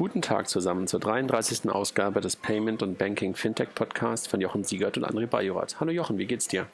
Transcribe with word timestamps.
Guten 0.00 0.22
Tag 0.22 0.48
zusammen 0.48 0.86
zur 0.86 0.98
33. 0.98 1.68
Ausgabe 1.68 2.22
des 2.22 2.34
Payment 2.34 2.82
und 2.82 2.96
Banking 2.96 3.34
Fintech 3.34 3.74
Podcast 3.74 4.28
von 4.28 4.40
Jochen 4.40 4.64
Siegert 4.64 4.96
und 4.96 5.04
André 5.04 5.26
Bajorat. 5.26 5.78
Hallo 5.78 5.92
Jochen, 5.92 6.16
wie 6.16 6.24
geht's 6.24 6.48
dir? 6.48 6.68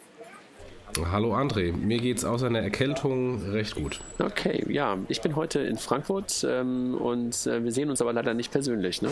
Hallo 1.10 1.34
André, 1.34 1.72
mir 1.72 1.98
geht's 1.98 2.24
außer 2.24 2.46
einer 2.46 2.60
Erkältung 2.60 3.42
recht 3.50 3.74
gut. 3.74 4.00
Okay, 4.20 4.64
ja, 4.72 4.98
ich 5.08 5.22
bin 5.22 5.34
heute 5.34 5.58
in 5.58 5.76
Frankfurt 5.76 6.46
ähm, 6.48 6.94
und 6.94 7.48
äh, 7.48 7.64
wir 7.64 7.72
sehen 7.72 7.90
uns 7.90 8.00
aber 8.00 8.12
leider 8.12 8.32
nicht 8.32 8.52
persönlich, 8.52 9.02
ne? 9.02 9.10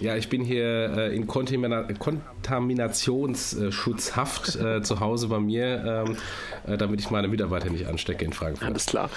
Ja, 0.00 0.16
ich 0.16 0.28
bin 0.28 0.44
hier 0.44 0.96
äh, 0.96 1.16
in 1.16 1.26
Kontamina 1.26 1.88
Kontaminationsschutzhaft 1.98 4.54
äh, 4.56 4.80
zu 4.82 5.00
Hause 5.00 5.26
bei 5.26 5.40
mir, 5.40 6.06
ähm, 6.06 6.16
äh, 6.72 6.76
damit 6.76 7.00
ich 7.00 7.10
meine 7.10 7.26
Mitarbeiter 7.26 7.68
nicht 7.68 7.88
anstecke 7.88 8.24
in 8.24 8.32
Frankfurt. 8.32 8.68
Alles 8.68 8.86
klar. 8.86 9.10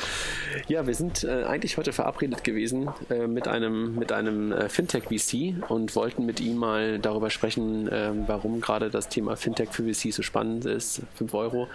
Ja, 0.68 0.88
wir 0.88 0.96
sind 0.96 1.24
äh, 1.24 1.44
eigentlich 1.44 1.78
heute 1.78 1.94
verabredet 1.94 2.44
gewesen 2.44 2.90
äh, 3.12 3.28
mit 3.28 3.48
einem, 3.48 3.94
mit 3.96 4.12
einem 4.12 4.56
Fintech-VC 4.70 5.70
und 5.70 5.96
wollten 5.96 6.26
mit 6.26 6.40
ihm 6.40 6.58
mal 6.58 6.98
darüber 6.98 7.30
sprechen, 7.30 7.88
ähm, 7.92 8.24
warum 8.26 8.60
gerade 8.60 8.90
das 8.90 9.08
Thema 9.08 9.36
Fintech 9.36 9.70
für 9.70 9.84
VC 9.84 10.12
so 10.12 10.24
spannend 10.24 10.66
ist, 10.66 11.04
5 11.16 11.32
Euro, 11.36 11.68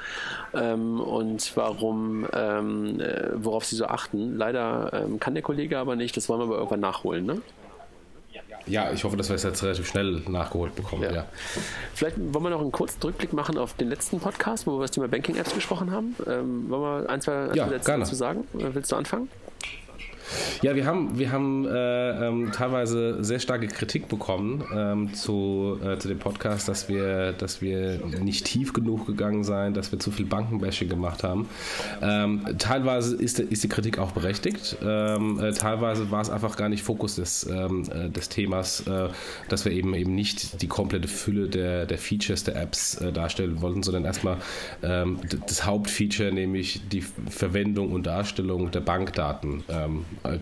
ähm, 0.53 0.99
und 1.01 1.57
warum, 1.57 2.27
ähm, 2.33 3.01
worauf 3.35 3.65
sie 3.65 3.77
so 3.77 3.87
achten. 3.87 4.37
Leider 4.37 4.91
ähm, 4.93 5.21
kann 5.21 5.35
der 5.35 5.45
Kollege 5.45 5.79
aber 5.79 5.95
nicht, 5.95 6.17
das 6.17 6.29
wollen 6.29 6.41
wir 6.41 6.47
aber 6.47 6.57
irgendwann 6.57 6.81
nachholen, 6.81 7.25
ne? 7.25 7.41
Ja, 8.67 8.91
ich 8.93 9.05
hoffe, 9.05 9.17
dass 9.17 9.29
wir 9.29 9.37
es 9.37 9.43
jetzt 9.43 9.63
relativ 9.63 9.87
schnell 9.87 10.23
nachgeholt 10.29 10.75
bekommen. 10.75 11.03
Ja. 11.05 11.13
ja. 11.13 11.27
Vielleicht 11.95 12.17
wollen 12.19 12.45
wir 12.45 12.51
noch 12.51 12.61
einen 12.61 12.73
kurzen 12.73 13.01
Rückblick 13.03 13.33
machen 13.33 13.59
auf 13.59 13.75
den 13.75 13.89
letzten 13.89 14.19
Podcast, 14.19 14.67
wo 14.67 14.73
wir 14.73 14.77
über 14.77 14.85
das 14.85 14.91
Thema 14.91 15.09
Banking-Apps 15.09 15.55
gesprochen 15.55 15.91
haben. 15.93 16.17
Ähm, 16.27 16.69
wollen 16.69 16.83
wir 16.83 17.11
ein, 17.11 17.21
zwei, 17.21 17.51
ein, 17.51 17.55
ja, 17.55 17.69
Sätze 17.69 17.99
dazu 17.99 18.15
sagen? 18.15 18.47
Willst 18.53 18.91
du 18.91 18.97
anfangen? 18.97 19.29
Ja, 20.63 20.75
wir 20.75 20.87
haben, 20.87 21.19
wir 21.19 21.33
haben 21.33 21.67
äh, 21.67 22.27
ähm, 22.29 22.51
teilweise 22.53 23.23
sehr 23.23 23.39
starke 23.39 23.69
Kritik 23.69 24.09
bekommen 24.09 24.65
ähm, 24.75 25.15
zu, 25.15 25.79
äh, 25.85 25.99
zu 25.99 26.09
dem 26.09 26.19
Podcast, 26.19 26.69
dass 26.69 26.89
wir, 26.89 27.33
dass 27.33 27.61
wir 27.61 28.01
nicht 28.21 28.47
tief 28.47 28.73
genug 28.73 29.07
gegangen 29.07 29.45
seien, 29.45 29.75
dass 29.75 29.93
wir 29.93 29.99
zu 29.99 30.11
viel 30.11 30.27
Bankenbashing 30.27 30.89
gemacht 30.89 31.23
haben. 31.23 31.49
Ähm, 32.03 32.45
teilweise 32.59 33.17
ist, 33.17 33.39
ist 33.39 33.65
die 33.65 33.69
Kritik 33.69 33.99
auch 33.99 34.13
berechtigt. 34.13 34.77
Ähm, 34.83 35.39
äh, 35.41 35.53
teilweise 35.53 36.11
war 36.11 36.21
es 36.21 36.31
einfach 36.31 36.57
gar 36.57 36.69
nicht 36.69 36.83
Fokus 36.83 37.17
des, 37.17 37.47
ähm, 37.49 37.85
äh, 37.91 38.09
des 38.09 38.29
Themas, 38.29 38.87
äh, 38.87 39.09
dass 39.49 39.65
wir 39.65 39.73
eben 39.73 39.95
eben 39.95 40.15
nicht 40.15 40.63
die 40.63 40.69
komplette 40.69 41.09
Fülle 41.09 41.49
der, 41.49 41.87
der 41.87 41.99
Features 41.99 42.45
der 42.45 42.57
Apps 42.57 42.97
äh, 42.97 43.13
darstellen 43.13 43.61
wollten, 43.61 43.83
sondern 43.83 44.05
erstmal 44.05 44.39
ähm, 44.83 45.21
das 45.47 45.67
Hauptfeature, 45.67 46.33
nämlich 46.33 46.83
die 46.89 47.03
Verwendung 47.03 47.93
und 47.93 48.07
Darstellung 48.07 48.71
der 48.71 48.81
Bankdaten 48.81 49.65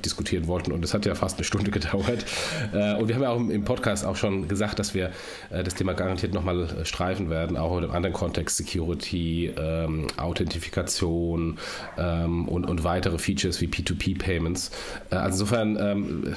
diskutieren 0.05 0.47
wollten. 0.47 0.73
Und 0.73 0.85
es 0.85 0.95
hat 0.95 1.07
ja 1.07 1.15
fast 1.15 1.39
eine 1.39 1.45
Stunde 1.45 1.71
gedauert. 1.71 2.25
Äh, 2.73 2.95
und 2.95 3.09
wir 3.09 3.15
haben 3.15 3.23
ja 3.23 3.31
auch 3.31 3.41
im 3.41 3.65
Podcast 3.65 4.05
auch 4.05 4.17
schon 4.17 4.49
gesagt, 4.49 4.79
dass 4.79 4.95
wir 4.95 5.11
äh, 5.51 5.63
das 5.63 5.75
Thema 5.75 5.95
garantiert 5.95 6.35
nochmal 6.35 6.63
äh, 6.63 6.85
streifen 6.85 7.31
werden, 7.31 7.57
auch 7.57 7.77
in 7.77 7.85
einem 7.85 7.93
anderen 7.93 8.15
Kontext, 8.15 8.57
Security, 8.57 9.53
ähm, 9.57 10.07
Authentifikation 10.17 11.59
ähm, 11.99 12.49
und, 12.49 12.67
und 12.67 12.85
weitere 12.85 13.19
Features 13.19 13.61
wie 13.61 13.67
P2P-Payments. 13.67 14.71
Äh, 15.11 15.17
also 15.17 15.45
insofern 15.45 15.77
ähm, 15.79 16.37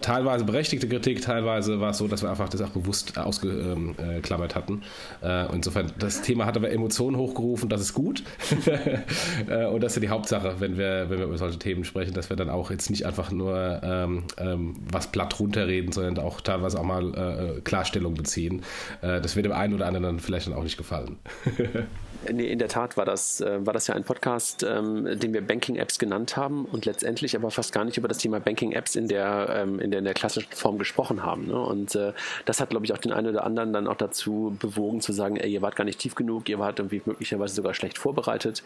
teilweise 0.00 0.44
berechtigte 0.44 0.88
Kritik, 0.88 1.22
teilweise 1.22 1.80
war 1.80 1.90
es 1.90 1.98
so, 1.98 2.08
dass 2.08 2.22
wir 2.22 2.30
einfach 2.30 2.48
das 2.48 2.60
auch 2.60 2.70
bewusst 2.70 3.16
ausgeklammert 3.16 4.54
hatten. 4.54 4.82
Äh, 5.22 5.54
insofern, 5.54 5.92
das 5.98 6.22
Thema 6.22 6.46
hat 6.46 6.56
aber 6.56 6.70
Emotionen 6.70 7.16
hochgerufen, 7.16 7.68
das 7.68 7.80
ist 7.80 7.94
gut. 7.94 8.22
und 9.72 9.82
das 9.82 9.92
ist 9.92 9.96
ja 9.96 10.00
die 10.00 10.08
Hauptsache, 10.08 10.56
wenn 10.58 10.76
wir, 10.76 11.06
wenn 11.08 11.18
wir 11.18 11.26
über 11.26 11.38
solche 11.38 11.58
Themen 11.58 11.84
sprechen, 11.84 12.14
dass 12.14 12.30
wir 12.30 12.36
dann 12.36 12.50
auch 12.50 12.61
jetzt 12.70 12.90
nicht 12.90 13.06
einfach 13.06 13.30
nur 13.30 13.80
ähm, 13.82 14.24
ähm, 14.38 14.76
was 14.90 15.06
platt 15.08 15.38
runterreden, 15.38 15.92
sondern 15.92 16.18
auch 16.24 16.40
teilweise 16.40 16.78
auch 16.78 16.84
mal 16.84 17.14
äh, 17.14 17.60
Klarstellung 17.60 18.14
beziehen. 18.14 18.62
Äh, 19.00 19.20
das 19.20 19.36
wird 19.36 19.46
dem 19.46 19.52
einen 19.52 19.74
oder 19.74 19.86
anderen 19.86 20.04
dann 20.04 20.20
vielleicht 20.20 20.46
dann 20.46 20.54
auch 20.54 20.64
nicht 20.64 20.76
gefallen. 20.76 21.16
Nee, 22.30 22.46
in 22.46 22.58
der 22.58 22.68
Tat 22.68 22.96
war 22.96 23.04
das, 23.04 23.40
äh, 23.40 23.66
war 23.66 23.72
das 23.72 23.88
ja 23.88 23.96
ein 23.96 24.04
Podcast, 24.04 24.62
ähm, 24.62 25.18
den 25.18 25.32
wir 25.32 25.40
Banking-Apps 25.44 25.98
genannt 25.98 26.36
haben 26.36 26.66
und 26.66 26.84
letztendlich 26.84 27.34
aber 27.34 27.50
fast 27.50 27.72
gar 27.72 27.84
nicht 27.84 27.98
über 27.98 28.06
das 28.06 28.18
Thema 28.18 28.38
Banking-Apps 28.38 28.94
in 28.94 29.08
der, 29.08 29.48
ähm, 29.50 29.80
in 29.80 29.90
der, 29.90 29.98
in 29.98 30.04
der 30.04 30.14
klassischen 30.14 30.52
Form 30.52 30.78
gesprochen 30.78 31.24
haben. 31.24 31.48
Ne? 31.48 31.60
Und 31.60 31.96
äh, 31.96 32.12
das 32.44 32.60
hat, 32.60 32.70
glaube 32.70 32.86
ich, 32.86 32.92
auch 32.92 32.98
den 32.98 33.12
einen 33.12 33.28
oder 33.28 33.44
anderen 33.44 33.72
dann 33.72 33.88
auch 33.88 33.96
dazu 33.96 34.56
bewogen 34.60 35.00
zu 35.00 35.12
sagen, 35.12 35.36
ey, 35.36 35.50
ihr 35.50 35.62
wart 35.62 35.74
gar 35.74 35.84
nicht 35.84 35.98
tief 35.98 36.14
genug, 36.14 36.48
ihr 36.48 36.60
wart 36.60 36.78
irgendwie 36.78 37.02
möglicherweise 37.04 37.56
sogar 37.56 37.74
schlecht 37.74 37.98
vorbereitet. 37.98 38.62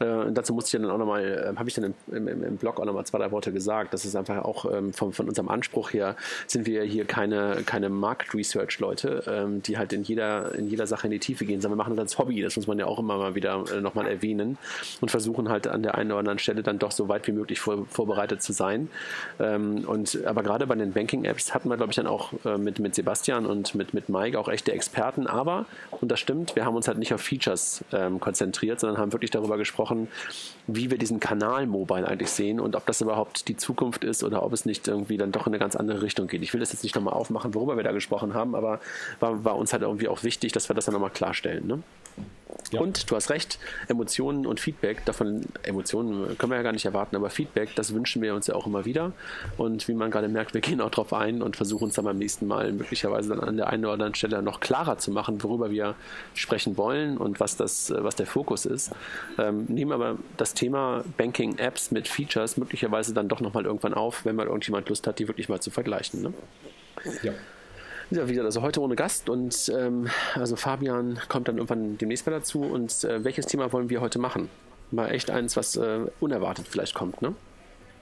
Äh, 0.00 0.32
dazu 0.32 0.54
musste 0.54 0.76
ich 0.76 0.82
dann 0.82 0.90
auch 0.90 0.98
nochmal, 0.98 1.52
äh, 1.54 1.58
habe 1.58 1.68
ich 1.68 1.74
dann 1.74 1.94
im, 2.10 2.28
im, 2.28 2.44
im 2.44 2.56
Blog 2.56 2.80
auch 2.80 2.86
nochmal 2.86 3.04
zwei, 3.04 3.18
drei 3.18 3.30
Worte 3.30 3.52
gesagt. 3.52 3.92
Das 3.92 4.06
ist 4.06 4.16
einfach 4.16 4.42
auch 4.42 4.72
ähm, 4.72 4.94
von, 4.94 5.12
von 5.12 5.28
unserem 5.28 5.50
Anspruch 5.50 5.92
her, 5.92 6.16
sind 6.46 6.66
wir 6.66 6.82
hier 6.84 7.04
keine, 7.04 7.62
keine 7.66 7.90
Market-Research-Leute, 7.90 9.24
ähm, 9.26 9.62
die 9.62 9.76
halt 9.76 9.92
in 9.92 10.02
jeder, 10.02 10.54
in 10.54 10.68
jeder 10.68 10.86
Sache 10.86 11.08
in 11.08 11.10
die 11.10 11.18
Tiefe 11.18 11.44
gehen, 11.44 11.60
sondern 11.60 11.76
wir 11.78 11.84
machen 11.84 11.96
das 11.96 12.06
als 12.06 12.18
Hobby. 12.18 12.40
Das 12.40 12.56
muss 12.56 12.66
man 12.66 12.78
ja 12.78 12.85
auch 12.86 12.98
immer 12.98 13.16
mal 13.16 13.34
wieder 13.34 13.64
äh, 13.72 13.80
nochmal 13.80 14.06
erwähnen 14.06 14.58
und 15.00 15.10
versuchen 15.10 15.48
halt 15.48 15.66
an 15.66 15.82
der 15.82 15.96
einen 15.96 16.10
oder 16.10 16.20
anderen 16.20 16.38
Stelle 16.38 16.62
dann 16.62 16.78
doch 16.78 16.90
so 16.90 17.08
weit 17.08 17.26
wie 17.26 17.32
möglich 17.32 17.60
vor, 17.60 17.86
vorbereitet 17.86 18.42
zu 18.42 18.52
sein. 18.52 18.88
Ähm, 19.38 19.84
und 19.86 20.24
aber 20.24 20.42
gerade 20.42 20.66
bei 20.66 20.74
den 20.74 20.92
Banking-Apps 20.92 21.54
hatten 21.54 21.68
wir, 21.68 21.76
glaube 21.76 21.92
ich, 21.92 21.96
dann 21.96 22.06
auch 22.06 22.32
äh, 22.44 22.58
mit, 22.58 22.78
mit 22.78 22.94
Sebastian 22.94 23.46
und 23.46 23.74
mit, 23.74 23.94
mit 23.94 24.08
Mike 24.08 24.38
auch 24.38 24.48
echte 24.48 24.72
Experten. 24.72 25.26
Aber, 25.26 25.66
und 25.90 26.10
das 26.10 26.20
stimmt, 26.20 26.56
wir 26.56 26.64
haben 26.64 26.76
uns 26.76 26.88
halt 26.88 26.98
nicht 26.98 27.12
auf 27.12 27.20
Features 27.20 27.84
ähm, 27.92 28.20
konzentriert, 28.20 28.80
sondern 28.80 28.98
haben 28.98 29.12
wirklich 29.12 29.30
darüber 29.30 29.56
gesprochen, 29.58 30.08
wie 30.66 30.90
wir 30.90 30.98
diesen 30.98 31.20
Kanal 31.20 31.66
Mobile 31.66 32.06
eigentlich 32.06 32.30
sehen 32.30 32.60
und 32.60 32.76
ob 32.76 32.86
das 32.86 33.00
überhaupt 33.00 33.48
die 33.48 33.56
Zukunft 33.56 34.04
ist 34.04 34.24
oder 34.24 34.42
ob 34.42 34.52
es 34.52 34.64
nicht 34.64 34.88
irgendwie 34.88 35.16
dann 35.16 35.32
doch 35.32 35.46
in 35.46 35.52
eine 35.52 35.58
ganz 35.58 35.76
andere 35.76 36.02
Richtung 36.02 36.26
geht. 36.26 36.42
Ich 36.42 36.52
will 36.52 36.60
das 36.60 36.72
jetzt 36.72 36.82
nicht 36.82 36.94
nochmal 36.94 37.14
aufmachen, 37.14 37.54
worüber 37.54 37.76
wir 37.76 37.84
da 37.84 37.92
gesprochen 37.92 38.34
haben, 38.34 38.54
aber 38.54 38.80
war, 39.20 39.44
war 39.44 39.56
uns 39.56 39.72
halt 39.72 39.82
irgendwie 39.82 40.08
auch 40.08 40.22
wichtig, 40.22 40.52
dass 40.52 40.68
wir 40.68 40.74
das 40.74 40.86
dann 40.86 40.94
nochmal 40.94 41.10
klarstellen. 41.10 41.66
Ne? 41.66 41.82
Ja. 42.72 42.80
Und 42.80 43.10
du 43.10 43.16
hast 43.16 43.30
recht, 43.30 43.58
Emotionen 43.88 44.46
und 44.46 44.58
Feedback, 44.60 45.04
davon, 45.04 45.42
Emotionen 45.62 46.36
können 46.36 46.50
wir 46.50 46.56
ja 46.56 46.62
gar 46.62 46.72
nicht 46.72 46.84
erwarten, 46.84 47.14
aber 47.14 47.30
Feedback, 47.30 47.74
das 47.76 47.94
wünschen 47.94 48.22
wir 48.22 48.34
uns 48.34 48.46
ja 48.48 48.54
auch 48.54 48.66
immer 48.66 48.84
wieder. 48.84 49.12
Und 49.56 49.86
wie 49.88 49.94
man 49.94 50.10
gerade 50.10 50.28
merkt, 50.28 50.54
wir 50.54 50.60
gehen 50.60 50.80
auch 50.80 50.90
drauf 50.90 51.12
ein 51.12 51.42
und 51.42 51.56
versuchen 51.56 51.84
uns 51.84 51.94
dann 51.94 52.04
beim 52.04 52.18
nächsten 52.18 52.46
Mal 52.46 52.72
möglicherweise 52.72 53.30
dann 53.30 53.40
an 53.40 53.56
der 53.56 53.68
einen 53.68 53.84
oder 53.84 53.94
anderen 53.94 54.14
Stelle 54.14 54.42
noch 54.42 54.60
klarer 54.60 54.98
zu 54.98 55.10
machen, 55.10 55.42
worüber 55.42 55.70
wir 55.70 55.94
sprechen 56.34 56.76
wollen 56.76 57.18
und 57.18 57.40
was, 57.40 57.56
das, 57.56 57.92
was 57.96 58.16
der 58.16 58.26
Fokus 58.26 58.66
ist. 58.66 58.90
Ähm, 59.38 59.66
nehmen 59.68 59.92
aber 59.92 60.18
das 60.36 60.54
Thema 60.54 61.04
Banking-Apps 61.16 61.92
mit 61.92 62.08
Features 62.08 62.56
möglicherweise 62.56 63.14
dann 63.14 63.28
doch 63.28 63.40
nochmal 63.40 63.64
irgendwann 63.64 63.94
auf, 63.94 64.24
wenn 64.24 64.36
mal 64.36 64.46
irgendjemand 64.46 64.88
Lust 64.88 65.06
hat, 65.06 65.18
die 65.18 65.28
wirklich 65.28 65.48
mal 65.48 65.60
zu 65.60 65.70
vergleichen. 65.70 66.22
Ne? 66.22 66.32
Ja. 67.22 67.32
Ja, 68.10 68.28
wieder, 68.28 68.44
also 68.44 68.62
heute 68.62 68.80
ohne 68.80 68.94
Gast 68.94 69.28
und 69.28 69.72
ähm, 69.76 70.08
also 70.34 70.54
Fabian 70.54 71.18
kommt 71.28 71.48
dann 71.48 71.56
irgendwann 71.56 71.98
demnächst 71.98 72.24
mal 72.26 72.32
dazu. 72.32 72.60
Und 72.60 73.02
äh, 73.02 73.24
welches 73.24 73.46
Thema 73.46 73.72
wollen 73.72 73.90
wir 73.90 74.00
heute 74.00 74.20
machen? 74.20 74.48
Mal 74.92 75.08
echt 75.10 75.30
eins, 75.30 75.56
was 75.56 75.76
äh, 75.76 76.00
unerwartet 76.20 76.68
vielleicht 76.68 76.94
kommt, 76.94 77.20
ne? 77.20 77.34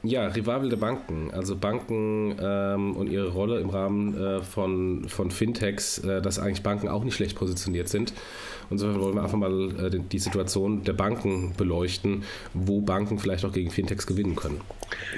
Ja, 0.03 0.27
Revival 0.27 0.69
der 0.69 0.77
Banken. 0.77 1.31
Also 1.33 1.57
Banken 1.57 2.37
ähm, 2.39 2.95
und 2.95 3.11
ihre 3.11 3.29
Rolle 3.29 3.59
im 3.61 3.71
Rahmen 3.71 4.15
äh, 4.15 4.43
von, 4.43 5.09
von 5.09 5.31
Fintechs, 5.31 5.99
äh, 5.99 6.21
dass 6.21 6.39
eigentlich 6.39 6.63
Banken 6.63 6.89
auch 6.89 7.05
nicht 7.05 7.15
schlecht 7.15 7.39
positioniert 7.39 7.89
sind. 7.89 8.13
Insofern 8.71 9.01
wollen 9.01 9.15
wir 9.15 9.23
einfach 9.23 9.39
mal 9.39 9.87
äh, 9.87 10.01
die 10.01 10.19
Situation 10.19 10.85
der 10.85 10.93
Banken 10.93 11.55
beleuchten, 11.57 12.25
wo 12.53 12.81
Banken 12.81 13.19
vielleicht 13.19 13.45
auch 13.45 13.53
gegen 13.53 13.71
Fintechs 13.71 14.07
gewinnen 14.07 14.37
können. 14.37 14.61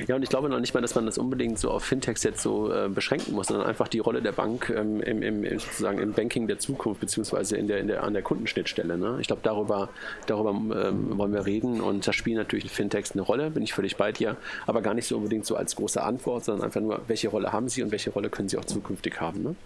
Ja, 0.07 0.17
und 0.17 0.23
ich 0.23 0.29
glaube 0.29 0.49
noch 0.49 0.61
nicht 0.61 0.75
mal, 0.75 0.81
dass 0.81 0.95
man 0.95 1.07
das 1.07 1.19
unbedingt 1.19 1.59
so 1.59 1.71
auf 1.71 1.85
Fintechs 1.85 2.23
jetzt 2.23 2.43
so 2.43 2.73
äh, 2.73 2.89
beschränken 2.89 3.35
muss, 3.35 3.49
sondern 3.49 3.67
einfach 3.67 3.89
die 3.89 3.99
Rolle 3.99 4.23
der 4.23 4.33
Bank 4.33 4.73
ähm, 4.75 5.01
im, 5.01 5.23
im, 5.23 5.59
sozusagen 5.59 5.99
im 5.99 6.13
Banking 6.13 6.47
der 6.47 6.59
Zukunft, 6.59 7.01
beziehungsweise 7.01 7.57
in 7.57 7.67
der, 7.67 7.79
in 7.79 7.89
der, 7.89 8.03
an 8.03 8.13
der 8.13 8.23
Kundenschnittstelle. 8.23 8.97
Ne? 8.97 9.19
Ich 9.21 9.27
glaube, 9.27 9.43
darüber, 9.43 9.89
darüber 10.27 10.51
ähm, 10.51 11.17
wollen 11.19 11.33
wir 11.33 11.47
reden 11.47 11.81
und 11.81 12.07
da 12.07 12.13
spielen 12.13 12.37
natürlich 12.37 12.71
Fintechs 12.71 13.13
eine 13.13 13.23
Rolle, 13.23 13.51
bin 13.51 13.63
ich 13.63 13.73
völlig 13.73 13.97
bei 13.97 14.13
dir, 14.13 14.37
aber 14.67 14.83
gar 14.83 14.95
nicht 14.95 15.07
so 15.07 15.17
unbedingt 15.17 15.47
so 15.47 15.57
als 15.57 15.77
große 15.77 16.03
Antwort, 16.03 16.45
sondern 16.45 16.65
einfach 16.65 16.81
nur, 16.81 17.01
welche 17.07 17.29
Rolle 17.29 17.53
haben 17.53 17.69
sie 17.69 17.83
und 17.83 17.91
welche 17.91 18.11
Rolle 18.11 18.29
können 18.29 18.49
sie 18.49 18.59
auch 18.59 18.65
zukünftig 18.65 19.21
haben. 19.21 19.43
Ne? 19.43 19.57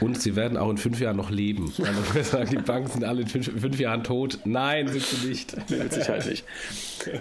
Und 0.00 0.20
sie 0.20 0.36
werden 0.36 0.58
auch 0.58 0.70
in 0.70 0.76
fünf 0.76 1.00
Jahren 1.00 1.16
noch 1.16 1.30
leben. 1.30 1.72
sagen, 2.22 2.50
die 2.50 2.56
Banken 2.56 2.90
sind 2.90 3.04
alle 3.04 3.22
in 3.22 3.28
fünf, 3.28 3.46
fünf, 3.60 3.78
Jahren 3.78 4.04
tot. 4.04 4.38
Nein, 4.44 4.88
sind 4.88 5.02
sie 5.02 5.28
nicht. 5.28 5.56
Mit 5.70 5.92
Sicherheit 5.92 6.26
nicht. 6.26 6.44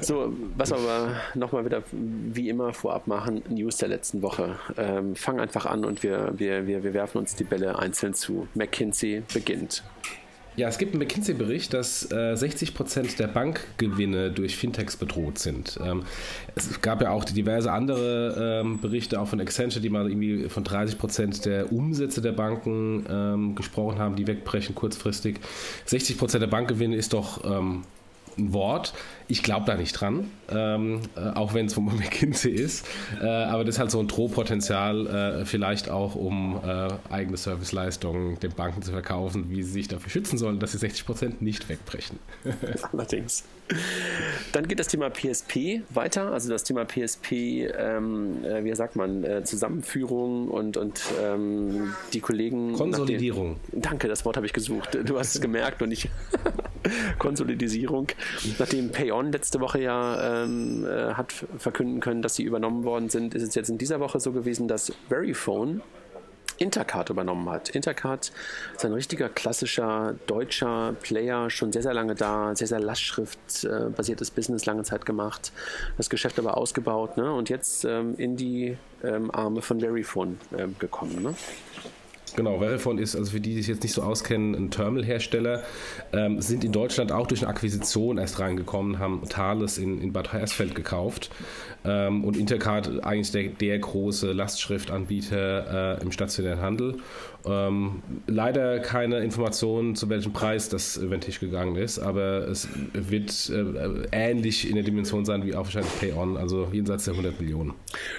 So, 0.02 0.34
was 0.58 0.72
aber 0.72 1.16
nochmal 1.36 1.66
wieder 1.66 1.84
wie 1.92 2.50
immer 2.50 2.74
vorab 2.74 3.08
machen, 3.08 3.44
News 3.50 3.78
der 3.78 3.90
letzten 3.90 4.22
Woche. 4.22 4.58
Ähm, 4.78 5.16
fang 5.16 5.40
einfach 5.40 5.66
an 5.66 5.86
und 5.86 6.04
wir, 6.04 6.34
wir, 6.38 6.68
wir, 6.68 6.84
wir 6.84 6.94
werfen 6.94 7.20
uns 7.20 7.36
die 7.36 7.44
Bälle 7.44 7.80
einzeln 7.80 8.14
zu. 8.14 8.48
McKinsey 8.56 9.24
beginnt. 9.34 9.84
Ja, 10.58 10.70
es 10.70 10.78
gibt 10.78 10.94
einen 10.94 11.00
McKinsey-Bericht, 11.00 11.74
dass 11.74 12.10
äh, 12.12 12.36
60 12.36 12.74
Prozent 12.74 13.20
der 13.20 13.28
Bankgewinne 13.28 14.32
durch 14.32 14.56
Fintechs 14.56 14.96
bedroht 14.96 15.38
sind. 15.38 15.78
Ähm, 15.84 16.04
es 16.56 16.82
gab 16.82 17.02
ja 17.02 17.10
auch 17.10 17.26
diverse 17.26 17.72
andere 17.72 18.62
ähm, 18.62 18.80
Berichte, 18.80 19.20
auch 19.20 19.28
von 19.28 19.42
Accenture, 19.42 19.82
die 19.82 19.90
mal 19.90 20.10
irgendwie 20.10 20.48
von 20.48 20.64
30 20.64 20.98
Prozent 20.98 21.46
der 21.46 21.74
Umsätze 21.74 22.22
der 22.22 22.32
Banken 22.32 23.06
ähm, 23.10 23.56
gesprochen 23.56 24.00
haben, 24.00 24.16
die 24.16 24.28
wegbrechen 24.28 24.76
kurzfristig. 24.76 25.40
60 25.86 26.18
Prozent 26.18 26.42
der 26.42 26.48
Bankgewinne 26.48 26.96
ist 26.96 27.12
doch 27.12 27.44
ähm, 27.44 27.84
ein 28.38 28.54
Wort. 28.54 28.94
Ich 29.28 29.42
glaube 29.42 29.66
da 29.66 29.76
nicht 29.76 29.94
dran, 29.94 30.30
ähm, 30.50 31.02
äh, 31.16 31.30
auch 31.36 31.54
wenn 31.54 31.66
es 31.66 31.74
von 31.74 31.86
McKinsey 31.98 32.52
ist. 32.52 32.86
Äh, 33.22 33.26
aber 33.26 33.64
das 33.64 33.76
ist 33.76 33.80
halt 33.80 33.92
so 33.92 34.00
ein 34.00 34.08
Drohpotenzial, 34.08 35.08
äh, 35.08 35.46
vielleicht 35.46 35.90
auch, 35.90 36.16
um 36.16 36.62
äh, 36.64 36.90
eigene 37.12 37.38
Serviceleistungen 37.38 38.40
den 38.40 38.52
Banken 38.52 38.82
zu 38.82 38.92
verkaufen, 38.92 39.50
wie 39.50 39.64
sie 39.64 39.72
sich 39.72 39.88
dafür 39.88 40.10
schützen 40.10 40.38
sollen, 40.38 40.60
dass 40.60 40.74
sie 40.74 40.78
60 40.78 41.06
Prozent 41.06 41.42
nicht 41.42 41.70
wegbrechen. 41.70 42.20
Allerdings. 42.92 43.44
Dann 44.52 44.68
geht 44.68 44.80
das 44.80 44.88
Thema 44.88 45.10
PSP 45.10 45.82
weiter, 45.90 46.32
also 46.32 46.50
das 46.50 46.64
Thema 46.64 46.86
PSP, 46.86 47.32
ähm, 47.76 48.46
äh, 48.46 48.64
wie 48.64 48.76
sagt 48.76 48.96
man, 48.96 49.26
Zusammenführung 49.44 50.50
und, 50.50 50.78
und 50.78 51.02
ähm, 51.24 51.94
die 52.14 52.20
Kollegen. 52.20 52.74
Konsolidierung. 52.74 53.56
Den, 53.72 53.82
danke, 53.82 54.08
das 54.08 54.24
Wort 54.24 54.38
habe 54.38 54.46
ich 54.46 54.54
gesucht. 54.54 54.98
Du 55.04 55.18
hast 55.18 55.34
es 55.34 55.42
gemerkt 55.42 55.82
und 55.82 55.92
ich. 55.92 56.10
Konsolidierung. 57.20 58.08
Nachdem 58.60 58.92
PayOn 58.92 59.32
letzte 59.32 59.60
Woche 59.60 59.82
ja 59.82 60.44
ähm, 60.44 60.86
äh, 60.86 61.14
hat 61.14 61.34
verkünden 61.58 62.00
können, 62.00 62.22
dass 62.22 62.36
sie 62.36 62.44
übernommen 62.44 62.84
worden 62.84 63.10
sind, 63.10 63.34
ist 63.36 63.44
es 63.44 63.56
jetzt 63.56 63.70
in 63.70 63.78
dieser 63.78 64.00
Woche 64.00 64.20
so 64.20 64.32
gewesen, 64.32 64.68
dass 64.68 64.94
Verifone 65.08 65.82
Intercard 66.58 67.10
übernommen 67.10 67.50
hat. 67.50 67.70
Intercard 67.70 68.32
ist 68.76 68.86
ein 68.86 68.94
richtiger 68.94 69.30
klassischer 69.30 70.16
deutscher 70.26 70.96
Player, 71.02 71.50
schon 71.50 71.72
sehr, 71.72 71.82
sehr 71.82 71.94
lange 71.94 72.16
da, 72.16 72.56
sehr, 72.56 72.68
sehr 72.68 72.80
lastschriftbasiertes 72.80 74.30
äh, 74.30 74.34
Business 74.34 74.66
lange 74.66 74.84
Zeit 74.84 75.06
gemacht, 75.06 75.52
das 75.98 76.10
Geschäft 76.10 76.40
aber 76.40 76.58
ausgebaut 76.58 77.18
ne? 77.18 77.32
und 77.34 77.50
jetzt 77.50 77.84
ähm, 77.84 78.16
in 78.18 78.38
die 78.38 78.78
ähm, 79.04 79.32
Arme 79.32 79.62
von 79.62 79.80
Verifone 79.80 80.38
äh, 80.58 80.68
gekommen. 80.80 81.22
Ne? 81.22 81.36
Genau, 82.36 82.60
Verifone 82.60 83.02
ist, 83.02 83.16
also 83.16 83.32
für 83.32 83.40
die, 83.40 83.52
die 83.52 83.62
sich 83.62 83.68
jetzt 83.68 83.84
nicht 83.84 83.94
so 83.94 84.02
auskennen, 84.02 84.56
ein 84.56 84.72
Terminalhersteller, 84.72 85.64
ähm, 86.12 86.42
sind 86.42 86.64
in 86.64 86.72
Deutschland 86.72 87.12
auch 87.12 87.28
durch 87.28 87.42
eine 87.42 87.50
Akquisition 87.50 88.18
erst 88.18 88.40
reingekommen, 88.40 89.00
haben 89.00 89.22
Thales 89.30 89.78
in, 89.78 90.02
in 90.02 90.12
Bad 90.12 90.34
Hersfeld 90.34 90.76
gekauft 90.76 91.30
ähm, 91.86 92.24
und 92.24 92.38
Intercard 92.38 93.04
eigentlich 93.04 93.32
der, 93.32 93.50
der 93.50 93.80
große 93.80 94.32
Lastschriftanbieter 94.32 96.00
äh, 96.00 96.02
im 96.02 96.12
stationären 96.12 96.62
Handel. 96.62 96.96
Ähm, 97.46 98.02
leider 98.26 98.80
keine 98.80 99.20
Informationen, 99.20 99.96
zu 99.96 100.10
welchem 100.10 100.34
Preis 100.34 100.68
das 100.70 101.00
Tisch 101.22 101.40
gegangen 101.40 101.76
ist, 101.76 102.00
aber 102.00 102.48
es 102.48 102.68
wird 102.94 103.50
äh, 103.50 104.08
ähnlich 104.12 104.68
in 104.68 104.76
der 104.76 104.84
Dimension 104.84 105.26
sein 105.26 105.46
wie 105.46 105.54
auch 105.54 105.66
wahrscheinlich 105.66 106.00
Pay-On, 106.00 106.38
also 106.38 106.68
jenseits 106.72 107.06
der 107.06 107.14
100 107.14 107.40
Millionen. 107.40 107.74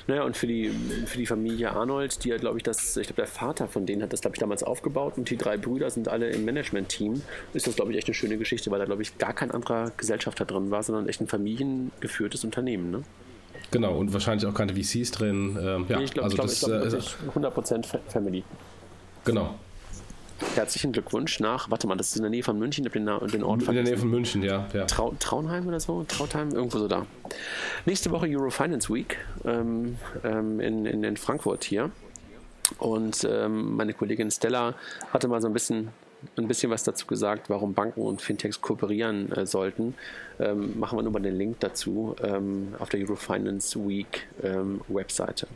Naja, 0.07 0.23
und 0.23 0.37
für 0.37 0.47
die, 0.47 0.71
für 1.07 1.19
die 1.19 1.27
Familie 1.27 1.73
Arnold, 1.73 2.25
die 2.25 2.29
ja, 2.29 2.37
glaube 2.37 2.59
ich, 2.59 2.63
das, 2.63 2.97
ich 2.97 3.09
glaube, 3.09 3.23
der 3.23 3.27
Vater 3.27 3.67
von 3.67 3.85
denen 3.85 4.03
hat 4.03 4.13
das, 4.13 4.21
glaube 4.21 4.37
ich, 4.37 4.41
damals 4.41 4.63
aufgebaut 4.63 5.15
und 5.17 5.29
die 5.29 5.37
drei 5.37 5.57
Brüder 5.57 5.91
sind 5.91 6.09
alle 6.09 6.31
im 6.31 6.45
Management-Team, 6.45 7.21
ist 7.53 7.67
das, 7.67 7.75
glaube 7.75 7.91
ich, 7.91 7.99
echt 7.99 8.07
eine 8.07 8.15
schöne 8.15 8.39
Geschichte, 8.39 8.71
weil 8.71 8.79
da, 8.79 8.85
glaube 8.85 9.03
ich, 9.03 9.19
gar 9.19 9.33
kein 9.33 9.51
anderer 9.51 9.91
Gesellschafter 9.97 10.45
drin 10.45 10.71
war, 10.71 10.83
sondern 10.83 11.09
echt 11.09 11.21
ein 11.21 11.27
familiengeführtes 11.27 12.45
Unternehmen, 12.45 12.91
ne? 12.91 13.03
Genau, 13.71 13.97
und 13.97 14.13
wahrscheinlich 14.13 14.47
auch 14.47 14.55
keine 14.55 14.75
VCs 14.75 15.11
drin. 15.11 15.59
Ähm, 15.61 15.87
ja, 15.89 16.01
ich 16.01 16.13
glaube, 16.13 16.25
also 16.25 16.37
glaub, 16.37 16.47
das, 16.47 16.61
glaub, 16.61 17.45
äh, 17.45 17.49
100% 17.49 17.85
Family. 18.09 18.45
Genau. 19.25 19.55
Herzlichen 20.55 20.93
Glückwunsch 20.93 21.41
nach, 21.41 21.71
warte 21.71 21.87
mal, 21.87 21.97
das 21.97 22.09
ist 22.09 22.17
in 22.17 22.23
der 22.23 22.31
Nähe 22.31 22.43
von 22.43 22.59
München, 22.59 22.85
ich 22.85 22.93
den, 22.93 23.07
den 23.07 23.43
Ort 23.43 23.63
In 23.63 23.75
der 23.75 23.85
Nähe 23.85 23.97
von 23.97 24.11
München, 24.11 24.43
ja. 24.43 24.67
ja. 24.75 24.85
Trau, 24.85 25.15
Traunheim 25.19 25.67
oder 25.67 25.81
so? 25.81 26.05
Trautheim, 26.07 26.51
irgendwo 26.51 26.79
so 26.79 26.89
da. 26.89 27.07
Nächste 27.87 28.11
Woche 28.11 28.27
Eurofinance 28.29 28.93
Week 28.93 29.17
ähm, 29.47 29.97
ähm, 30.25 30.61
in, 30.61 30.85
in, 30.85 31.05
in 31.05 31.17
Frankfurt 31.17 31.65
hier. 31.65 31.91
Und 32.79 33.27
ähm, 33.31 33.77
meine 33.77 33.95
Kollegin 33.95 34.31
Stella 34.31 34.75
hatte 35.11 35.27
mal 35.29 35.41
so 35.41 35.47
ein 35.47 35.55
bisschen 35.55 35.89
ein 36.37 36.49
bisschen 36.49 36.71
was 36.71 36.85
dazu 36.85 37.07
gesagt, 37.07 37.49
warum 37.49 37.75
Banken 37.75 38.03
und 38.03 38.23
Fintechs 38.23 38.61
kooperieren 38.61 39.33
äh, 39.33 39.47
sollten. 39.47 39.95
Ähm, 40.39 40.79
machen 40.79 40.99
wir 40.99 41.03
nur 41.03 41.13
mal 41.13 41.23
den 41.23 41.37
Link 41.37 41.61
dazu 41.61 42.15
ähm, 42.23 42.75
auf 42.79 42.89
der 42.89 43.01
Eurofinance 43.01 43.79
Week 43.89 44.27
ähm, 44.43 44.81
Webseite. 44.89 45.47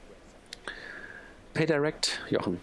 PayDirect, 1.55 2.21
Jochen. 2.31 2.59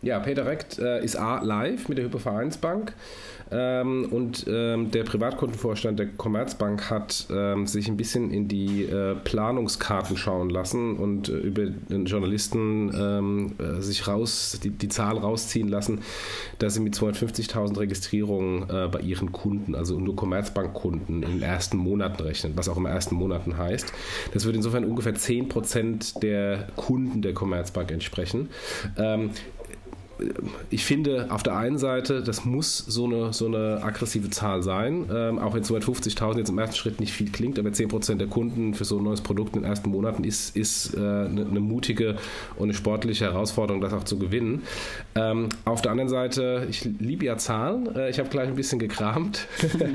Ja, 0.00 0.20
PayDirect 0.20 0.78
äh, 0.78 1.04
ist 1.04 1.16
A 1.16 1.42
live 1.42 1.88
mit 1.88 1.98
der 1.98 2.04
Hypovereinsbank. 2.04 2.92
Ähm, 3.50 4.06
und 4.10 4.46
ähm, 4.48 4.90
der 4.90 5.04
Privatkundenvorstand 5.04 5.98
der 5.98 6.06
Commerzbank 6.08 6.90
hat 6.90 7.26
ähm, 7.30 7.66
sich 7.66 7.88
ein 7.88 7.96
bisschen 7.96 8.30
in 8.30 8.46
die 8.46 8.84
äh, 8.84 9.14
Planungskarten 9.14 10.16
schauen 10.16 10.50
lassen 10.50 10.96
und 10.96 11.28
äh, 11.28 11.32
über 11.32 11.66
den 11.66 12.04
Journalisten 12.04 12.92
ähm, 12.94 13.54
äh, 13.58 13.80
sich 13.80 14.06
raus, 14.06 14.60
die, 14.62 14.70
die, 14.70 14.88
Zahl 14.88 15.16
rausziehen 15.16 15.68
lassen, 15.68 16.00
dass 16.58 16.74
sie 16.74 16.80
mit 16.80 16.94
250.000 16.94 17.78
Registrierungen 17.78 18.68
äh, 18.68 18.88
bei 18.88 19.00
ihren 19.00 19.32
Kunden, 19.32 19.74
also 19.74 19.98
nur 19.98 20.14
Commerzbankkunden, 20.14 21.22
in 21.22 21.30
den 21.30 21.42
ersten 21.42 21.78
Monaten 21.78 22.22
rechnen, 22.22 22.52
was 22.54 22.68
auch 22.68 22.76
im 22.76 22.86
ersten 22.86 23.14
Monaten 23.14 23.56
heißt. 23.56 23.92
Das 24.34 24.44
würde 24.44 24.56
insofern 24.56 24.84
ungefähr 24.84 25.14
10% 25.14 26.20
der 26.20 26.68
Kunden 26.76 27.22
der 27.22 27.32
Commerzbank 27.32 27.90
entsprechen. 27.90 28.50
Ähm, 30.20 30.50
ich 30.70 30.84
finde 30.84 31.26
auf 31.30 31.42
der 31.42 31.56
einen 31.56 31.78
Seite, 31.78 32.22
das 32.22 32.44
muss 32.44 32.78
so 32.78 33.04
eine, 33.04 33.32
so 33.32 33.46
eine 33.46 33.82
aggressive 33.82 34.30
Zahl 34.30 34.62
sein, 34.62 35.06
ähm, 35.12 35.38
auch 35.38 35.54
wenn 35.54 35.62
250.000 35.62 36.38
jetzt 36.38 36.50
im 36.50 36.58
ersten 36.58 36.76
Schritt 36.76 37.00
nicht 37.00 37.12
viel 37.12 37.30
klingt, 37.30 37.58
aber 37.58 37.70
10% 37.70 38.16
der 38.16 38.26
Kunden 38.26 38.74
für 38.74 38.84
so 38.84 38.98
ein 38.98 39.04
neues 39.04 39.20
Produkt 39.20 39.56
in 39.56 39.62
den 39.62 39.68
ersten 39.68 39.90
Monaten 39.90 40.24
ist, 40.24 40.56
ist 40.56 40.94
äh, 40.94 40.98
eine, 40.98 41.46
eine, 41.48 41.60
mutige 41.60 42.16
und 42.56 42.64
eine 42.64 42.74
sportliche 42.74 43.26
Herausforderung, 43.26 43.80
das 43.80 43.92
auch 43.92 44.04
zu 44.04 44.18
gewinnen. 44.18 44.62
Ähm, 45.14 45.48
auf 45.64 45.82
der 45.82 45.92
anderen 45.92 46.08
Seite, 46.08 46.66
ich 46.70 46.84
liebe 46.84 47.24
ja 47.24 47.36
Zahlen, 47.36 47.94
äh, 47.94 48.10
ich 48.10 48.18
habe 48.18 48.28
gleich 48.28 48.48
ein 48.48 48.56
bisschen 48.56 48.78
gekramt 48.78 49.46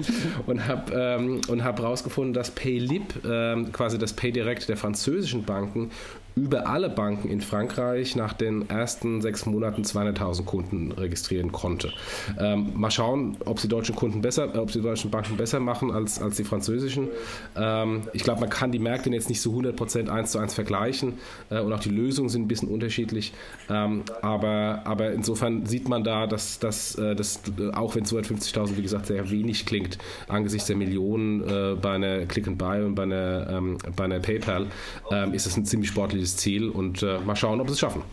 und 0.45 0.67
habe 0.67 1.39
ähm, 1.49 1.63
hab 1.63 1.81
rausgefunden, 1.81 2.33
dass 2.33 2.51
PayLib, 2.51 3.25
äh, 3.25 3.63
quasi 3.71 3.97
das 3.97 4.13
PayDirect 4.13 4.69
der 4.69 4.77
französischen 4.77 5.43
Banken, 5.43 5.91
über 6.35 6.67
alle 6.67 6.89
Banken 6.89 7.29
in 7.29 7.41
Frankreich 7.41 8.15
nach 8.15 8.33
den 8.33 8.69
ersten 8.69 9.21
sechs 9.21 9.45
Monaten 9.45 9.83
200.000 9.83 10.45
Kunden 10.45 10.91
registrieren 10.91 11.51
konnte. 11.51 11.91
Ähm, 12.39 12.71
mal 12.75 12.91
schauen, 12.91 13.37
ob 13.45 13.59
die 13.59 13.67
deutschen 13.67 13.95
Kunden 13.95 14.21
besser, 14.21 14.53
äh, 14.55 14.57
ob 14.57 14.71
die 14.71 14.81
deutschen 14.81 15.11
Banken 15.11 15.37
besser 15.37 15.59
machen 15.59 15.91
als, 15.91 16.21
als 16.21 16.37
die 16.37 16.43
französischen. 16.43 17.09
Ähm, 17.55 18.03
ich 18.13 18.23
glaube, 18.23 18.41
man 18.41 18.49
kann 18.49 18.71
die 18.71 18.79
Märkte 18.79 19.09
jetzt 19.11 19.29
nicht 19.29 19.41
so 19.41 19.51
100% 19.51 20.09
eins 20.09 20.31
zu 20.31 20.39
eins 20.39 20.53
vergleichen 20.53 21.13
äh, 21.49 21.59
und 21.59 21.71
auch 21.71 21.79
die 21.79 21.89
Lösungen 21.89 22.29
sind 22.29 22.43
ein 22.43 22.47
bisschen 22.47 22.69
unterschiedlich. 22.69 23.33
Ähm, 23.69 24.03
aber, 24.21 24.81
aber 24.85 25.11
insofern 25.11 25.65
sieht 25.65 25.87
man 25.87 26.03
da, 26.03 26.25
dass, 26.25 26.57
dass, 26.59 26.95
äh, 26.95 27.15
dass 27.15 27.41
auch 27.73 27.95
wenn 27.95 28.05
250.000 28.05 28.77
wie 28.77 28.81
gesagt 28.81 29.05
sehr 29.05 29.29
wenig 29.29 29.65
klingt, 29.65 29.97
angesichts 30.27 30.67
der 30.67 30.77
Millionen 30.77 31.41
äh, 31.47 31.75
bei 31.79 31.91
einer 31.91 32.25
Click 32.25 32.47
and 32.47 32.57
Buy 32.57 32.83
und 32.83 32.95
bei 32.95 33.03
einer, 33.03 33.49
ähm, 33.49 33.77
bei 33.95 34.05
einer 34.05 34.19
PayPal, 34.19 34.67
ähm, 35.11 35.33
ist 35.33 35.45
es 35.45 35.57
ein 35.57 35.65
ziemlich 35.65 35.89
sportliches 35.89 36.22
dieses 36.23 36.37
Ziel 36.37 36.69
und 36.69 37.03
äh, 37.03 37.19
mal 37.19 37.35
schauen, 37.35 37.59
ob 37.61 37.67
sie 37.67 37.73
es 37.73 37.79
schaffen. 37.79 38.03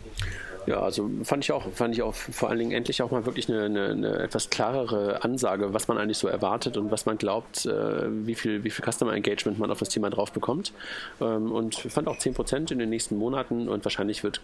Ja, 0.67 0.81
also 0.81 1.09
fand 1.23 1.43
ich 1.43 1.53
auch, 1.53 1.73
fand 1.73 1.95
ich 1.95 2.03
auch 2.03 2.15
vor 2.15 2.51
allen 2.51 2.59
Dingen 2.59 2.73
endlich 2.73 3.01
auch 3.03 3.11
mal 3.11 3.25
wirklich 3.25 3.49
eine, 3.49 3.65
eine, 3.65 3.89
eine, 3.89 4.19
etwas 4.19 4.51
klarere 4.51 5.25
Ansage, 5.25 5.73
was 5.73 5.89
man 5.89 5.97
eigentlich 5.97 6.19
so 6.19 6.29
erwartet 6.29 6.77
und 6.77 6.91
was 6.91 7.07
man 7.07 7.17
glaubt, 7.17 7.65
äh, 7.65 8.27
wie 8.27 8.35
viel, 8.35 8.63
wie 8.63 8.71
viel 8.71 8.85
Customer 8.85 9.15
Engagement 9.15 9.59
man 9.59 9.71
auf 9.71 9.79
das 9.79 9.89
Thema 9.89 10.11
drauf 10.11 10.33
bekommt. 10.33 10.73
Ähm, 11.21 11.51
und 11.51 11.77
fand 11.77 12.09
auch 12.09 12.19
10% 12.19 12.73
in 12.73 12.79
den 12.79 12.91
nächsten 12.91 13.17
Monaten 13.17 13.69
und 13.69 13.85
wahrscheinlich 13.85 14.23
wird 14.23 14.43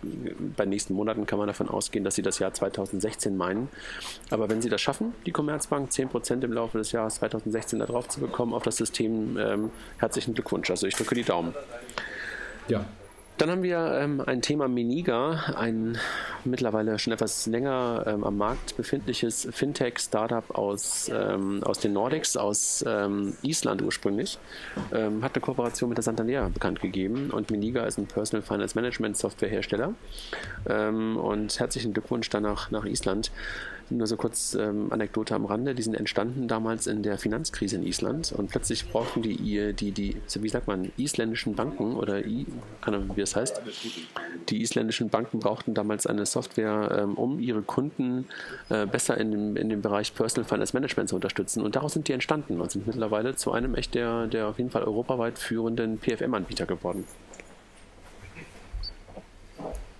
bei 0.57 0.64
den 0.64 0.71
nächsten 0.71 0.95
Monaten 0.95 1.26
kann 1.26 1.38
man 1.38 1.49
davon 1.49 1.69
ausgehen, 1.69 2.05
dass 2.05 2.14
sie 2.14 2.23
das 2.23 2.38
Jahr 2.38 2.55
2016 2.55 3.37
meinen. 3.37 3.69
Aber 4.31 4.49
wenn 4.49 4.62
sie 4.62 4.71
das 4.71 4.81
schaffen, 4.81 5.12
die 5.26 5.33
Commerzbank 5.33 5.91
10% 5.91 6.43
im 6.43 6.52
Laufe 6.52 6.79
des 6.79 6.93
Jahres 6.93 7.17
2016 7.17 7.79
da 7.79 7.87
drauf 7.87 8.09
zu 8.09 8.21
bekommen 8.21 8.55
auf 8.55 8.62
das 8.62 8.79
System, 8.79 9.37
ähm, 9.38 9.71
herzlichen 9.99 10.33
Glückwunsch. 10.33 10.71
Also 10.71 10.87
ich 10.87 10.95
drücke 10.97 11.14
die 11.14 11.25
Daumen. 11.25 11.55
Ja, 12.69 12.87
dann 13.38 13.50
haben 13.50 13.62
wir 13.62 13.99
ähm, 14.00 14.23
ein 14.25 14.40
Thema 14.40 14.66
Miniga, 14.69 15.55
ein 15.57 15.99
mittlerweile 16.45 16.99
schon 16.99 17.12
etwas 17.12 17.47
länger 17.47 18.05
ähm, 18.07 18.25
am 18.25 18.37
Markt 18.37 18.76
befindliches 18.76 19.47
Fintech-Startup 19.50 20.50
aus, 20.50 21.11
ähm, 21.12 21.62
aus 21.62 21.78
den 21.81 21.93
Nordics, 21.93 22.37
aus 22.37 22.85
ähm, 22.87 23.37
Island 23.43 23.83
ursprünglich, 23.83 24.38
ähm, 24.93 25.23
hat 25.23 25.35
eine 25.35 25.43
Kooperation 25.43 25.90
mit 25.90 25.99
der 25.99 26.02
Santander 26.02 26.49
bekannt 26.49 26.81
gegeben. 26.81 27.31
Und 27.31 27.50
Miniga 27.50 27.85
ist 27.85 27.99
ein 27.99 28.07
Personal 28.07 28.43
Finance 28.43 28.75
Management 28.75 29.16
Softwarehersteller. 29.16 29.95
Ähm, 30.69 31.16
und 31.16 31.59
herzlichen 31.59 31.93
Glückwunsch 31.93 32.31
danach 32.31 32.71
nach 32.71 32.85
Island. 32.85 33.31
Nur 33.88 34.07
so 34.07 34.16
kurz 34.16 34.55
ähm, 34.55 34.93
Anekdote 34.93 35.35
am 35.35 35.45
Rande, 35.45 35.75
die 35.75 35.83
sind 35.83 35.95
entstanden 35.95 36.49
damals 36.49 36.87
in 36.87 37.02
der 37.02 37.19
Finanzkrise 37.19 37.76
in 37.76 37.85
Island 37.85 38.33
und 38.33 38.50
plötzlich 38.50 38.90
brauchten 38.90 39.23
die, 39.23 39.73
die, 39.73 39.93
die, 39.93 40.16
wie 40.40 40.49
sagt 40.49 40.66
man, 40.66 40.90
isländischen 40.97 41.55
Banken 41.55 41.95
oder 41.95 42.26
I, 42.26 42.47
keine 42.81 42.97
Ahnung, 42.99 43.16
wie 43.16 43.21
das 43.21 43.37
heißt, 43.37 43.61
die 44.49 44.61
isländischen 44.61 45.09
Banken 45.09 45.38
brauchten 45.38 45.75
damals 45.75 46.07
eine 46.07 46.26
Software, 46.26 46.99
ähm, 47.00 47.14
um 47.14 47.38
ihre 47.38 47.62
Kunden 47.62 48.26
äh, 48.69 48.87
besser 48.87 49.19
in 49.19 49.31
dem, 49.31 49.57
in 49.57 49.69
dem 49.69 49.83
Bereich 49.83 50.14
Personal 50.14 50.49
Finance 50.49 50.75
Management 50.75 51.09
zu 51.09 51.14
unterstützen. 51.14 51.62
Und 51.62 51.76
daraus 51.76 51.93
sind 51.93 52.09
die 52.09 52.12
entstanden 52.12 52.61
und 52.61 52.71
sind 52.71 52.87
mittlerweile 52.87 53.37
zu 53.37 53.52
einem 53.52 53.75
echt 53.75 53.95
der, 53.95 54.26
der 54.26 54.49
auf 54.49 54.59
jeden 54.59 54.71
Fall 54.71 54.83
europaweit 54.83 55.38
führenden 55.38 55.99
PFM-Anbieter 55.99 56.66
geworden. 56.66 57.05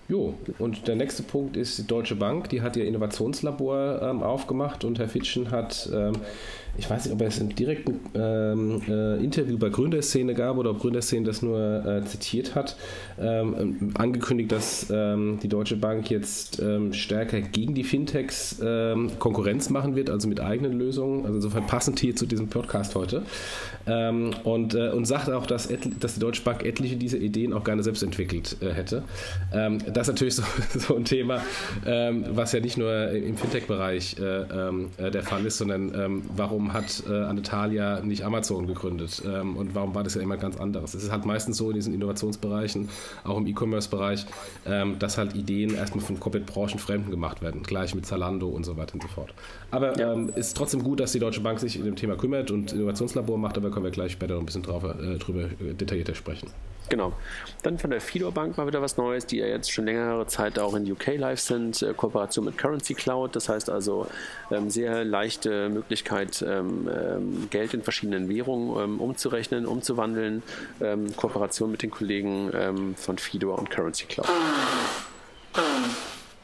Jo, 0.09 0.35
und 0.57 0.87
der 0.87 0.95
nächste 0.95 1.21
Punkt 1.21 1.57
ist 1.57 1.77
die 1.77 1.85
Deutsche 1.85 2.15
Bank, 2.15 2.47
die 2.49 2.61
hat 2.61 2.77
ihr 2.77 2.85
Innovationslabor 2.85 4.01
ähm, 4.01 4.23
aufgemacht 4.23 4.85
und 4.85 4.99
Herr 4.99 5.09
Fitschen 5.09 5.51
hat 5.51 5.89
ähm, 5.93 6.13
ich 6.77 6.89
weiß 6.89 7.05
nicht, 7.05 7.13
ob 7.13 7.21
er 7.21 7.27
es 7.27 7.39
im 7.39 7.55
direkten 7.55 7.99
ähm, 8.13 8.81
äh, 8.87 9.23
Interview 9.23 9.57
bei 9.57 9.69
Gründerszene 9.69 10.33
gab 10.33 10.57
oder 10.57 10.71
ob 10.71 10.79
Gründerszene 10.79 11.25
das 11.25 11.41
nur 11.41 11.85
äh, 11.85 12.05
zitiert 12.05 12.55
hat, 12.55 12.77
ähm, 13.19 13.91
angekündigt, 13.95 14.51
dass 14.51 14.87
ähm, 14.91 15.39
die 15.41 15.47
Deutsche 15.47 15.75
Bank 15.75 16.09
jetzt 16.09 16.59
ähm, 16.61 16.93
stärker 16.93 17.41
gegen 17.41 17.73
die 17.73 17.83
Fintechs 17.83 18.57
Konkurrenz 19.19 19.69
machen 19.69 19.95
wird, 19.95 20.09
also 20.09 20.27
mit 20.27 20.39
eigenen 20.39 20.73
Lösungen. 20.73 21.25
Also 21.25 21.37
insofern 21.37 21.67
passend 21.67 21.99
hier 21.99 22.15
zu 22.15 22.25
diesem 22.25 22.47
Podcast 22.47 22.95
heute. 22.95 23.23
Und, 23.85 24.75
äh, 24.75 24.89
und 24.89 25.05
sagt 25.05 25.29
auch, 25.29 25.45
dass, 25.45 25.69
dass 25.99 26.13
die 26.15 26.19
Deutsche 26.19 26.43
Bank 26.43 26.65
etliche 26.65 26.95
dieser 26.95 27.17
Ideen 27.17 27.53
auch 27.53 27.63
gerne 27.63 27.83
selbst 27.83 28.03
entwickelt 28.03 28.57
äh, 28.61 28.73
hätte. 28.73 29.03
Das 29.97 30.07
ist 30.07 30.13
natürlich 30.13 30.35
so, 30.35 30.43
so 30.79 30.95
ein 30.95 31.05
Thema, 31.05 31.41
was 31.83 32.51
ja 32.51 32.59
nicht 32.59 32.77
nur 32.77 33.09
im 33.09 33.37
Fintech-Bereich 33.37 34.17
äh, 34.19 34.41
äh, 34.41 35.11
der 35.11 35.23
Fall 35.23 35.45
ist, 35.45 35.57
sondern 35.57 36.23
warum 36.35 36.57
warum 36.57 36.73
hat 36.73 37.03
äh, 37.07 37.13
Anetalia 37.13 37.99
nicht 38.01 38.23
Amazon 38.23 38.65
gegründet 38.65 39.21
ähm, 39.25 39.57
und 39.57 39.75
warum 39.75 39.93
war 39.93 40.03
das 40.03 40.15
ja 40.15 40.21
immer 40.21 40.37
ganz 40.37 40.57
anderes? 40.57 40.95
Es 40.95 41.03
ist 41.03 41.11
halt 41.11 41.25
meistens 41.25 41.57
so 41.57 41.69
in 41.69 41.75
diesen 41.75 41.93
Innovationsbereichen, 41.93 42.89
auch 43.23 43.37
im 43.37 43.45
E-Commerce-Bereich, 43.45 44.25
ähm, 44.65 44.97
dass 44.97 45.17
halt 45.17 45.35
Ideen 45.35 45.75
erstmal 45.75 46.03
von 46.03 46.19
komplett 46.19 46.47
branchenfremden 46.47 47.11
gemacht 47.11 47.41
werden, 47.41 47.61
gleich 47.61 47.93
mit 47.93 48.05
Zalando 48.07 48.47
und 48.47 48.63
so 48.63 48.75
weiter 48.75 48.95
und 48.95 49.03
so 49.03 49.07
fort. 49.07 49.33
Aber 49.69 49.97
ja. 49.99 50.13
ähm, 50.13 50.31
ist 50.35 50.57
trotzdem 50.57 50.83
gut, 50.83 50.99
dass 50.99 51.11
die 51.11 51.19
Deutsche 51.19 51.41
Bank 51.41 51.59
sich 51.59 51.77
in 51.77 51.85
dem 51.85 51.95
Thema 51.95 52.15
kümmert 52.15 52.49
und 52.49 52.73
Innovationslabor 52.73 53.37
macht, 53.37 53.57
aber 53.57 53.69
können 53.69 53.85
wir 53.85 53.91
gleich 53.91 54.13
später 54.13 54.33
noch 54.33 54.41
ein 54.41 54.45
bisschen 54.47 54.63
drauf, 54.63 54.83
äh, 54.83 55.17
drüber 55.17 55.43
äh, 55.43 55.73
detaillierter 55.73 56.15
sprechen. 56.15 56.49
Genau. 56.89 57.13
Dann 57.63 57.77
von 57.77 57.89
der 57.89 57.99
Fido 57.99 58.31
Bank 58.31 58.57
mal 58.57 58.67
wieder 58.67 58.81
was 58.81 58.97
Neues, 58.97 59.25
die 59.25 59.37
ja 59.37 59.47
jetzt 59.47 59.71
schon 59.71 59.85
längere 59.85 60.25
Zeit 60.27 60.57
auch 60.59 60.73
in 60.73 60.89
UK 60.89 61.17
live 61.17 61.39
sind. 61.39 61.81
Äh, 61.81 61.93
Kooperation 61.93 62.45
mit 62.45 62.57
Currency 62.57 62.93
Cloud, 62.93 63.35
das 63.35 63.49
heißt 63.49 63.69
also 63.69 64.07
ähm, 64.51 64.69
sehr 64.69 65.03
leichte 65.03 65.69
Möglichkeit, 65.69 66.41
ähm, 66.47 66.89
ähm, 66.89 67.49
Geld 67.49 67.73
in 67.73 67.83
verschiedenen 67.83 68.29
Währungen 68.29 68.81
ähm, 68.81 69.01
umzurechnen, 69.01 69.65
umzuwandeln. 69.65 70.43
Ähm, 70.81 71.15
Kooperation 71.15 71.71
mit 71.71 71.81
den 71.81 71.91
Kollegen 71.91 72.51
ähm, 72.53 72.95
von 72.95 73.17
Fido 73.17 73.53
und 73.55 73.69
Currency 73.69 74.05
Cloud. 74.05 74.29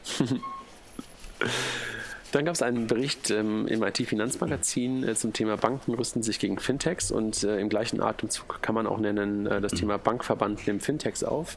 Dann 2.34 2.44
gab 2.44 2.56
es 2.56 2.62
einen 2.62 2.88
Bericht 2.88 3.30
ähm, 3.30 3.68
im 3.68 3.84
IT-Finanzmagazin 3.84 5.06
äh, 5.06 5.14
zum 5.14 5.32
Thema 5.32 5.56
Banken 5.56 5.94
rüsten 5.94 6.24
sich 6.24 6.40
gegen 6.40 6.58
Fintechs 6.58 7.12
und 7.12 7.44
äh, 7.44 7.60
im 7.60 7.68
gleichen 7.68 8.00
Atemzug 8.00 8.60
kann 8.60 8.74
man 8.74 8.88
auch 8.88 8.98
nennen 8.98 9.46
äh, 9.46 9.60
das 9.60 9.70
Thema 9.70 9.98
Bankverband 9.98 10.66
nimmt 10.66 10.82
Fintechs 10.82 11.22
auf. 11.22 11.56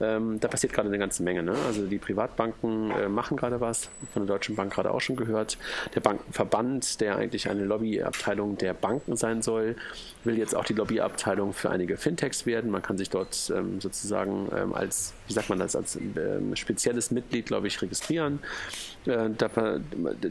Ähm, 0.00 0.38
da 0.38 0.48
passiert 0.48 0.74
gerade 0.74 0.88
eine 0.88 0.98
ganze 0.98 1.22
Menge. 1.22 1.42
Ne? 1.42 1.54
Also 1.66 1.86
die 1.86 1.96
Privatbanken 1.96 2.90
äh, 2.90 3.08
machen 3.08 3.38
gerade 3.38 3.62
was, 3.62 3.88
von 4.12 4.26
der 4.26 4.36
Deutschen 4.36 4.54
Bank 4.54 4.72
gerade 4.72 4.90
auch 4.92 5.00
schon 5.00 5.16
gehört. 5.16 5.56
Der 5.94 6.00
Bankenverband, 6.00 7.00
der 7.00 7.16
eigentlich 7.16 7.48
eine 7.48 7.64
Lobbyabteilung 7.64 8.58
der 8.58 8.74
Banken 8.74 9.16
sein 9.16 9.40
soll, 9.40 9.76
will 10.24 10.36
jetzt 10.36 10.54
auch 10.54 10.64
die 10.64 10.74
Lobbyabteilung 10.74 11.54
für 11.54 11.70
einige 11.70 11.96
Fintechs 11.96 12.44
werden. 12.44 12.70
Man 12.70 12.82
kann 12.82 12.98
sich 12.98 13.10
dort 13.10 13.50
ähm, 13.54 13.80
sozusagen 13.80 14.48
ähm, 14.54 14.74
als, 14.74 15.14
wie 15.28 15.32
sagt 15.32 15.48
man 15.50 15.58
das, 15.58 15.76
als 15.76 15.96
ähm, 15.96 16.56
spezielles 16.56 17.10
Mitglied, 17.10 17.46
glaube 17.46 17.66
ich, 17.66 17.80
registrieren. 17.80 18.40
Äh, 19.06 19.30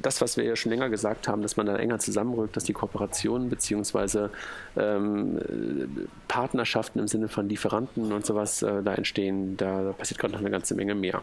das, 0.02 0.22
was 0.22 0.38
wir 0.38 0.44
ja 0.44 0.56
schon 0.56 0.72
länger 0.72 0.90
gesagt 0.90 1.28
haben, 1.28 1.42
dass 1.42 1.56
man 1.56 1.68
da 1.68 1.78
enger 1.78 2.00
zusammenrückt, 2.00 2.56
dass 2.58 2.64
die 2.64 2.74
Kooperationen 2.74 3.50
bzw. 3.50 4.30
Ähm, 4.76 6.08
Partnerschaften 6.28 7.00
im 7.00 7.08
Sinne 7.08 7.28
von 7.28 7.48
Lieferanten 7.48 8.12
und 8.12 8.26
sowas 8.26 8.62
äh, 8.62 8.84
da 8.84 8.96
entstehen, 8.96 9.56
da 9.58 9.94
passiert 9.98 10.20
gerade 10.20 10.34
noch 10.34 10.42
eine 10.42 10.52
ganze 10.52 10.76
Menge 10.76 10.96
mehr. 10.96 11.22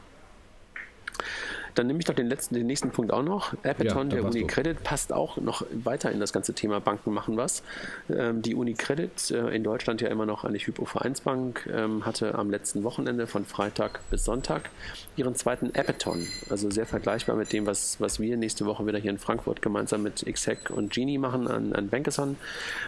Dann 1.74 1.86
nehme 1.86 1.98
ich 1.98 2.04
doch 2.04 2.14
den 2.14 2.28
letzten, 2.28 2.54
den 2.54 2.66
nächsten 2.66 2.90
Punkt 2.90 3.12
auch 3.12 3.22
noch. 3.22 3.54
Appeton, 3.62 4.10
ja, 4.10 4.16
der 4.16 4.24
UniCredit, 4.24 4.82
passt 4.84 5.12
auch 5.12 5.36
noch 5.38 5.64
weiter 5.72 6.12
in 6.12 6.20
das 6.20 6.32
ganze 6.32 6.54
Thema 6.54 6.80
Banken 6.80 7.12
machen 7.12 7.36
was. 7.36 7.62
Ähm, 8.08 8.42
die 8.42 8.54
UniCredit, 8.54 9.30
äh, 9.30 9.48
in 9.54 9.64
Deutschland 9.64 10.00
ja 10.00 10.08
immer 10.08 10.26
noch 10.26 10.44
eine 10.44 10.58
Hypo-Vereinsbank, 10.58 11.68
ähm, 11.72 12.06
hatte 12.06 12.34
am 12.36 12.50
letzten 12.50 12.84
Wochenende 12.84 13.26
von 13.26 13.44
Freitag 13.44 14.00
bis 14.10 14.24
Sonntag 14.24 14.70
ihren 15.16 15.34
zweiten 15.34 15.74
Appeton. 15.74 16.26
Also 16.50 16.70
sehr 16.70 16.86
vergleichbar 16.86 17.36
mit 17.36 17.52
dem, 17.52 17.66
was, 17.66 18.00
was 18.00 18.20
wir 18.20 18.36
nächste 18.36 18.66
Woche 18.66 18.86
wieder 18.86 18.98
hier 18.98 19.10
in 19.10 19.18
Frankfurt 19.18 19.62
gemeinsam 19.62 20.02
mit 20.02 20.24
XHack 20.24 20.70
und 20.70 20.92
Genie 20.92 21.18
machen 21.18 21.48
an, 21.48 21.72
an 21.72 21.88
Bankathon. 21.88 22.36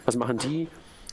Was 0.04 0.16
machen 0.16 0.38
die? 0.38 0.68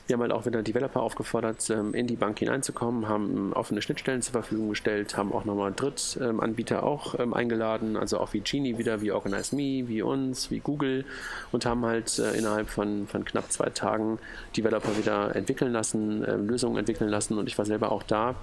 Wir 0.06 0.14
haben 0.14 0.20
halt 0.20 0.32
auch 0.32 0.44
wieder 0.44 0.62
Developer 0.62 1.00
aufgefordert, 1.00 1.70
ähm, 1.70 1.94
in 1.94 2.06
die 2.06 2.16
Bank 2.16 2.38
hineinzukommen, 2.38 3.08
haben 3.08 3.54
offene 3.54 3.80
Schnittstellen 3.80 4.20
zur 4.20 4.32
Verfügung 4.32 4.68
gestellt, 4.68 5.16
haben 5.16 5.32
auch 5.32 5.46
nochmal 5.46 5.72
Drittanbieter 5.74 6.82
auch 6.82 7.18
ähm, 7.18 7.32
eingeladen, 7.32 7.96
also 7.96 8.18
auch 8.20 8.34
wie 8.34 8.40
Genie 8.40 8.76
wieder, 8.76 9.00
wie 9.00 9.12
OrganizeMe, 9.12 9.88
wie 9.88 10.02
uns, 10.02 10.50
wie 10.50 10.58
Google 10.58 11.06
und 11.52 11.64
haben 11.64 11.86
halt 11.86 12.18
äh, 12.18 12.36
innerhalb 12.36 12.68
von, 12.68 13.06
von 13.06 13.24
knapp 13.24 13.50
zwei 13.50 13.70
Tagen 13.70 14.18
Developer 14.54 14.94
wieder 14.98 15.34
entwickeln 15.34 15.72
lassen, 15.72 16.22
ähm, 16.28 16.48
Lösungen 16.48 16.76
entwickeln 16.76 17.08
lassen 17.08 17.38
und 17.38 17.48
ich 17.48 17.56
war 17.56 17.64
selber 17.64 17.90
auch 17.90 18.02
da 18.02 18.34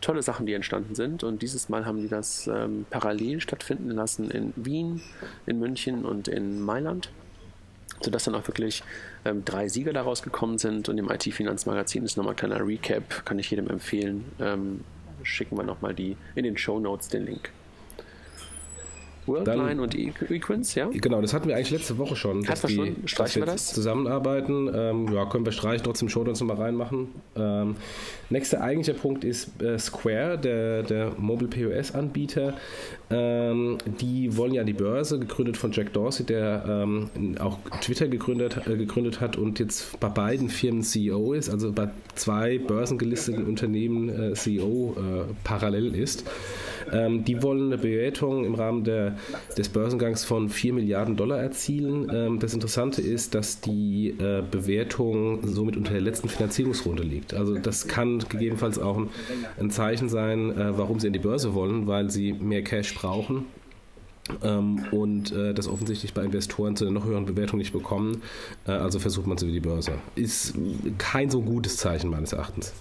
tolle 0.00 0.22
Sachen, 0.22 0.46
die 0.46 0.54
entstanden 0.54 0.94
sind. 0.94 1.24
Und 1.24 1.42
dieses 1.42 1.68
Mal 1.68 1.84
haben 1.84 2.00
die 2.00 2.08
das 2.08 2.48
parallel 2.88 3.40
stattfinden 3.40 3.90
lassen 3.90 4.30
in 4.30 4.52
Wien, 4.54 5.02
in 5.44 5.58
München 5.58 6.04
und 6.04 6.28
in 6.28 6.62
Mailand 6.62 7.10
sodass 8.00 8.24
dann 8.24 8.34
auch 8.34 8.46
wirklich 8.46 8.82
ähm, 9.24 9.44
drei 9.44 9.68
Sieger 9.68 9.92
daraus 9.92 10.22
gekommen 10.22 10.58
sind. 10.58 10.88
Und 10.88 10.98
im 10.98 11.10
IT-Finanzmagazin 11.10 12.04
ist 12.04 12.16
nochmal 12.16 12.34
ein 12.34 12.36
kleiner 12.36 12.66
Recap, 12.66 13.24
kann 13.24 13.38
ich 13.38 13.50
jedem 13.50 13.68
empfehlen. 13.68 14.24
Ähm, 14.40 14.84
schicken 15.22 15.56
wir 15.56 15.64
nochmal 15.64 15.94
die 15.94 16.16
in 16.34 16.44
den 16.44 16.56
Show 16.56 16.78
Notes 16.80 17.08
den 17.08 17.26
Link. 17.26 17.50
Worldline 19.28 19.80
und 19.80 19.94
Equins, 19.94 20.74
ja? 20.74 20.88
Genau, 20.92 21.20
das 21.20 21.32
hatten 21.32 21.48
wir 21.48 21.56
eigentlich 21.56 21.70
letzte 21.70 21.98
Woche 21.98 22.16
schon. 22.16 22.42
Dass 22.42 22.62
wir 22.62 22.70
schon? 22.70 22.96
Streichen 23.06 23.42
wir 23.42 23.46
das? 23.46 23.72
Zusammenarbeiten. 23.72 24.70
Ähm, 24.74 25.12
ja, 25.12 25.26
können 25.26 25.44
wir 25.44 25.52
streichen, 25.52 25.84
trotzdem 25.84 26.08
Show 26.08 26.24
Notes 26.24 26.40
nochmal 26.40 26.56
reinmachen. 26.56 27.08
Ähm, 27.36 27.76
nächster 28.30 28.60
eigentlicher 28.60 28.98
Punkt 28.98 29.24
ist 29.24 29.62
äh, 29.62 29.78
Square, 29.78 30.38
der, 30.38 30.82
der 30.82 31.12
Mobile 31.18 31.48
POS-Anbieter. 31.48 32.54
Ähm, 33.10 33.78
die 34.00 34.36
wollen 34.36 34.52
ja 34.52 34.64
die 34.64 34.72
Börse, 34.72 35.18
gegründet 35.18 35.56
von 35.56 35.72
Jack 35.72 35.92
Dorsey, 35.92 36.26
der 36.26 36.64
ähm, 36.68 37.10
auch 37.38 37.58
Twitter 37.80 38.08
gegründet, 38.08 38.58
äh, 38.66 38.76
gegründet 38.76 39.20
hat 39.20 39.36
und 39.36 39.58
jetzt 39.58 39.98
bei 40.00 40.08
beiden 40.08 40.48
Firmen 40.48 40.82
CEO 40.82 41.32
ist, 41.32 41.48
also 41.48 41.72
bei 41.72 41.88
zwei 42.14 42.58
börsengelisteten 42.58 43.46
Unternehmen 43.46 44.32
äh, 44.32 44.34
CEO 44.34 44.96
äh, 44.96 45.32
parallel 45.44 45.94
ist. 45.94 46.24
Ähm, 46.92 47.24
die 47.24 47.42
wollen 47.42 47.66
eine 47.66 47.78
Bewertung 47.78 48.44
im 48.44 48.54
Rahmen 48.54 48.84
der, 48.84 49.16
des 49.56 49.68
Börsengangs 49.68 50.24
von 50.24 50.48
4 50.48 50.74
Milliarden 50.74 51.16
Dollar 51.16 51.38
erzielen. 51.38 52.10
Ähm, 52.12 52.38
das 52.38 52.54
Interessante 52.54 53.02
ist, 53.02 53.34
dass 53.34 53.60
die 53.60 54.14
äh, 54.18 54.42
Bewertung 54.48 55.40
somit 55.46 55.76
unter 55.76 55.92
der 55.92 56.02
letzten 56.02 56.28
Finanzierungsrunde 56.28 57.02
liegt. 57.02 57.34
Also 57.34 57.56
das 57.58 57.88
kann 57.88 58.18
gegebenenfalls 58.28 58.78
auch 58.78 58.96
ein, 58.98 59.08
ein 59.58 59.70
Zeichen 59.70 60.08
sein, 60.08 60.50
äh, 60.52 60.78
warum 60.78 61.00
sie 61.00 61.08
in 61.08 61.12
die 61.12 61.18
Börse 61.18 61.54
wollen, 61.54 61.86
weil 61.86 62.10
sie 62.10 62.32
mehr 62.32 62.62
Cash 62.62 62.94
brauchen 62.94 63.44
und 64.90 65.32
äh, 65.32 65.54
das 65.54 65.68
offensichtlich 65.68 66.14
bei 66.14 66.22
Investoren 66.22 66.76
zu 66.76 66.84
einer 66.84 66.92
noch 66.92 67.04
höheren 67.04 67.26
Bewertung 67.26 67.58
nicht 67.58 67.72
bekommen. 67.72 68.22
Äh, 68.66 68.72
also 68.72 68.98
versucht 68.98 69.26
man 69.26 69.36
es 69.36 69.42
über 69.42 69.52
die 69.52 69.60
Börse. 69.60 69.92
Ist 70.14 70.54
kein 70.98 71.30
so 71.30 71.42
gutes 71.42 71.76
Zeichen 71.76 72.10
meines 72.10 72.32
Erachtens. 72.32 72.72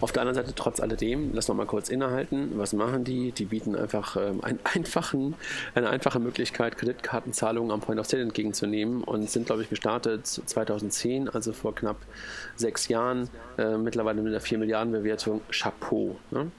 Auf 0.00 0.12
der 0.12 0.22
anderen 0.22 0.36
Seite, 0.36 0.54
trotz 0.54 0.80
alledem, 0.80 1.30
lass 1.32 1.48
noch 1.48 1.54
mal 1.54 1.66
kurz 1.66 1.88
innehalten. 1.88 2.52
Was 2.56 2.72
machen 2.72 3.04
die? 3.04 3.32
Die 3.32 3.44
bieten 3.44 3.74
einfach 3.74 4.16
ähm, 4.16 4.42
einen 4.42 4.58
einfachen, 4.64 5.34
eine 5.74 5.90
einfache 5.90 6.18
Möglichkeit, 6.18 6.76
Kreditkartenzahlungen 6.76 7.70
am 7.70 7.80
Point 7.80 8.00
of 8.00 8.06
Sale 8.06 8.22
entgegenzunehmen 8.22 9.02
und 9.04 9.30
sind, 9.30 9.46
glaube 9.46 9.62
ich, 9.62 9.70
gestartet 9.70 10.26
2010, 10.26 11.28
also 11.28 11.52
vor 11.52 11.74
knapp 11.74 11.96
sechs 12.56 12.88
Jahren, 12.88 13.28
äh, 13.58 13.76
mittlerweile 13.76 14.22
mit 14.22 14.32
einer 14.32 14.40
4 14.40 14.58
Milliarden 14.58 14.92
Bewertung. 14.92 15.40
Chapeau. 15.50 16.16
Ne? 16.30 16.50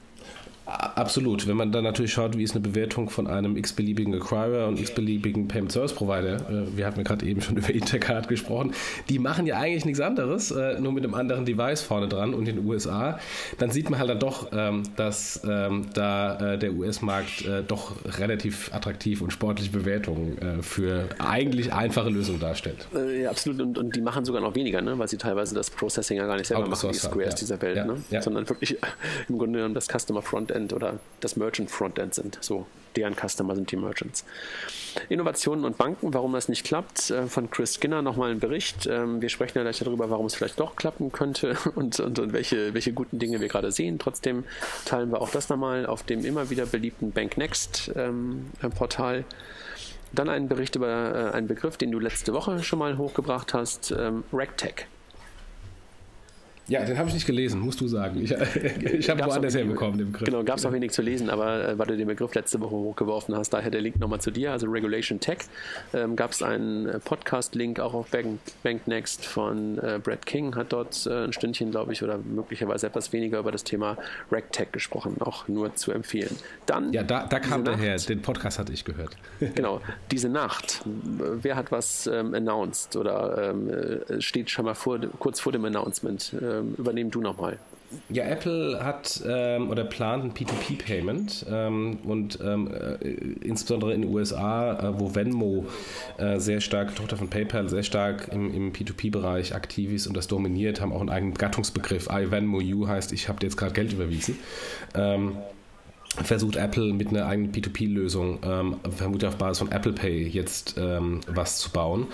Absolut. 0.67 1.47
Wenn 1.47 1.55
man 1.55 1.71
dann 1.71 1.85
natürlich 1.85 2.11
schaut, 2.11 2.37
wie 2.37 2.43
ist 2.43 2.51
eine 2.51 2.59
Bewertung 2.59 3.09
von 3.09 3.25
einem 3.25 3.55
x-beliebigen 3.55 4.13
Acquirer 4.15 4.67
und 4.67 4.77
x-beliebigen 4.77 5.47
Payment 5.47 5.71
Service 5.71 5.93
Provider, 5.93 6.35
äh, 6.49 6.75
wir 6.75 6.85
hatten 6.85 6.97
ja 6.97 7.03
gerade 7.03 7.25
eben 7.25 7.41
schon 7.41 7.55
über 7.57 7.69
Intercard 7.69 8.27
gesprochen, 8.27 8.73
die 9.07 9.17
machen 9.17 9.47
ja 9.47 9.57
eigentlich 9.59 9.85
nichts 9.85 10.01
anderes, 10.01 10.51
äh, 10.51 10.77
nur 10.79 10.91
mit 10.91 11.05
einem 11.05 11.13
anderen 11.13 11.45
Device 11.45 11.81
vorne 11.81 12.09
dran 12.09 12.33
und 12.33 12.49
in 12.49 12.57
den 12.57 12.65
USA, 12.65 13.17
dann 13.59 13.71
sieht 13.71 13.89
man 13.89 13.97
halt 13.99 14.09
dann 14.09 14.19
doch, 14.19 14.49
ähm, 14.51 14.83
dass 14.97 15.41
ähm, 15.47 15.85
da 15.93 16.53
äh, 16.53 16.57
der 16.57 16.73
US-Markt 16.73 17.45
doch 17.67 17.95
relativ 18.19 18.73
attraktiv 18.73 19.21
und 19.21 19.31
sportliche 19.31 19.71
Bewertungen 19.71 20.61
für 20.61 21.07
eigentlich 21.19 21.73
einfache 21.73 22.09
Lösungen 22.09 22.39
darstellt. 22.39 22.87
Ja, 23.21 23.29
absolut. 23.29 23.61
Und, 23.61 23.77
und 23.77 23.95
die 23.95 24.01
machen 24.01 24.25
sogar 24.25 24.41
noch 24.41 24.55
weniger, 24.55 24.81
ne? 24.81 24.97
weil 24.97 25.07
sie 25.07 25.17
teilweise 25.17 25.55
das 25.55 25.69
Processing 25.69 26.17
ja 26.17 26.25
gar 26.25 26.35
nicht 26.35 26.47
selber 26.47 26.67
machen, 26.67 26.89
die 26.91 26.97
Squares 26.97 27.33
ja. 27.33 27.37
dieser 27.37 27.61
Welt, 27.61 27.77
ja. 27.77 27.85
Ne? 27.85 28.21
Sondern 28.21 28.47
wirklich 28.49 28.77
im 29.29 29.37
Grunde 29.37 29.59
genommen 29.59 29.75
das 29.75 29.87
Customer 29.87 30.21
Frontend 30.21 30.56
Frontend 30.57 30.73
oder 30.73 30.99
das 31.19 31.35
Merchant 31.35 31.69
Frontend 31.69 32.13
sind. 32.13 32.37
So 32.41 32.65
deren 32.95 33.15
Customer 33.15 33.53
sind 33.53 33.71
die 33.71 33.75
Merchants. 33.75 34.25
Innovationen 35.07 35.65
und 35.65 35.77
Banken, 35.77 36.15
warum 36.15 36.33
das 36.33 36.49
nicht 36.49 36.65
klappt, 36.65 37.11
äh, 37.11 37.27
von 37.27 37.51
Chris 37.51 37.75
Skinner 37.75 38.01
nochmal 38.01 38.31
ein 38.31 38.39
Bericht. 38.39 38.87
Ähm, 38.87 39.21
wir 39.21 39.29
sprechen 39.29 39.59
ja 39.59 39.63
gleich 39.63 39.77
darüber, 39.77 40.09
warum 40.09 40.25
es 40.25 40.33
vielleicht 40.33 40.59
doch 40.59 40.75
klappen 40.75 41.11
könnte 41.11 41.55
und, 41.75 41.99
und, 41.99 42.17
und 42.17 42.33
welche, 42.33 42.73
welche 42.73 42.93
guten 42.93 43.19
Dinge 43.19 43.39
wir 43.39 43.47
gerade 43.49 43.71
sehen. 43.71 43.99
Trotzdem 43.99 44.45
teilen 44.85 45.11
wir 45.11 45.21
auch 45.21 45.29
das 45.29 45.49
nochmal 45.49 45.85
auf 45.85 46.03
dem 46.03 46.25
immer 46.25 46.49
wieder 46.49 46.65
beliebten 46.65 47.11
BankNext 47.11 47.91
ähm, 47.95 48.47
Portal. 48.75 49.25
Dann 50.13 50.29
einen 50.29 50.47
Bericht 50.47 50.75
über 50.75 51.31
äh, 51.31 51.35
einen 51.35 51.47
Begriff, 51.47 51.77
den 51.77 51.91
du 51.91 51.99
letzte 51.99 52.33
Woche 52.33 52.63
schon 52.63 52.79
mal 52.79 52.97
hochgebracht 52.97 53.53
hast, 53.53 53.91
ähm, 53.91 54.23
RegTech. 54.33 54.87
Ja, 56.69 56.83
den 56.83 56.97
habe 56.97 57.07
ich 57.07 57.13
nicht 57.13 57.25
gelesen, 57.25 57.61
musst 57.61 57.79
du 57.79 57.87
sagen. 57.87 58.21
Ich, 58.21 58.31
ich 58.81 59.09
habe 59.09 59.23
woanders 59.25 59.55
herbekommen, 59.55 59.97
den 59.97 60.11
Begriff. 60.11 60.25
Genau, 60.25 60.43
gab 60.43 60.57
es 60.57 60.65
auch 60.65 60.73
wenig 60.73 60.91
zu 60.91 61.01
lesen, 61.01 61.29
aber 61.29 61.69
äh, 61.69 61.79
weil 61.79 61.87
du 61.87 61.95
den 61.95 62.07
Begriff 62.07 62.35
letzte 62.35 62.59
Woche 62.59 62.71
hochgeworfen 62.71 63.35
hast, 63.35 63.51
daher 63.51 63.71
der 63.71 63.79
Link 63.79 63.99
nochmal 63.99 64.19
zu 64.19 64.31
dir, 64.31 64.51
also 64.51 64.67
Regulation 64.67 65.19
Tech. 65.21 65.39
Ähm, 65.93 66.17
gab 66.17 66.31
es 66.31 66.43
einen 66.43 66.87
äh, 66.87 66.99
Podcast-Link 66.99 67.79
auch 67.79 67.93
auf 67.93 68.09
Bank, 68.09 68.39
Bank 68.63 68.85
Next 68.85 69.25
von 69.25 69.77
äh, 69.77 69.99
Brad 70.03 70.25
King, 70.25 70.55
hat 70.55 70.73
dort 70.73 71.05
äh, 71.05 71.23
ein 71.25 71.33
Stündchen, 71.33 71.71
glaube 71.71 71.93
ich, 71.93 72.03
oder 72.03 72.17
möglicherweise 72.17 72.87
etwas 72.87 73.13
weniger 73.13 73.39
über 73.39 73.53
das 73.53 73.63
Thema 73.63 73.97
RegTech 74.29 74.73
gesprochen, 74.73 75.15
auch 75.21 75.47
nur 75.47 75.73
zu 75.75 75.93
empfehlen. 75.93 76.35
Dann 76.65 76.91
ja, 76.91 77.03
da, 77.03 77.27
da 77.27 77.39
kam 77.39 77.63
der 77.63 77.77
her, 77.77 77.95
den 77.95 78.21
Podcast 78.21 78.59
hatte 78.59 78.73
ich 78.73 78.83
gehört. 78.83 79.15
genau, 79.55 79.79
diese 80.11 80.27
Nacht, 80.27 80.81
wer 80.85 81.55
hat 81.55 81.71
was 81.71 82.07
ähm, 82.07 82.33
announced 82.33 82.97
oder 82.97 83.51
ähm, 83.51 83.69
äh, 83.69 84.21
steht 84.21 84.49
schon 84.49 84.65
mal 84.65 84.73
vor, 84.73 84.99
kurz 85.19 85.39
vor 85.39 85.53
dem 85.53 85.63
Announcement? 85.63 86.35
Ähm, 86.57 86.75
übernehmen 86.77 87.11
du 87.11 87.21
nochmal. 87.21 87.59
Ja, 88.09 88.25
Apple 88.25 88.83
hat 88.83 89.21
ähm, 89.25 89.69
oder 89.69 89.85
plant 89.85 90.25
ein 90.25 90.33
P2P-Payment 90.33 91.45
ähm, 91.49 91.99
und 92.03 92.37
ähm, 92.43 92.69
äh, 92.69 92.95
insbesondere 93.45 93.93
in 93.93 94.01
den 94.01 94.13
USA, 94.13 94.73
äh, 94.73 94.99
wo 94.99 95.15
Venmo 95.15 95.65
äh, 96.17 96.37
sehr 96.37 96.59
stark, 96.59 96.95
Tochter 96.95 97.15
von 97.15 97.29
PayPal, 97.29 97.69
sehr 97.69 97.83
stark 97.83 98.27
im, 98.33 98.53
im 98.53 98.73
P2P-Bereich 98.73 99.55
aktiv 99.55 99.93
ist 99.93 100.05
und 100.05 100.17
das 100.17 100.27
dominiert, 100.27 100.81
haben 100.81 100.91
auch 100.91 100.99
einen 100.99 101.09
eigenen 101.09 101.35
Gattungsbegriff. 101.35 102.09
I 102.11 102.29
Venmo 102.29 102.59
You 102.59 102.87
heißt, 102.87 103.13
ich 103.13 103.29
habe 103.29 103.39
dir 103.39 103.45
jetzt 103.45 103.55
gerade 103.55 103.73
Geld 103.73 103.93
überwiesen. 103.93 104.37
Ähm, 104.93 105.37
versucht 106.23 106.55
Apple 106.55 106.93
mit 106.93 107.09
einer 107.09 107.25
eigenen 107.25 107.51
P2P-Lösung, 107.51 108.39
ähm, 108.43 108.75
vermutlich 108.95 109.27
auf 109.27 109.37
Basis 109.37 109.59
von 109.59 109.71
Apple 109.71 109.93
Pay, 109.93 110.27
jetzt 110.27 110.75
ähm, 110.77 111.21
was 111.27 111.59
zu 111.59 111.71
bauen. 111.71 112.07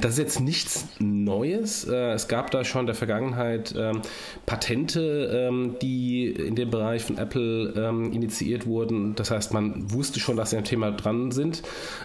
Das 0.00 0.12
ist 0.12 0.18
jetzt 0.18 0.40
nichts 0.40 0.86
Neues. 0.98 1.84
Äh, 1.84 2.12
es 2.12 2.28
gab 2.28 2.50
da 2.50 2.64
schon 2.64 2.80
in 2.80 2.86
der 2.86 2.94
Vergangenheit 2.94 3.74
ähm, 3.76 4.02
Patente, 4.44 5.48
ähm, 5.48 5.76
die 5.80 6.26
in 6.26 6.54
dem 6.54 6.70
Bereich 6.70 7.04
von 7.04 7.18
Apple 7.18 7.72
ähm, 7.76 8.12
initiiert 8.12 8.66
wurden. 8.66 9.14
Das 9.14 9.30
heißt, 9.30 9.52
man 9.52 9.90
wusste 9.92 10.20
schon, 10.20 10.36
dass 10.36 10.50
sie 10.50 10.58
am 10.58 10.64
Thema 10.64 10.90
dran 10.92 11.30
sind. 11.30 11.62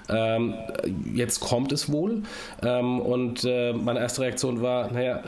Ähm, 0.09 0.53
jetzt 1.13 1.39
kommt 1.39 1.71
es 1.71 1.91
wohl. 1.91 2.23
und 2.61 3.43
äh, 3.43 3.73
meine 3.73 3.99
erste 3.99 4.21
Reaktion 4.21 4.61
war, 4.61 4.91
naja, 4.91 5.23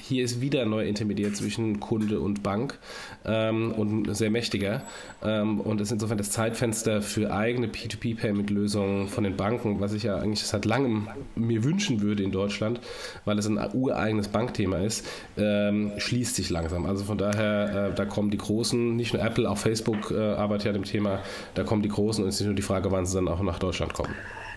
hier 0.00 0.24
ist 0.24 0.40
wieder 0.40 0.64
neuer 0.66 0.84
Intermediär 0.84 1.32
zwischen 1.34 1.80
Kunde 1.80 2.20
und 2.20 2.42
Bank 2.42 2.78
und 3.24 4.14
sehr 4.14 4.30
mächtiger. 4.30 4.82
Ähm, 5.22 5.60
und 5.60 5.80
ist 5.80 5.92
insofern 5.92 6.18
das 6.18 6.30
Zeitfenster 6.30 7.00
für 7.00 7.32
eigene 7.32 7.68
P2P-Payment-Lösungen 7.68 9.08
von 9.08 9.24
den 9.24 9.36
Banken, 9.36 9.80
was 9.80 9.92
ich 9.92 10.02
ja 10.02 10.16
eigentlich 10.16 10.42
seit 10.42 10.64
langem 10.64 11.08
mir 11.34 11.64
wünschen 11.64 12.02
würde 12.02 12.22
in 12.22 12.32
Deutschland, 12.32 12.80
weil 13.24 13.38
es 13.38 13.46
ein 13.46 13.58
ureigenes 13.72 14.28
Bankthema 14.28 14.78
ist, 14.78 15.06
ähm, 15.38 15.92
schließt 15.96 16.36
sich 16.36 16.50
langsam. 16.50 16.86
Also 16.86 17.04
von 17.04 17.18
daher, 17.18 17.90
äh, 17.92 17.94
da 17.94 18.04
kommen 18.04 18.30
die 18.30 18.38
Großen, 18.38 18.94
nicht 18.94 19.14
nur 19.14 19.22
Apple, 19.22 19.48
auch 19.48 19.58
Facebook 19.58 20.10
äh, 20.10 20.34
arbeitet 20.34 20.66
ja 20.66 20.70
an 20.70 20.78
dem 20.78 20.84
Thema, 20.84 21.20
da 21.54 21.64
kommen 21.64 21.82
die 21.82 21.88
Großen 21.88 22.22
und 22.22 22.28
es 22.28 22.36
ist 22.36 22.40
nicht 22.42 22.48
nur 22.48 22.56
die 22.56 22.62
Frage, 22.62 22.90
wann 22.90 23.06
sie 23.06 23.14
dann 23.14 23.28
auch 23.28 23.42
nach 23.42 23.58
Deutschland 23.58 23.94
kommen. 23.94 24.14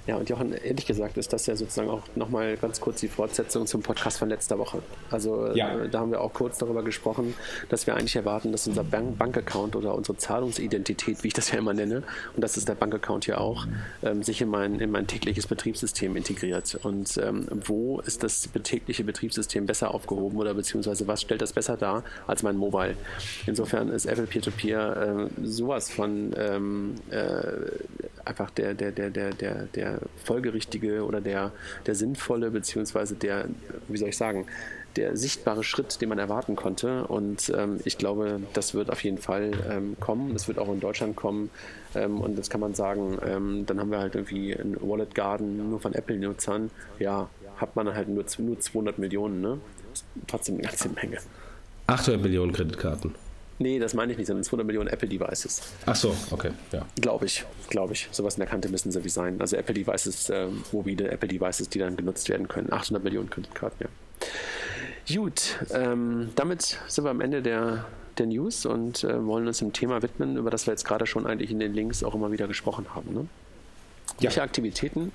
Ja, 0.10 0.16
und 0.16 0.28
Jochen, 0.28 0.54
ehrlich 0.54 0.88
gesagt 0.88 1.20
ist 1.20 1.32
das 1.34 1.46
ja 1.46 1.56
sozusagen 1.56 1.88
auch 1.88 2.02
nochmal 2.16 2.58
ganz 2.58 2.82
kurz 2.82 3.00
die 3.00 3.08
Fortsetzung 3.08 3.68
zum 3.68 3.84
Podcast 3.84 4.18
von 4.18 4.28
letzter 4.28 4.58
Woche. 4.58 4.82
Also 5.12 5.54
ja. 5.54 5.78
äh, 5.78 5.88
da 5.88 6.00
haben 6.00 6.10
wir 6.10 6.22
auch 6.22 6.34
kurz 6.34 6.58
darüber 6.58 6.82
gesprochen, 6.82 7.36
dass 7.70 7.86
wir 7.86 7.96
eigentlich 7.96 8.16
erwarten, 8.16 8.52
dass 8.52 8.68
unser 8.68 8.84
Bank 8.84 9.20
Bankaccount 9.20 9.76
oder 9.76 9.94
unsere 9.94 10.18
Zahlungsidentität, 10.18 11.24
wie 11.24 11.28
ich 11.28 11.36
das 11.36 11.52
ja 11.52 11.60
immer 11.60 11.76
nenne, 11.76 12.02
und 12.36 12.44
das 12.44 12.58
ist 12.58 12.68
der 12.68 12.74
Bankaccount 12.74 13.26
hier 13.26 13.40
auch, 13.40 13.68
ähm, 14.02 14.24
sich 14.24 14.42
in 14.42 14.50
mein, 14.50 14.80
in 14.80 14.90
mein 14.90 15.06
tägliches 15.06 15.46
Betriebssystem 15.46 16.16
integriert. 16.16 16.80
Und 16.82 17.16
ähm, 17.24 17.46
wo 17.68 18.00
ist 18.00 18.24
das 18.24 18.50
tägliche 18.64 19.04
Betriebssystem 19.04 19.68
besser 19.68 19.94
aufgehoben 19.94 20.40
oder 20.40 20.56
beziehungsweise 20.56 21.06
was 21.06 21.22
stellt 21.22 21.44
das 21.44 21.54
besser 21.54 21.78
dar 21.78 22.04
als 22.26 22.42
mein 22.42 22.58
Mobile? 22.58 22.96
Insofern 23.46 23.90
ist 23.90 24.08
Apple 24.08 24.26
Peer-to-Peer 24.26 24.96
-Peer, 24.96 25.26
äh, 25.28 25.46
sowas 25.46 25.92
von 25.92 26.34
ähm, 26.36 26.96
äh, 27.12 27.28
einfach 28.26 28.50
der, 28.50 28.74
der, 28.74 28.92
der, 28.92 29.12
der, 29.12 29.34
der, 29.36 29.66
der 29.66 29.99
folgerichtige 30.24 31.06
oder 31.06 31.22
der, 31.22 31.52
der 31.86 31.96
sinnvolle, 31.96 32.52
beziehungsweise 32.52 33.16
der, 33.16 33.46
wie 33.88 33.98
soll 33.98 34.10
ich 34.10 34.18
sagen, 34.18 34.46
der 34.96 35.16
sichtbare 35.16 35.64
Schritt, 35.64 36.02
den 36.02 36.10
man 36.10 36.18
erwarten 36.18 36.56
konnte. 36.56 37.06
Und 37.06 37.52
ähm, 37.56 37.80
ich 37.86 37.98
glaube, 37.98 38.42
das 38.54 38.74
wird 38.74 38.90
auf 38.90 39.04
jeden 39.04 39.18
Fall 39.18 39.52
ähm, 39.70 39.96
kommen. 40.00 40.34
Das 40.34 40.48
wird 40.48 40.58
auch 40.58 40.68
in 40.72 40.80
Deutschland 40.80 41.16
kommen. 41.16 41.50
Ähm, 41.96 42.20
und 42.20 42.38
das 42.38 42.50
kann 42.50 42.60
man 42.60 42.74
sagen, 42.74 43.18
ähm, 43.26 43.66
dann 43.66 43.80
haben 43.80 43.92
wir 43.92 44.00
halt 44.00 44.16
irgendwie 44.16 44.54
ein 44.54 44.78
Wallet 44.82 45.14
Garden 45.16 45.70
nur 45.70 45.80
von 45.80 45.94
Apple-Nutzern. 45.94 46.72
Ja, 47.00 47.30
hat 47.58 47.76
man 47.76 47.94
halt 47.94 48.10
nur, 48.10 48.26
nur 48.40 48.60
200 48.60 48.98
Millionen, 48.98 49.42
ne? 49.42 49.60
Trotzdem 50.28 50.56
eine 50.56 50.64
ganze 50.64 50.90
Menge. 50.90 51.18
800 51.88 52.22
Millionen 52.22 52.52
Kreditkarten. 52.52 53.16
Nee, 53.62 53.78
das 53.78 53.94
meine 53.94 54.14
ich 54.14 54.18
nicht, 54.18 54.28
sondern 54.28 54.46
200 54.46 54.66
Millionen 54.66 54.88
Apple 54.88 55.08
Devices. 55.08 55.62
Ach 55.86 55.96
so, 55.96 56.16
okay, 56.32 56.52
ja. 56.72 56.86
Glaube 57.00 57.26
ich, 57.26 57.44
glaube 57.70 57.92
ich. 57.92 58.08
Sowas 58.12 58.36
in 58.36 58.40
der 58.40 58.48
Kante 58.48 58.70
müssen 58.70 58.90
sie 58.92 59.04
wie 59.04 59.10
sein. 59.10 59.40
Also 59.42 59.58
Apple 59.58 59.74
Devices, 59.74 60.30
äh, 60.30 60.48
mobile 60.72 61.12
Apple 61.12 61.28
Devices, 61.28 61.68
die 61.68 61.80
dann 61.80 61.98
genutzt 61.98 62.30
werden 62.30 62.48
können. 62.48 62.72
800 62.72 63.04
Millionen 63.04 63.30
Kreditkarten, 63.30 63.78
ja. 63.82 65.14
Gut, 65.14 65.58
ähm, 65.72 66.30
damit 66.36 66.80
sind 66.88 67.04
wir 67.04 67.10
am 67.10 67.20
Ende 67.20 67.42
der, 67.42 67.86
der 68.18 68.28
News 68.28 68.66
und 68.66 69.04
äh, 69.04 69.26
wollen 69.26 69.48
uns 69.48 69.58
dem 69.58 69.74
Thema 69.74 70.02
widmen, 70.02 70.38
über 70.38 70.52
das 70.52 70.66
wir 70.66 70.72
jetzt 70.72 70.86
gerade 70.86 71.06
schon 71.06 71.26
eigentlich 71.26 71.52
in 71.52 71.60
den 71.60 71.74
Links 71.74 72.04
auch 72.04 72.16
immer 72.16 72.32
wieder 72.32 72.48
gesprochen 72.48 72.86
haben. 72.96 73.14
Ne? 73.14 73.28
Ja. 74.20 74.24
Welche 74.24 74.42
Aktivitäten 74.42 75.12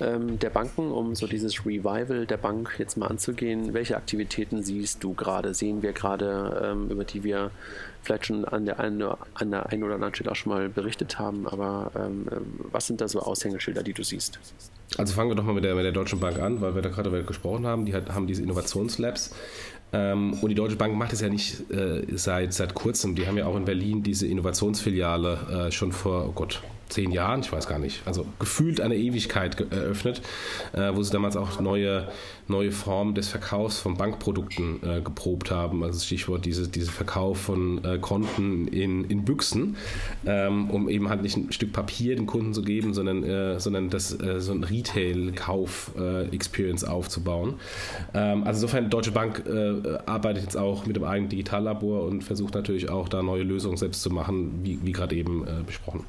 ähm, 0.00 0.38
der 0.38 0.50
Banken, 0.50 0.90
um 0.90 1.14
so 1.14 1.26
dieses 1.26 1.64
Revival 1.64 2.26
der 2.26 2.36
Bank 2.36 2.76
jetzt 2.78 2.96
mal 2.96 3.06
anzugehen. 3.06 3.74
Welche 3.74 3.96
Aktivitäten 3.96 4.62
siehst 4.62 5.02
du 5.02 5.14
gerade, 5.14 5.54
sehen 5.54 5.82
wir 5.82 5.92
gerade, 5.92 6.72
ähm, 6.72 6.90
über 6.90 7.04
die 7.04 7.22
wir 7.24 7.50
vielleicht 8.02 8.26
schon 8.26 8.44
an 8.44 8.66
der, 8.66 8.80
einen, 8.80 9.02
an 9.02 9.50
der 9.50 9.70
einen 9.70 9.82
oder 9.82 9.94
anderen 9.94 10.14
Stelle 10.14 10.30
auch 10.30 10.36
schon 10.36 10.52
mal 10.52 10.68
berichtet 10.68 11.18
haben, 11.18 11.46
aber 11.48 11.90
ähm, 11.96 12.26
was 12.70 12.86
sind 12.86 13.00
da 13.00 13.08
so 13.08 13.20
Aushängeschilder, 13.20 13.82
die 13.82 13.94
du 13.94 14.02
siehst? 14.02 14.38
Also 14.98 15.14
fangen 15.14 15.30
wir 15.30 15.34
doch 15.34 15.44
mal 15.44 15.54
mit 15.54 15.64
der, 15.64 15.74
mit 15.74 15.84
der 15.84 15.92
Deutschen 15.92 16.20
Bank 16.20 16.38
an, 16.38 16.60
weil 16.60 16.74
wir 16.74 16.82
da 16.82 16.90
gerade 16.90 17.10
darüber 17.10 17.26
gesprochen 17.26 17.66
haben. 17.66 17.86
Die 17.86 17.94
hat, 17.94 18.10
haben 18.10 18.26
diese 18.26 18.42
Innovationslabs. 18.42 19.34
Ähm, 19.92 20.34
und 20.40 20.48
die 20.48 20.54
Deutsche 20.54 20.76
Bank 20.76 20.94
macht 20.96 21.12
es 21.12 21.20
ja 21.20 21.28
nicht 21.28 21.70
äh, 21.70 22.04
seit, 22.16 22.52
seit 22.52 22.74
kurzem. 22.74 23.14
Die 23.14 23.26
haben 23.26 23.38
ja 23.38 23.46
auch 23.46 23.56
in 23.56 23.64
Berlin 23.64 24.02
diese 24.02 24.26
Innovationsfiliale 24.26 25.66
äh, 25.68 25.72
schon 25.72 25.92
vor, 25.92 26.26
oh 26.28 26.32
Gott, 26.32 26.62
zehn 26.88 27.10
Jahren, 27.10 27.40
ich 27.40 27.52
weiß 27.52 27.66
gar 27.66 27.78
nicht, 27.78 28.02
also 28.06 28.26
gefühlt 28.38 28.80
eine 28.80 28.96
Ewigkeit 28.96 29.60
eröffnet, 29.72 30.22
äh, 30.72 30.94
wo 30.94 31.02
sie 31.02 31.12
damals 31.12 31.36
auch 31.36 31.60
neue, 31.60 32.08
neue 32.48 32.72
Formen 32.72 33.14
des 33.14 33.28
Verkaufs 33.28 33.78
von 33.78 33.96
Bankprodukten 33.96 34.82
äh, 34.82 35.00
geprobt 35.00 35.50
haben. 35.50 35.82
Also 35.82 36.00
Stichwort 36.00 36.44
diese, 36.44 36.68
diese 36.68 36.92
Verkauf 36.92 37.40
von 37.40 37.82
äh, 37.84 37.98
Konten 37.98 38.68
in, 38.68 39.04
in 39.04 39.24
Büchsen, 39.24 39.76
ähm, 40.26 40.70
um 40.70 40.88
eben 40.88 41.08
halt 41.08 41.22
nicht 41.22 41.36
ein 41.36 41.50
Stück 41.52 41.72
Papier 41.72 42.16
den 42.16 42.26
Kunden 42.26 42.52
zu 42.54 42.62
geben, 42.62 42.94
sondern, 42.94 43.24
äh, 43.24 43.60
sondern 43.60 43.90
das, 43.90 44.18
äh, 44.20 44.40
so 44.40 44.52
ein 44.52 44.64
Retail-Kauf-Experience 44.64 46.82
äh, 46.82 46.86
aufzubauen. 46.86 47.54
Ähm, 48.14 48.44
also 48.44 48.64
insofern, 48.64 48.88
Deutsche 48.90 49.12
Bank 49.12 49.44
arbeitet 50.06 50.44
jetzt 50.44 50.56
auch 50.56 50.86
mit 50.86 50.96
dem 50.96 51.04
eigenen 51.04 51.28
Digitallabor 51.28 52.04
und 52.04 52.24
versucht 52.24 52.54
natürlich 52.54 52.88
auch 52.88 53.08
da 53.08 53.22
neue 53.22 53.42
Lösungen 53.42 53.76
selbst 53.76 54.02
zu 54.02 54.10
machen, 54.10 54.60
wie, 54.62 54.78
wie 54.82 54.92
gerade 54.92 55.16
eben 55.16 55.44
besprochen. 55.66 56.04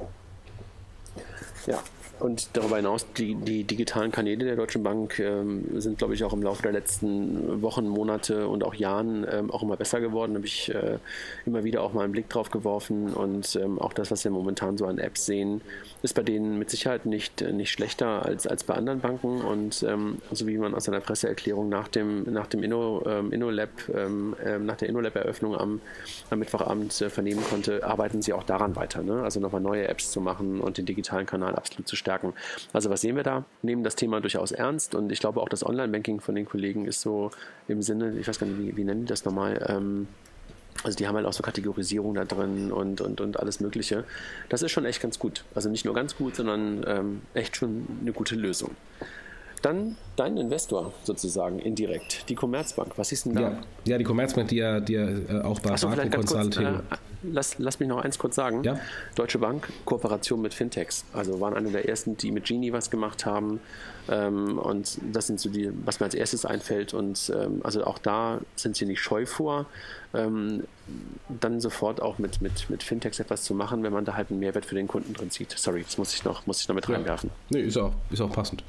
Ja, 1.66 1.78
und 2.20 2.48
darüber 2.54 2.76
hinaus, 2.76 3.06
die, 3.12 3.34
die 3.34 3.64
digitalen 3.64 4.10
Kanäle 4.10 4.44
der 4.44 4.56
Deutschen 4.56 4.82
Bank 4.82 5.18
ähm, 5.18 5.80
sind, 5.80 5.98
glaube 5.98 6.14
ich, 6.14 6.24
auch 6.24 6.32
im 6.32 6.42
Laufe 6.42 6.62
der 6.62 6.72
letzten 6.72 7.60
Wochen, 7.62 7.86
Monate 7.86 8.48
und 8.48 8.64
auch 8.64 8.74
Jahren 8.74 9.26
ähm, 9.30 9.50
auch 9.50 9.62
immer 9.62 9.76
besser 9.76 10.00
geworden. 10.00 10.32
Da 10.32 10.38
habe 10.38 10.46
ich 10.46 10.74
äh, 10.74 10.98
immer 11.44 11.62
wieder 11.62 11.82
auch 11.82 11.92
mal 11.92 12.04
einen 12.04 12.12
Blick 12.12 12.30
drauf 12.30 12.50
geworfen 12.50 13.12
und 13.12 13.56
ähm, 13.56 13.78
auch 13.78 13.92
das, 13.92 14.10
was 14.10 14.24
wir 14.24 14.30
momentan 14.30 14.78
so 14.78 14.86
an 14.86 14.98
Apps 14.98 15.26
sehen, 15.26 15.60
ist 16.02 16.14
bei 16.14 16.22
denen 16.22 16.58
mit 16.58 16.70
Sicherheit 16.70 17.04
nicht, 17.04 17.42
nicht 17.42 17.70
schlechter 17.70 18.24
als, 18.24 18.46
als 18.46 18.64
bei 18.64 18.74
anderen 18.74 19.00
Banken. 19.00 19.42
Und 19.42 19.82
ähm, 19.82 20.18
so 20.32 20.46
wie 20.46 20.56
man 20.56 20.74
aus 20.74 20.88
einer 20.88 21.00
Presseerklärung 21.00 21.68
nach 21.68 21.88
dem, 21.88 22.22
nach 22.24 22.46
dem 22.46 22.62
Inno, 22.62 23.02
ähm, 23.06 23.30
InnoLab, 23.32 23.70
ähm, 23.94 24.36
nach 24.60 24.76
der 24.76 24.88
InnoLab-Eröffnung 24.88 25.54
am, 25.54 25.80
am 26.30 26.38
Mittwochabend 26.38 26.98
äh, 27.00 27.10
vernehmen 27.10 27.44
konnte, 27.44 27.84
arbeiten 27.84 28.22
sie 28.22 28.32
auch 28.32 28.44
daran 28.44 28.74
weiter. 28.74 29.02
Ne? 29.02 29.22
Also 29.22 29.38
nochmal 29.38 29.60
neue 29.60 29.88
Apps 29.88 30.10
zu 30.10 30.20
machen 30.22 30.60
und 30.60 30.78
den 30.78 30.86
digitalen 30.86 31.26
Kanal 31.26 31.54
absolut 31.54 31.86
zu 31.86 31.94
stärken 31.96 32.05
stärken. 32.06 32.34
Also 32.72 32.88
was 32.88 33.00
sehen 33.00 33.16
wir 33.16 33.24
da? 33.24 33.44
Nehmen 33.62 33.82
das 33.82 33.96
Thema 33.96 34.20
durchaus 34.20 34.52
ernst 34.52 34.94
und 34.94 35.10
ich 35.10 35.18
glaube 35.18 35.40
auch 35.40 35.48
das 35.48 35.66
Online-Banking 35.66 36.20
von 36.20 36.36
den 36.36 36.46
Kollegen 36.46 36.86
ist 36.86 37.00
so 37.00 37.32
im 37.66 37.82
Sinne, 37.82 38.14
ich 38.18 38.28
weiß 38.28 38.38
gar 38.38 38.46
nicht, 38.46 38.58
wie, 38.60 38.76
wie 38.76 38.84
nennen 38.84 39.02
die 39.02 39.08
das 39.08 39.24
nochmal? 39.24 39.64
Ähm, 39.68 40.06
Also 40.84 40.96
die 40.98 41.06
haben 41.08 41.16
halt 41.16 41.26
auch 41.26 41.32
so 41.32 41.42
Kategorisierung 41.42 42.14
da 42.14 42.24
drin 42.24 42.70
und, 42.70 43.00
und, 43.00 43.20
und 43.20 43.40
alles 43.40 43.60
Mögliche. 43.60 44.04
Das 44.50 44.62
ist 44.62 44.72
schon 44.72 44.84
echt 44.84 45.00
ganz 45.00 45.18
gut. 45.18 45.42
Also 45.54 45.68
nicht 45.70 45.84
nur 45.84 45.94
ganz 45.94 46.14
gut, 46.16 46.36
sondern 46.36 46.84
ähm, 46.86 47.22
echt 47.34 47.56
schon 47.56 47.86
eine 48.02 48.12
gute 48.12 48.36
Lösung. 48.36 48.76
Dann 49.66 49.96
dein 50.14 50.36
Investor 50.36 50.92
sozusagen 51.02 51.58
indirekt, 51.58 52.28
die 52.28 52.36
Commerzbank. 52.36 52.92
Was 52.98 53.10
ist 53.10 53.26
denn 53.26 53.34
da? 53.34 53.40
Ja, 53.40 53.58
ja 53.84 53.98
die 53.98 54.04
Commerzbank, 54.04 54.46
die 54.46 54.58
ja, 54.58 54.78
die 54.78 54.92
ja 54.92 55.08
äh, 55.08 55.40
auch 55.42 55.58
bei 55.58 55.72
Achso, 55.72 55.88
Barco 55.88 56.08
Consulting. 56.08 56.64
Kurz, 56.64 56.84
äh, 56.92 56.96
lass, 57.24 57.58
lass 57.58 57.80
mich 57.80 57.88
noch 57.88 57.98
eins 58.04 58.16
kurz 58.16 58.36
sagen. 58.36 58.62
Ja? 58.62 58.78
Deutsche 59.16 59.40
Bank, 59.40 59.68
Kooperation 59.84 60.40
mit 60.40 60.54
Fintechs. 60.54 61.04
Also 61.12 61.40
waren 61.40 61.54
eine 61.54 61.72
der 61.72 61.88
ersten, 61.88 62.16
die 62.16 62.30
mit 62.30 62.44
Genie 62.44 62.72
was 62.72 62.92
gemacht 62.92 63.26
haben. 63.26 63.58
Ähm, 64.08 64.56
und 64.56 64.98
das 65.12 65.26
sind 65.26 65.40
so 65.40 65.48
die, 65.48 65.72
was 65.84 65.98
mir 65.98 66.06
als 66.06 66.14
erstes 66.14 66.44
einfällt. 66.44 66.94
Und 66.94 67.32
ähm, 67.36 67.60
also 67.64 67.82
auch 67.82 67.98
da 67.98 68.38
sind 68.54 68.76
sie 68.76 68.86
nicht 68.86 69.00
scheu 69.00 69.26
vor, 69.26 69.66
ähm, 70.14 70.62
dann 71.40 71.60
sofort 71.60 72.00
auch 72.00 72.20
mit, 72.20 72.40
mit, 72.40 72.70
mit 72.70 72.84
Fintechs 72.84 73.18
etwas 73.18 73.42
zu 73.42 73.52
machen, 73.52 73.82
wenn 73.82 73.92
man 73.92 74.04
da 74.04 74.14
halt 74.14 74.30
einen 74.30 74.38
Mehrwert 74.38 74.64
für 74.64 74.76
den 74.76 74.86
Kunden 74.86 75.12
drin 75.12 75.30
sieht. 75.30 75.50
Sorry, 75.58 75.82
das 75.82 75.98
muss 75.98 76.14
ich 76.14 76.24
noch, 76.24 76.46
muss 76.46 76.60
ich 76.60 76.68
noch 76.68 76.76
mit 76.76 76.86
ja. 76.86 76.94
reinwerfen. 76.94 77.30
Nee, 77.50 77.62
ist 77.62 77.76
auch, 77.76 77.94
ist 78.12 78.20
auch 78.20 78.30
passend. 78.30 78.62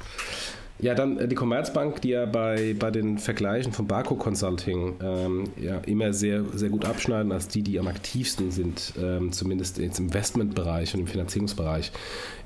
Ja, 0.80 0.94
dann 0.94 1.18
äh, 1.18 1.28
die 1.28 1.36
Commerzbank, 1.36 2.02
die 2.02 2.10
ja 2.10 2.26
bei, 2.26 2.76
bei 2.78 2.92
den 2.92 3.18
Vergleichen 3.18 3.74
von 3.74 3.88
Barco 3.88 4.16
Consulting 4.16 4.96
ähm, 5.02 5.44
ja 5.60 5.78
immer 5.80 6.14
sehr, 6.14 6.44
sehr 6.54 6.70
gut 6.70 6.86
abschneiden 6.86 7.32
als 7.32 7.48
die, 7.48 7.64
die 7.64 7.80
am 7.80 7.88
aktivsten 7.88 8.52
sind, 8.52 8.94
ähm, 9.02 9.32
zumindest 9.32 9.80
jetzt 9.80 10.00
im 10.00 10.06
Investmentbereich 10.06 10.94
und 10.94 11.02
im 11.02 11.08
Finanzierungsbereich 11.08 11.92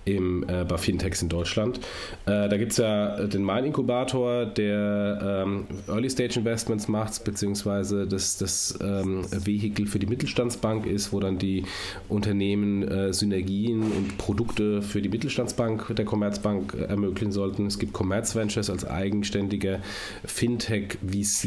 im, 0.06 0.44
äh, 0.48 0.66
bei 0.66 0.78
Fintechs 0.78 1.22
in 1.22 1.30
Deutschland. 1.30 1.80
Äh, 2.26 2.50
da 2.50 2.58
gibt 2.58 2.72
es 2.72 2.78
ja 2.78 3.28
den 3.28 3.44
Mein 3.44 3.66
Inkubator, 3.66 4.46
der 4.46 5.44
ähm, 5.46 5.68
Early 5.88 6.10
Stage 6.10 6.40
Investments 6.40 6.88
macht, 6.88 7.24
beziehungsweise 7.24 8.08
das, 8.08 8.38
das 8.38 8.78
ähm, 8.82 9.26
Vehikel 9.32 9.86
für 9.86 10.00
die 10.00 10.08
Mittelstandsbank 10.08 10.86
ist, 10.86 11.14
wo 11.14 11.20
dann 11.20 11.38
die 11.38 11.64
Unternehmen 12.10 12.88
äh, 12.88 13.14
Synergien 13.14 13.82
und 13.82 14.18
Produkte 14.18 14.82
für 14.82 15.02
die 15.02 15.10
Mittelstandsbank 15.10 15.96
der 15.96 16.06
Commerzbank 16.06 16.74
äh, 16.74 16.86
ermöglichen 16.86 17.32
sollten. 17.32 17.68
Es 17.68 17.78
gibt 17.78 17.94
Commerz 17.94 18.36
Ventures 18.36 18.70
als 18.70 18.86
eigenständiger 18.86 19.80
Fintech 20.26 20.98
VC, 21.06 21.46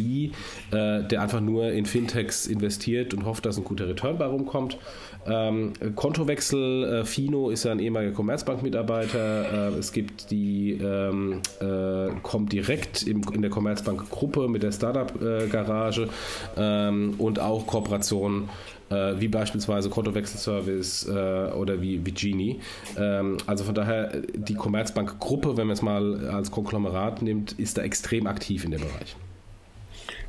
äh, 0.70 1.02
der 1.02 1.22
einfach 1.22 1.40
nur 1.40 1.72
in 1.72 1.86
Fintechs 1.86 2.46
investiert 2.46 3.14
und 3.14 3.24
hofft, 3.24 3.46
dass 3.46 3.56
ein 3.56 3.64
guter 3.64 3.88
Return 3.88 4.18
bei 4.18 4.26
rumkommt. 4.26 4.78
Ähm, 5.26 5.72
Kontowechsel, 5.94 6.84
äh, 6.84 7.04
Fino 7.04 7.50
ist 7.50 7.64
ja 7.64 7.72
ein 7.72 7.78
ehemaliger 7.78 8.12
Commerzbank-Mitarbeiter. 8.12 9.70
Äh, 9.72 9.78
es 9.78 9.92
gibt 9.92 10.30
die, 10.30 10.72
ähm, 10.72 11.40
äh, 11.60 12.10
kommt 12.22 12.52
direkt 12.52 13.02
im, 13.06 13.22
in 13.32 13.42
der 13.42 13.50
Commerzbank-Gruppe 13.50 14.48
mit 14.48 14.62
der 14.62 14.72
Startup-Garage 14.72 16.08
ähm, 16.56 17.14
und 17.18 17.40
auch 17.40 17.66
Kooperationen 17.66 18.50
äh, 18.90 19.14
wie 19.18 19.28
beispielsweise 19.28 19.88
Kontowechselservice 19.88 21.08
äh, 21.08 21.52
oder 21.52 21.80
wie, 21.80 22.04
wie 22.04 22.12
Genie. 22.12 22.60
Ähm, 22.98 23.38
also 23.46 23.64
von 23.64 23.74
daher, 23.74 24.22
die 24.34 24.54
Commerzbank-Gruppe, 24.54 25.56
wenn 25.56 25.66
man 25.66 25.74
es 25.74 25.82
mal 25.82 26.28
als 26.28 26.50
Konglomerat 26.50 27.22
nimmt, 27.22 27.52
ist 27.52 27.78
da 27.78 27.82
extrem 27.82 28.26
aktiv 28.26 28.64
in 28.64 28.72
dem 28.72 28.80
Bereich. 28.80 29.16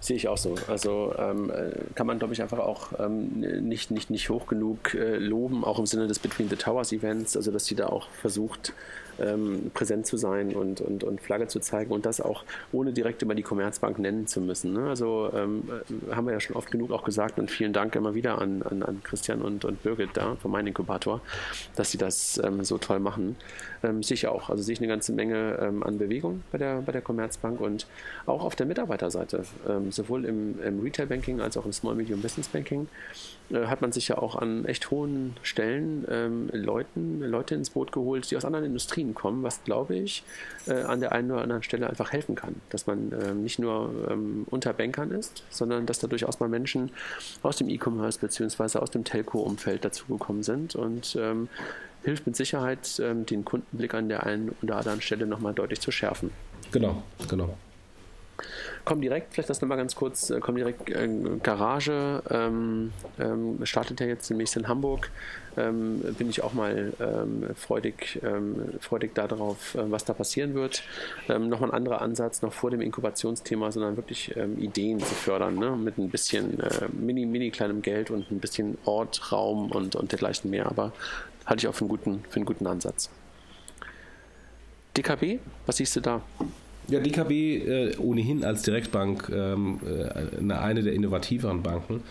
Sehe 0.05 0.17
ich 0.17 0.27
auch 0.27 0.37
so. 0.37 0.53
Also 0.67 1.15
ähm, 1.17 1.49
äh, 1.49 1.71
kann 1.95 2.05
man, 2.05 2.19
glaube 2.19 2.35
ich, 2.35 2.41
einfach 2.43 2.59
auch 2.59 2.89
ähm, 2.99 3.39
nicht, 3.67 3.89
nicht, 3.89 4.11
nicht 4.11 4.29
hoch 4.29 4.45
genug 4.45 4.93
äh, 4.93 5.17
loben, 5.17 5.63
auch 5.63 5.79
im 5.79 5.87
Sinne 5.87 6.05
des 6.05 6.19
Between 6.19 6.47
the 6.47 6.57
Towers 6.57 6.91
Events, 6.91 7.35
also 7.35 7.49
dass 7.49 7.65
sie 7.65 7.73
da 7.73 7.87
auch 7.87 8.07
versucht, 8.09 8.71
ähm, 9.19 9.71
präsent 9.73 10.05
zu 10.05 10.17
sein 10.17 10.53
und, 10.53 10.79
und, 10.79 11.03
und 11.03 11.21
Flagge 11.21 11.47
zu 11.47 11.59
zeigen 11.59 11.91
und 11.91 12.05
das 12.05 12.21
auch 12.21 12.43
ohne 12.71 12.93
direkt 12.93 13.23
immer 13.23 13.33
die 13.33 13.41
Commerzbank 13.41 13.97
nennen 13.97 14.27
zu 14.27 14.41
müssen. 14.41 14.73
Ne? 14.73 14.89
Also 14.89 15.31
ähm, 15.33 15.63
äh, 16.09 16.13
haben 16.13 16.27
wir 16.27 16.33
ja 16.33 16.39
schon 16.39 16.55
oft 16.55 16.69
genug 16.69 16.91
auch 16.91 17.03
gesagt 17.03 17.39
und 17.39 17.49
vielen 17.49 17.73
Dank 17.73 17.95
immer 17.95 18.13
wieder 18.13 18.39
an, 18.39 18.61
an, 18.61 18.83
an 18.83 19.01
Christian 19.03 19.41
und, 19.41 19.65
und 19.65 19.81
Birgit 19.81 20.11
da 20.13 20.35
von 20.35 20.51
meinem 20.51 20.67
Inkubator, 20.67 21.21
dass 21.75 21.89
sie 21.89 21.97
das 21.97 22.39
ähm, 22.43 22.63
so 22.63 22.77
toll 22.77 22.99
machen. 22.99 23.37
Ähm, 23.83 24.03
sicher 24.03 24.31
auch. 24.31 24.49
Also 24.49 24.63
sehe 24.63 24.73
ich 24.73 24.79
eine 24.79 24.87
ganze 24.87 25.13
Menge 25.13 25.57
ähm, 25.61 25.83
an 25.83 25.97
Bewegung 25.97 26.43
bei 26.51 26.57
der, 26.57 26.81
bei 26.81 26.91
der 26.91 27.01
Commerzbank 27.01 27.59
und 27.59 27.87
auch 28.25 28.43
auf 28.43 28.55
der 28.55 28.65
Mitarbeiterseite, 28.65 29.43
ähm, 29.67 29.91
sowohl 29.91 30.25
im, 30.25 30.61
im 30.61 30.81
Retail 30.81 31.07
Banking 31.07 31.41
als 31.41 31.57
auch 31.57 31.65
im 31.65 31.73
Small 31.73 31.95
Medium 31.95 32.21
Business 32.21 32.47
Banking 32.47 32.87
äh, 33.51 33.67
hat 33.67 33.81
man 33.81 33.91
sich 33.91 34.07
ja 34.07 34.17
auch 34.17 34.35
an 34.35 34.65
echt 34.65 34.89
hohen 34.91 35.35
Stellen 35.43 36.05
ähm, 36.09 36.49
Leuten, 36.51 37.21
Leute 37.21 37.55
ins 37.55 37.69
Boot 37.69 37.91
geholt, 37.91 38.29
die 38.31 38.37
aus 38.37 38.45
anderen 38.45 38.65
Industrien 38.65 39.13
kommen, 39.13 39.43
was 39.43 39.63
glaube 39.63 39.95
ich 39.95 40.23
äh, 40.67 40.73
an 40.73 40.99
der 40.99 41.11
einen 41.11 41.31
oder 41.31 41.41
anderen 41.41 41.63
Stelle 41.63 41.87
einfach 41.89 42.11
helfen 42.11 42.35
kann. 42.35 42.55
Dass 42.69 42.87
man 42.87 43.11
ähm, 43.11 43.43
nicht 43.43 43.59
nur 43.59 44.07
ähm, 44.09 44.45
unter 44.49 44.73
Bankern 44.73 45.11
ist, 45.11 45.43
sondern 45.49 45.85
dass 45.85 45.99
da 45.99 46.07
durchaus 46.07 46.39
mal 46.39 46.49
Menschen 46.49 46.91
aus 47.43 47.57
dem 47.57 47.69
E-Commerce 47.69 48.19
bzw. 48.19 48.79
aus 48.79 48.91
dem 48.91 49.03
Telco-Umfeld 49.03 49.85
dazugekommen 49.85 50.43
sind 50.43 50.75
und 50.75 51.15
ähm, 51.19 51.49
hilft 52.05 52.25
mit 52.25 52.35
Sicherheit, 52.35 52.99
ähm, 53.03 53.25
den 53.25 53.43
Kundenblick 53.43 53.93
an 53.93 54.07
der 54.07 54.25
einen 54.25 54.55
oder 54.61 54.77
anderen 54.77 55.01
Stelle 55.01 55.25
nochmal 55.25 55.53
deutlich 55.53 55.81
zu 55.81 55.91
schärfen. 55.91 56.31
Genau, 56.71 57.03
genau. 57.27 57.57
Komm 58.83 59.01
direkt, 59.01 59.33
vielleicht 59.33 59.49
das 59.49 59.61
nochmal 59.61 59.77
ganz 59.77 59.95
kurz, 59.95 60.29
äh, 60.29 60.39
komm 60.39 60.55
direkt 60.55 60.89
äh, 60.89 61.07
Garage, 61.41 62.21
ähm, 62.29 62.91
ähm, 63.19 63.59
startet 63.63 63.99
ja 63.99 64.07
jetzt 64.07 64.29
demnächst 64.29 64.55
in 64.55 64.67
Hamburg. 64.67 65.09
Ähm, 65.57 66.01
bin 66.17 66.29
ich 66.29 66.43
auch 66.43 66.53
mal 66.53 66.93
ähm, 66.99 67.47
freudig, 67.55 68.19
ähm, 68.23 68.73
freudig 68.81 69.15
darauf, 69.15 69.75
äh, 69.75 69.89
was 69.89 70.03
da 70.03 70.13
passieren 70.13 70.53
wird. 70.53 70.83
Ähm, 71.29 71.47
nochmal 71.47 71.69
ein 71.69 71.75
anderer 71.75 72.01
Ansatz, 72.01 72.41
noch 72.41 72.51
vor 72.51 72.71
dem 72.71 72.81
Inkubationsthema, 72.81 73.71
sondern 73.71 73.95
wirklich 73.95 74.35
ähm, 74.35 74.57
Ideen 74.59 74.99
zu 74.99 75.15
fördern, 75.15 75.55
ne? 75.55 75.71
mit 75.71 75.97
ein 75.97 76.09
bisschen 76.09 76.59
äh, 76.59 76.87
mini, 76.91 77.25
mini 77.25 77.51
kleinem 77.51 77.81
Geld 77.81 78.11
und 78.11 78.29
ein 78.31 78.39
bisschen 78.39 78.77
Ort, 78.83 79.31
Raum 79.31 79.71
und, 79.71 79.95
und 79.95 80.11
dergleichen 80.11 80.51
mehr. 80.51 80.65
Aber 80.65 80.91
halte 81.45 81.61
ich 81.61 81.67
auch 81.69 81.75
für 81.75 81.81
einen 81.81 81.89
guten, 81.89 82.23
für 82.29 82.35
einen 82.35 82.45
guten 82.45 82.67
Ansatz. 82.67 83.09
DKB, 84.97 85.39
was 85.65 85.77
siehst 85.77 85.95
du 85.95 86.01
da? 86.01 86.21
Ja, 86.87 86.99
DKB 86.99 87.31
äh, 87.31 87.97
ohnehin 87.97 88.43
als 88.43 88.61
Direktbank 88.61 89.31
ähm, 89.33 89.79
äh, 89.85 90.53
eine 90.53 90.83
der 90.83 90.93
innovativeren 90.93 91.63
Banken. 91.63 92.01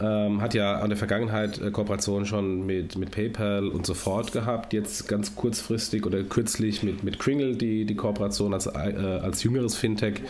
Ähm, 0.00 0.40
hat 0.40 0.54
ja 0.54 0.78
an 0.78 0.90
der 0.90 0.96
Vergangenheit 0.96 1.60
äh, 1.60 1.70
Kooperation 1.70 2.24
schon 2.24 2.64
mit, 2.64 2.96
mit 2.96 3.10
PayPal 3.10 3.66
und 3.66 3.84
sofort 3.84 4.32
gehabt. 4.32 4.72
Jetzt 4.72 5.08
ganz 5.08 5.34
kurzfristig 5.34 6.06
oder 6.06 6.22
kürzlich 6.22 6.82
mit, 6.82 7.02
mit 7.02 7.18
Kringle 7.18 7.56
die, 7.56 7.84
die 7.84 7.96
Kooperation 7.96 8.54
als, 8.54 8.66
äh, 8.66 8.70
als 8.70 9.42
jüngeres 9.42 9.74
Fintech, 9.74 10.20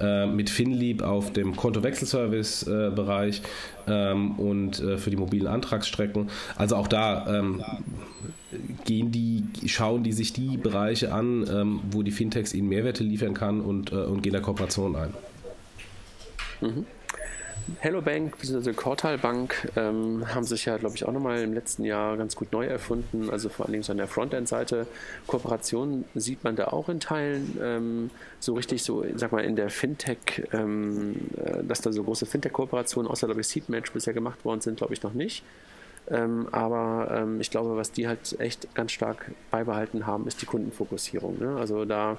äh, 0.00 0.26
mit 0.26 0.48
Finlieb 0.48 1.02
auf 1.02 1.32
dem 1.32 1.54
Kontowechselservice-Bereich 1.54 3.42
ähm, 3.86 4.38
und 4.38 4.80
äh, 4.80 4.96
für 4.96 5.10
die 5.10 5.16
mobilen 5.16 5.48
Antragsstrecken. 5.48 6.30
Also 6.56 6.76
auch 6.76 6.88
da 6.88 7.40
ähm, 7.40 7.62
gehen 8.84 9.12
die, 9.12 9.44
schauen 9.66 10.02
die 10.02 10.12
sich 10.12 10.32
die 10.32 10.56
Bereiche 10.56 11.12
an, 11.12 11.46
ähm, 11.50 11.80
wo 11.90 12.02
die 12.02 12.10
Fintechs 12.10 12.54
ihnen 12.54 12.68
Mehrwerte 12.68 13.04
liefern 13.04 13.34
kann 13.34 13.60
und, 13.60 13.92
äh, 13.92 13.96
und 13.96 14.22
gehen 14.22 14.32
da 14.32 14.40
Kooperation 14.40 14.96
ein. 14.96 15.14
Mhm. 16.60 16.86
Hello 17.80 18.02
Bank 18.02 18.38
bzw. 18.38 18.72
Cortal 18.72 19.18
Bank 19.18 19.70
ähm, 19.76 20.24
haben 20.34 20.44
sich 20.44 20.64
ja, 20.64 20.76
glaube 20.76 20.96
ich, 20.96 21.04
auch 21.06 21.12
nochmal 21.12 21.40
im 21.40 21.54
letzten 21.54 21.84
Jahr 21.84 22.16
ganz 22.16 22.36
gut 22.36 22.52
neu 22.52 22.66
erfunden. 22.66 23.30
Also 23.30 23.48
vor 23.48 23.66
allen 23.66 23.72
Dingen 23.72 23.82
so 23.82 23.92
an 23.92 23.98
der 23.98 24.06
Frontend-Seite. 24.06 24.86
Kooperation 25.26 26.04
sieht 26.14 26.44
man 26.44 26.56
da 26.56 26.68
auch 26.68 26.88
in 26.88 27.00
Teilen. 27.00 27.58
Ähm, 27.62 28.10
so 28.38 28.54
richtig 28.54 28.82
so, 28.82 29.04
sag 29.14 29.32
mal, 29.32 29.44
in 29.44 29.56
der 29.56 29.70
Fintech, 29.70 30.48
ähm, 30.52 31.16
äh, 31.36 31.64
dass 31.64 31.80
da 31.80 31.92
so 31.92 32.02
große 32.02 32.26
Fintech-Kooperationen 32.26 33.10
außer, 33.10 33.26
glaube 33.26 33.40
ich, 33.40 33.48
Seedmatch 33.48 33.92
bisher 33.92 34.12
gemacht 34.12 34.44
worden 34.44 34.60
sind, 34.60 34.76
glaube 34.78 34.92
ich, 34.92 35.02
noch 35.02 35.14
nicht. 35.14 35.42
Ähm, 36.10 36.48
aber 36.50 37.10
ähm, 37.14 37.40
ich 37.40 37.50
glaube, 37.50 37.76
was 37.76 37.92
die 37.92 38.08
halt 38.08 38.38
echt 38.40 38.74
ganz 38.74 38.92
stark 38.92 39.30
beibehalten 39.50 40.06
haben, 40.06 40.26
ist 40.26 40.42
die 40.42 40.46
Kundenfokussierung. 40.46 41.38
Ne? 41.38 41.56
Also 41.56 41.84
da, 41.84 42.18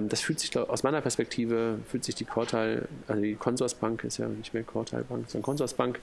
das 0.00 0.20
fühlt 0.20 0.40
sich 0.40 0.56
aus 0.56 0.82
meiner 0.82 1.00
Perspektive, 1.00 1.78
fühlt 1.88 2.04
sich 2.04 2.14
die 2.14 2.24
Cortal, 2.24 2.88
also 3.08 3.22
die 3.22 3.34
Consorsbank 3.34 4.04
ist 4.04 4.18
ja 4.18 4.28
nicht 4.28 4.54
mehr 4.54 4.62
Cortal 4.62 5.04
sondern 5.08 5.42
Consorsbank, 5.42 6.00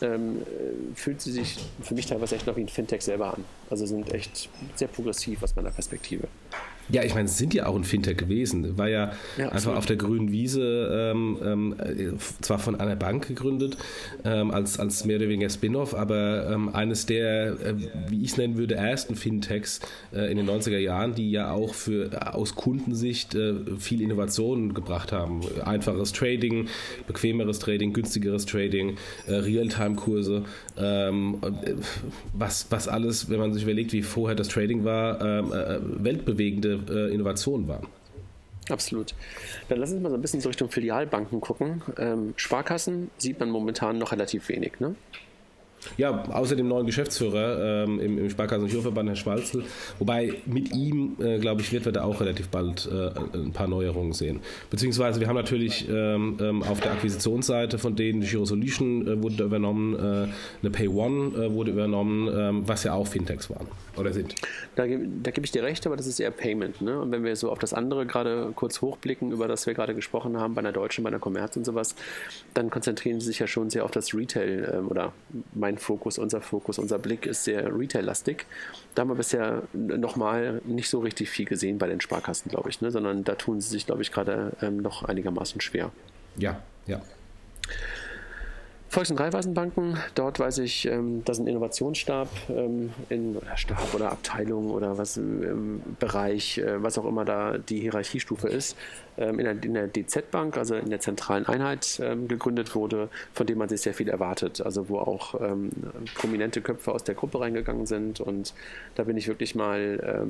ähm, 0.00 0.42
äh, 0.42 0.94
fühlt 0.94 1.20
sie 1.20 1.32
sich 1.32 1.58
für 1.82 1.94
mich 1.94 2.06
teilweise 2.06 2.36
echt 2.36 2.46
noch 2.46 2.56
wie 2.56 2.62
ein 2.62 2.68
Fintech 2.68 3.02
selber 3.02 3.34
an. 3.34 3.44
Also 3.70 3.86
sind 3.86 4.12
echt 4.12 4.48
sehr 4.74 4.88
progressiv 4.88 5.42
aus 5.42 5.54
meiner 5.56 5.70
Perspektive. 5.70 6.28
Ja, 6.92 7.02
ich 7.02 7.14
meine, 7.14 7.24
es 7.24 7.38
sind 7.38 7.54
ja 7.54 7.66
auch 7.66 7.74
ein 7.74 7.84
Fintech 7.84 8.18
gewesen. 8.18 8.76
War 8.76 8.88
ja, 8.88 9.12
ja 9.38 9.48
einfach 9.48 9.74
auf 9.76 9.86
der 9.86 9.96
grünen 9.96 10.30
Wiese, 10.30 11.12
ähm, 11.12 11.38
ähm, 11.42 12.18
zwar 12.42 12.58
von 12.58 12.78
einer 12.78 12.96
Bank 12.96 13.28
gegründet, 13.28 13.78
ähm, 14.26 14.50
als, 14.50 14.78
als 14.78 15.06
mehr 15.06 15.16
oder 15.16 15.28
weniger 15.28 15.48
Spin-off, 15.48 15.94
aber 15.94 16.50
ähm, 16.50 16.68
eines 16.68 17.06
der, 17.06 17.52
äh, 17.52 17.74
wie 18.08 18.22
ich 18.22 18.32
es 18.32 18.36
nennen 18.36 18.58
würde, 18.58 18.74
ersten 18.74 19.16
Fintechs 19.16 19.80
äh, 20.14 20.30
in 20.30 20.36
den 20.36 20.46
90er 20.46 20.76
Jahren, 20.76 21.14
die 21.14 21.30
ja 21.30 21.50
auch 21.50 21.72
für 21.72 22.34
aus 22.34 22.54
Kundensicht 22.54 23.34
äh, 23.34 23.54
viel 23.78 24.02
Innovationen 24.02 24.74
gebracht 24.74 25.12
haben. 25.12 25.40
Einfaches 25.64 26.12
Trading, 26.12 26.68
bequemeres 27.06 27.58
Trading, 27.58 27.94
günstigeres 27.94 28.44
Trading, 28.44 28.98
äh, 29.26 29.36
Realtime-Kurse, 29.36 30.44
ähm, 30.76 31.38
äh, 31.40 31.72
was, 32.34 32.66
was 32.68 32.86
alles, 32.86 33.30
wenn 33.30 33.40
man 33.40 33.54
sich 33.54 33.62
überlegt, 33.62 33.94
wie 33.94 34.02
vorher 34.02 34.36
das 34.36 34.48
Trading 34.48 34.84
war, 34.84 35.22
ähm, 35.22 35.52
äh, 35.52 36.04
weltbewegende 36.04 36.72
äh, 36.74 36.81
Innovation 36.90 37.68
waren. 37.68 37.86
Absolut. 38.68 39.14
Dann 39.68 39.78
lass 39.78 39.92
uns 39.92 40.02
mal 40.02 40.10
so 40.10 40.14
ein 40.14 40.22
bisschen 40.22 40.40
so 40.40 40.48
Richtung 40.48 40.70
Filialbanken 40.70 41.40
gucken. 41.40 41.82
Ähm, 41.98 42.34
Sparkassen 42.36 43.10
sieht 43.18 43.40
man 43.40 43.50
momentan 43.50 43.98
noch 43.98 44.12
relativ 44.12 44.48
wenig, 44.48 44.78
ne? 44.78 44.94
Ja, 45.96 46.24
außer 46.30 46.56
dem 46.56 46.68
neuen 46.68 46.86
Geschäftsführer 46.86 47.84
ähm, 47.84 48.00
im, 48.00 48.18
im 48.18 48.30
Sparkassen- 48.30 48.64
und 48.64 48.70
Schulverband, 48.70 49.08
Herr 49.08 49.16
Schwalzel. 49.16 49.64
Wobei 49.98 50.34
mit 50.46 50.74
ihm, 50.74 51.16
äh, 51.20 51.38
glaube 51.38 51.60
ich, 51.60 51.72
wird 51.72 51.84
wir 51.84 51.92
da 51.92 52.04
auch 52.04 52.20
relativ 52.20 52.48
bald 52.48 52.88
äh, 52.90 53.10
ein 53.36 53.52
paar 53.52 53.68
Neuerungen 53.68 54.12
sehen. 54.12 54.40
Beziehungsweise 54.70 55.20
wir 55.20 55.28
haben 55.28 55.36
natürlich 55.36 55.88
ähm, 55.88 56.36
ähm, 56.40 56.62
auf 56.62 56.80
der 56.80 56.92
Akquisitionsseite 56.92 57.78
von 57.78 57.96
denen, 57.96 58.20
die 58.20 58.26
Giro 58.26 58.44
Solution 58.44 59.06
äh, 59.06 59.22
wurde 59.22 59.44
übernommen, 59.44 59.94
äh, 59.94 60.28
eine 60.62 60.70
Pay 60.70 60.88
One 60.88 61.36
äh, 61.36 61.52
wurde 61.52 61.72
übernommen, 61.72 62.28
ähm, 62.34 62.68
was 62.68 62.84
ja 62.84 62.94
auch 62.94 63.06
Fintechs 63.06 63.50
waren 63.50 63.66
oder 63.96 64.12
sind. 64.12 64.34
Da, 64.74 64.84
da 64.86 65.30
gebe 65.30 65.44
ich 65.44 65.52
dir 65.52 65.62
recht, 65.62 65.86
aber 65.86 65.96
das 65.96 66.06
ist 66.06 66.18
eher 66.20 66.30
Payment. 66.30 66.80
Ne? 66.80 67.00
Und 67.00 67.12
wenn 67.12 67.24
wir 67.24 67.36
so 67.36 67.50
auf 67.50 67.58
das 67.58 67.74
andere 67.74 68.06
gerade 68.06 68.52
kurz 68.54 68.80
hochblicken, 68.80 69.32
über 69.32 69.48
das 69.48 69.66
wir 69.66 69.74
gerade 69.74 69.94
gesprochen 69.94 70.38
haben, 70.38 70.54
bei 70.54 70.60
einer 70.60 70.72
Deutschen, 70.72 71.04
bei 71.04 71.08
einer 71.08 71.18
Commerz 71.18 71.56
und 71.56 71.64
sowas, 71.64 71.94
dann 72.54 72.70
konzentrieren 72.70 73.20
sie 73.20 73.26
sich 73.26 73.38
ja 73.38 73.46
schon 73.46 73.70
sehr 73.70 73.84
auf 73.84 73.90
das 73.90 74.14
Retail 74.14 74.72
ähm, 74.74 74.88
oder 74.88 75.12
mein 75.54 75.71
Fokus, 75.78 76.18
unser 76.18 76.40
Fokus, 76.40 76.78
unser 76.78 76.98
Blick 76.98 77.26
ist 77.26 77.44
sehr 77.44 77.76
Retail-lastig. 77.76 78.46
Da 78.94 79.02
haben 79.02 79.08
wir 79.08 79.14
bisher 79.14 79.62
nochmal 79.72 80.60
nicht 80.64 80.88
so 80.88 81.00
richtig 81.00 81.30
viel 81.30 81.46
gesehen 81.46 81.78
bei 81.78 81.86
den 81.86 82.00
Sparkassen, 82.00 82.50
glaube 82.50 82.70
ich, 82.70 82.80
ne? 82.80 82.90
sondern 82.90 83.24
da 83.24 83.34
tun 83.34 83.60
sie 83.60 83.68
sich, 83.68 83.86
glaube 83.86 84.02
ich, 84.02 84.12
gerade 84.12 84.52
ähm, 84.62 84.78
noch 84.78 85.02
einigermaßen 85.02 85.60
schwer. 85.60 85.90
Ja, 86.36 86.62
ja. 86.86 87.00
Volks- 88.92 89.10
und 89.10 89.18
Raiffeisenbanken, 89.18 89.96
dort 90.14 90.38
weiß 90.38 90.58
ich, 90.58 90.86
ähm, 90.86 91.24
dass 91.24 91.38
ein 91.38 91.46
Innovationsstab 91.46 92.28
ähm, 92.50 92.92
in 93.08 93.34
oder 93.34 93.56
Stab 93.56 93.94
oder 93.94 94.12
Abteilung 94.12 94.70
oder 94.70 94.98
was 94.98 95.16
im 95.16 95.80
Bereich, 95.98 96.58
äh, 96.58 96.82
was 96.82 96.98
auch 96.98 97.06
immer 97.06 97.24
da 97.24 97.56
die 97.56 97.80
Hierarchiestufe 97.80 98.48
ist, 98.48 98.76
ähm, 99.16 99.38
in, 99.38 99.46
der, 99.46 99.64
in 99.64 99.72
der 99.72 99.88
DZ-Bank, 99.88 100.58
also 100.58 100.74
in 100.74 100.90
der 100.90 101.00
zentralen 101.00 101.46
Einheit 101.46 102.02
ähm, 102.04 102.28
gegründet 102.28 102.74
wurde, 102.74 103.08
von 103.32 103.46
dem 103.46 103.56
man 103.56 103.70
sich 103.70 103.80
sehr 103.80 103.94
viel 103.94 104.10
erwartet. 104.10 104.60
Also 104.60 104.90
wo 104.90 104.98
auch 104.98 105.40
ähm, 105.40 105.70
prominente 106.14 106.60
Köpfe 106.60 106.92
aus 106.92 107.02
der 107.02 107.14
Gruppe 107.14 107.40
reingegangen 107.40 107.86
sind 107.86 108.20
und 108.20 108.52
da 108.94 109.04
bin 109.04 109.16
ich 109.16 109.26
wirklich 109.26 109.54
mal 109.54 110.26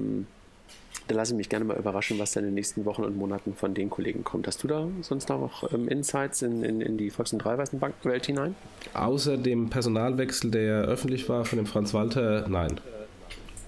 da 1.08 1.14
lasse 1.14 1.32
ich 1.32 1.36
mich 1.36 1.48
gerne 1.48 1.64
mal 1.64 1.76
überraschen, 1.76 2.18
was 2.18 2.32
da 2.32 2.40
in 2.40 2.46
den 2.46 2.54
nächsten 2.54 2.84
Wochen 2.84 3.04
und 3.04 3.16
Monaten 3.16 3.54
von 3.54 3.74
den 3.74 3.90
Kollegen 3.90 4.24
kommt. 4.24 4.46
Hast 4.46 4.62
du 4.62 4.68
da 4.68 4.88
sonst 5.00 5.28
noch 5.28 5.72
ähm, 5.72 5.88
Insights 5.88 6.42
in, 6.42 6.62
in, 6.62 6.80
in 6.80 6.96
die 6.96 7.10
Volks- 7.10 7.32
und 7.32 7.40
Dreiweißenbankenwelt 7.40 8.26
hinein? 8.26 8.54
Außer 8.94 9.36
dem 9.36 9.70
Personalwechsel, 9.70 10.50
der 10.50 10.82
öffentlich 10.82 11.28
war 11.28 11.44
von 11.44 11.58
dem 11.58 11.66
Franz 11.66 11.92
Walter, 11.94 12.46
nein. 12.48 12.80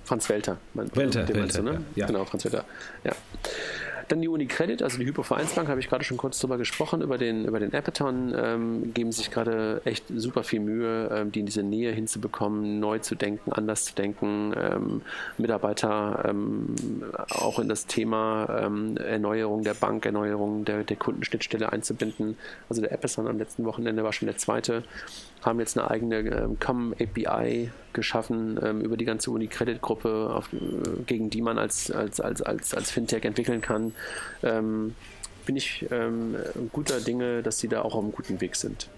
Franz 0.04 0.28
Welter. 0.28 0.58
Mein, 0.74 0.94
Welter, 0.94 1.26
Welter, 1.28 1.62
du, 1.62 1.64
ne? 1.64 1.84
ja. 1.94 2.06
Genau, 2.06 2.24
Franz 2.24 2.44
Welter. 2.44 2.64
Ja. 3.04 3.12
Dann 4.08 4.20
die 4.20 4.28
Unicredit, 4.28 4.82
also 4.82 4.98
die 4.98 5.06
Hypovereinsbank, 5.06 5.68
habe 5.68 5.80
ich 5.80 5.88
gerade 5.88 6.04
schon 6.04 6.16
kurz 6.16 6.38
drüber 6.38 6.58
gesprochen, 6.58 7.02
über 7.02 7.18
den, 7.18 7.44
über 7.44 7.60
den 7.60 7.72
Appeton, 7.72 8.34
ähm, 8.36 8.94
geben 8.94 9.12
sich 9.12 9.30
gerade 9.30 9.80
echt 9.84 10.04
super 10.14 10.44
viel 10.44 10.60
Mühe, 10.60 11.10
ähm, 11.12 11.32
die 11.32 11.40
in 11.40 11.46
diese 11.46 11.62
Nähe 11.62 11.92
hinzubekommen, 11.92 12.80
neu 12.80 12.98
zu 12.98 13.14
denken, 13.14 13.52
anders 13.52 13.84
zu 13.84 13.94
denken, 13.94 14.54
ähm, 14.56 15.02
Mitarbeiter 15.38 16.24
ähm, 16.28 16.74
auch 17.30 17.58
in 17.58 17.68
das 17.68 17.86
Thema 17.86 18.62
ähm, 18.64 18.96
Erneuerung 18.96 19.62
der 19.62 19.74
Bank, 19.74 20.04
Erneuerung 20.06 20.64
der, 20.64 20.84
der 20.84 20.96
Kundenschnittstelle 20.96 21.72
einzubinden. 21.72 22.36
Also 22.68 22.82
der 22.82 22.92
Appeton 22.92 23.26
am 23.26 23.38
letzten 23.38 23.64
Wochenende 23.64 24.04
war 24.04 24.12
schon 24.12 24.26
der 24.26 24.36
zweite 24.36 24.82
haben 25.44 25.60
jetzt 25.60 25.78
eine 25.78 25.90
eigene 25.90 26.18
ähm, 26.18 26.58
COM 26.58 26.94
API 26.94 27.70
geschaffen 27.92 28.58
ähm, 28.62 28.80
über 28.80 28.96
die 28.96 29.04
ganze 29.04 29.30
Uni-Credit-Gruppe, 29.30 30.42
äh, 30.52 31.02
gegen 31.06 31.30
die 31.30 31.42
man 31.42 31.58
als, 31.58 31.90
als, 31.90 32.20
als, 32.20 32.42
als, 32.42 32.74
als 32.74 32.90
Fintech 32.90 33.24
entwickeln 33.24 33.60
kann. 33.60 33.94
Ähm, 34.42 34.94
bin 35.44 35.56
ich 35.56 35.86
ähm, 35.90 36.36
guter 36.72 37.00
Dinge, 37.00 37.42
dass 37.42 37.58
sie 37.58 37.68
da 37.68 37.82
auch 37.82 37.94
auf 37.94 38.02
einem 38.02 38.12
guten 38.12 38.40
Weg 38.40 38.56
sind. 38.56 38.88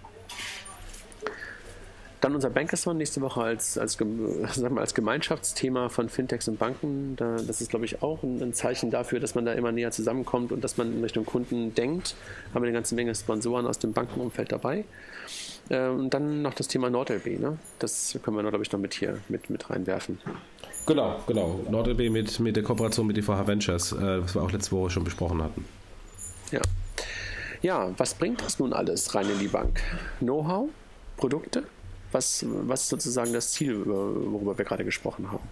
Dann 2.20 2.34
unser 2.34 2.50
Bankathon 2.50 2.96
nächste 2.96 3.20
Woche 3.20 3.42
als, 3.42 3.76
als, 3.76 3.98
wir, 4.00 4.06
als 4.76 4.94
Gemeinschaftsthema 4.94 5.88
von 5.88 6.08
Fintechs 6.08 6.48
und 6.48 6.58
Banken. 6.58 7.14
Da, 7.16 7.36
das 7.36 7.60
ist, 7.60 7.70
glaube 7.70 7.84
ich, 7.84 8.02
auch 8.02 8.22
ein, 8.22 8.40
ein, 8.42 8.54
Zeichen 8.54 8.90
dafür, 8.90 9.20
dass 9.20 9.34
man 9.34 9.44
da 9.44 9.52
immer 9.52 9.72
näher 9.72 9.90
zusammenkommt 9.90 10.50
und 10.52 10.64
dass 10.64 10.76
man 10.76 10.92
in 10.92 11.02
Richtung 11.02 11.26
Kunden 11.26 11.74
denkt. 11.74 12.14
Haben 12.54 12.62
wir 12.62 12.68
eine 12.68 12.76
ganze 12.76 12.94
Menge 12.94 13.14
Sponsoren 13.14 13.66
aus 13.66 13.78
dem 13.78 13.92
Bankenumfeld 13.92 14.50
dabei. 14.50 14.84
Äh, 15.68 15.88
und 15.88 16.10
dann 16.10 16.42
noch 16.42 16.54
das 16.54 16.68
Thema 16.68 16.90
NordLB. 16.90 17.38
Ne? 17.38 17.58
Das 17.78 18.18
können 18.22 18.36
wir, 18.36 18.42
glaube 18.48 18.64
ich, 18.64 18.72
noch 18.72 18.78
mit 18.78 18.94
hier 18.94 19.18
mit, 19.28 19.50
mit 19.50 19.68
reinwerfen. 19.70 20.18
Genau, 20.86 21.20
genau. 21.26 21.60
NordLB 21.68 22.10
mit, 22.10 22.38
mit 22.38 22.56
der 22.56 22.62
Kooperation 22.62 23.06
mit 23.06 23.16
DVH 23.16 23.46
Ventures, 23.46 23.92
äh, 23.92 24.22
was 24.22 24.34
wir 24.34 24.42
auch 24.42 24.52
letzte 24.52 24.72
Woche 24.72 24.90
schon 24.90 25.04
besprochen 25.04 25.42
hatten. 25.42 25.64
Ja. 26.52 26.60
Ja, 27.62 27.90
was 27.96 28.14
bringt 28.14 28.42
das 28.42 28.58
nun 28.58 28.72
alles 28.72 29.14
rein 29.14 29.28
in 29.28 29.38
die 29.38 29.48
Bank? 29.48 29.80
Know-how? 30.20 30.68
Produkte? 31.16 31.64
Was, 32.12 32.44
was 32.48 32.82
ist 32.82 32.88
sozusagen 32.90 33.32
das 33.32 33.50
Ziel, 33.52 33.84
worüber 33.84 34.56
wir 34.56 34.64
gerade 34.64 34.84
gesprochen 34.84 35.32
haben? 35.32 35.48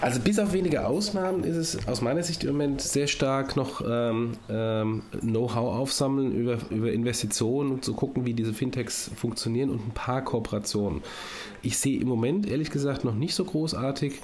Also 0.00 0.20
bis 0.20 0.38
auf 0.38 0.52
wenige 0.52 0.86
Ausnahmen 0.86 1.44
ist 1.44 1.56
es 1.56 1.88
aus 1.88 2.00
meiner 2.00 2.22
Sicht 2.22 2.44
im 2.44 2.52
Moment 2.52 2.80
sehr 2.80 3.06
stark 3.06 3.56
noch 3.56 3.82
ähm, 3.86 4.32
ähm, 4.48 5.02
Know-how 5.20 5.76
aufsammeln 5.76 6.32
über, 6.32 6.58
über 6.70 6.92
Investitionen 6.92 7.70
und 7.72 7.84
zu 7.84 7.94
gucken, 7.94 8.26
wie 8.26 8.34
diese 8.34 8.52
Fintechs 8.52 9.10
funktionieren 9.14 9.70
und 9.70 9.86
ein 9.86 9.92
paar 9.94 10.22
Kooperationen. 10.22 11.02
Ich 11.62 11.78
sehe 11.78 12.00
im 12.00 12.08
Moment 12.08 12.48
ehrlich 12.48 12.70
gesagt 12.70 13.04
noch 13.04 13.14
nicht 13.14 13.34
so 13.34 13.44
großartig 13.44 14.14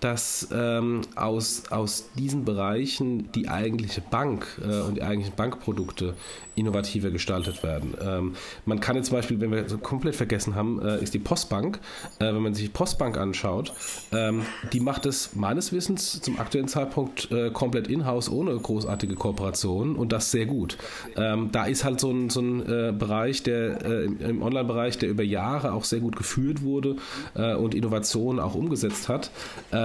dass 0.00 0.48
ähm, 0.52 1.02
aus, 1.14 1.64
aus 1.70 2.08
diesen 2.18 2.44
Bereichen 2.44 3.32
die 3.32 3.48
eigentliche 3.48 4.00
Bank 4.00 4.46
äh, 4.62 4.80
und 4.80 4.96
die 4.96 5.02
eigentlichen 5.02 5.34
Bankprodukte 5.36 6.14
innovativer 6.56 7.10
gestaltet 7.10 7.62
werden. 7.62 7.94
Ähm, 8.00 8.34
man 8.64 8.80
kann 8.80 8.96
jetzt 8.96 9.08
zum 9.08 9.16
Beispiel, 9.16 9.40
wenn 9.40 9.52
wir 9.52 9.68
so 9.68 9.78
komplett 9.78 10.16
vergessen 10.16 10.54
haben, 10.54 10.80
äh, 10.82 11.02
ist 11.02 11.14
die 11.14 11.18
Postbank. 11.18 11.78
Äh, 12.18 12.26
wenn 12.26 12.42
man 12.42 12.54
sich 12.54 12.64
die 12.64 12.72
Postbank 12.72 13.18
anschaut, 13.18 13.72
ähm, 14.12 14.42
die 14.72 14.80
macht 14.80 15.06
es 15.06 15.36
meines 15.36 15.72
Wissens 15.72 16.20
zum 16.20 16.38
aktuellen 16.40 16.68
Zeitpunkt 16.68 17.30
äh, 17.30 17.50
komplett 17.50 17.88
in-house 17.88 18.30
ohne 18.30 18.56
großartige 18.56 19.14
Kooperation 19.14 19.96
und 19.96 20.12
das 20.12 20.30
sehr 20.30 20.46
gut. 20.46 20.78
Ähm, 21.16 21.50
da 21.52 21.66
ist 21.66 21.84
halt 21.84 22.00
so 22.00 22.10
ein, 22.10 22.30
so 22.30 22.40
ein 22.40 22.62
äh, 22.62 22.92
Bereich, 22.92 23.42
der 23.42 23.84
äh, 23.84 24.04
im, 24.04 24.20
im 24.20 24.42
Online-Bereich, 24.42 24.98
der 24.98 25.10
über 25.10 25.22
Jahre 25.22 25.72
auch 25.72 25.84
sehr 25.84 26.00
gut 26.00 26.16
geführt 26.16 26.62
wurde 26.62 26.96
und 27.34 27.74
Innovationen 27.74 28.40
auch 28.40 28.54
umgesetzt 28.54 29.08
hat. 29.08 29.30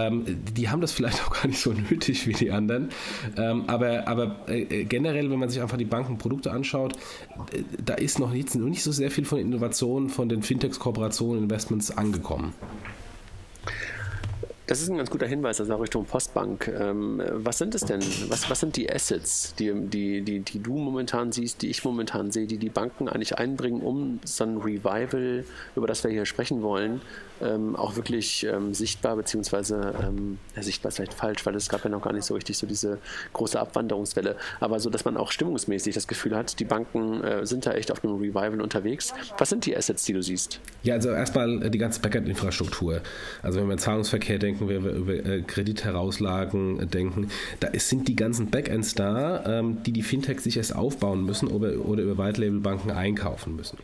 Ähm, 0.08 0.26
die 0.56 0.70
haben 0.70 0.82
das 0.82 0.92
vielleicht 0.92 1.22
auch 1.26 1.32
gar 1.32 1.48
nicht 1.48 1.60
so 1.60 1.74
nötig 1.74 2.28
wie 2.28 2.34
die 2.34 2.52
anderen. 2.52 2.90
Ähm, 3.38 3.64
aber 3.68 4.08
aber 4.08 4.48
äh, 4.48 4.86
generell, 4.86 5.30
wenn 5.30 5.40
man 5.40 5.50
sich 5.50 5.62
einfach 5.62 5.78
die 5.78 5.86
Bankenprodukte 5.86 6.52
anschaut, 6.52 6.96
äh, 7.54 7.64
da 7.84 7.96
ist 7.96 8.20
noch 8.20 8.32
nicht, 8.32 8.56
noch 8.56 8.68
nicht 8.68 8.84
so 8.84 8.92
sehr 8.92 9.12
viel 9.12 9.26
von 9.26 9.40
Innovationen, 9.40 10.10
von 10.10 10.30
den 10.30 10.44
Fintechs, 10.44 10.80
Kooperationen, 10.80 11.44
Investments 11.44 11.96
angekommen. 11.96 12.54
Das 14.72 14.82
ist 14.82 14.90
ein 14.90 14.96
ganz 14.96 15.10
guter 15.10 15.28
Hinweis, 15.28 15.60
also 15.60 15.74
auch 15.74 15.82
Richtung 15.82 16.06
Postbank. 16.06 16.70
Ähm, 16.70 17.22
was 17.34 17.58
sind 17.58 17.76
es 17.76 17.82
denn? 17.82 18.00
Was, 18.30 18.50
was 18.50 18.62
sind 18.62 18.78
die 18.78 18.90
Assets, 18.90 19.54
die, 19.56 19.74
die, 19.74 20.22
die, 20.22 20.40
die 20.40 20.64
du 20.64 20.78
momentan 20.78 21.34
siehst, 21.34 21.62
die 21.62 21.70
ich 21.70 21.84
momentan 21.84 22.32
sehe, 22.32 22.48
die 22.48 22.58
die 22.58 22.70
Banken 22.70 23.10
eigentlich 23.10 23.38
einbringen, 23.38 23.82
um 23.82 24.22
so 24.24 24.46
ein 24.46 24.60
Revival, 24.60 25.44
über 25.76 25.88
das 25.88 26.06
wir 26.06 26.12
hier 26.12 26.26
sprechen 26.26 26.62
wollen, 26.62 27.02
ähm, 27.41 27.75
auch 27.75 27.95
wirklich 27.95 28.45
ähm, 28.45 28.73
sichtbar, 28.73 29.15
beziehungsweise 29.15 29.93
ähm, 30.01 30.38
sichtbar 30.60 30.89
ist 30.89 30.95
vielleicht 30.95 31.13
falsch, 31.13 31.45
weil 31.45 31.56
es 31.56 31.69
gab 31.69 31.84
ja 31.84 31.89
noch 31.89 32.01
gar 32.01 32.13
nicht 32.13 32.25
so 32.25 32.34
richtig 32.34 32.58
so 32.58 32.67
diese 32.67 32.99
große 33.34 33.60
Abwanderungswelle, 33.60 34.36
aber 34.60 34.80
so, 34.80 34.89
dass 34.89 35.06
man 35.06 35.17
auch 35.17 35.32
stimmungsmäßig 35.32 35.93
das 35.93 36.08
Gefühl 36.08 36.36
hat, 36.36 36.60
die 36.60 36.65
Banken 36.65 37.23
äh, 37.23 37.45
sind 37.45 37.65
da 37.65 37.73
echt 37.73 37.91
auf 37.91 38.04
einem 38.04 38.15
Revival 38.15 38.62
unterwegs. 38.62 39.13
Was 39.38 39.49
sind 39.49 39.65
die 39.65 39.75
Assets, 39.75 40.06
die 40.06 40.13
du 40.13 40.21
siehst? 40.21 40.60
Ja, 40.84 40.95
also 40.95 41.10
erstmal 41.10 41.69
die 41.69 41.77
ganze 41.77 42.01
Backend-Infrastruktur. 42.01 43.01
Also 43.41 43.60
wenn 43.60 43.69
wir 43.69 43.77
Zahlungsverkehr 43.77 44.39
denken, 44.39 44.67
wenn 44.67 44.84
wir 44.84 44.91
über 44.91 45.13
äh, 45.13 45.41
Kreditherauslagen 45.41 46.89
denken, 46.89 47.30
da 47.60 47.69
sind 47.73 48.08
die 48.08 48.15
ganzen 48.15 48.49
Backends 48.49 48.95
da, 48.95 49.43
ähm, 49.45 49.84
die 49.84 49.91
die 49.91 50.04
Fintechs 50.04 50.43
sich 50.43 50.58
erst 50.58 50.75
aufbauen 50.75 51.25
müssen 51.25 51.47
oder, 51.47 51.86
oder 51.86 52.04
über 52.04 52.17
White-Label-Banken 52.23 52.91
einkaufen 52.91 53.56
müssen. 53.56 53.77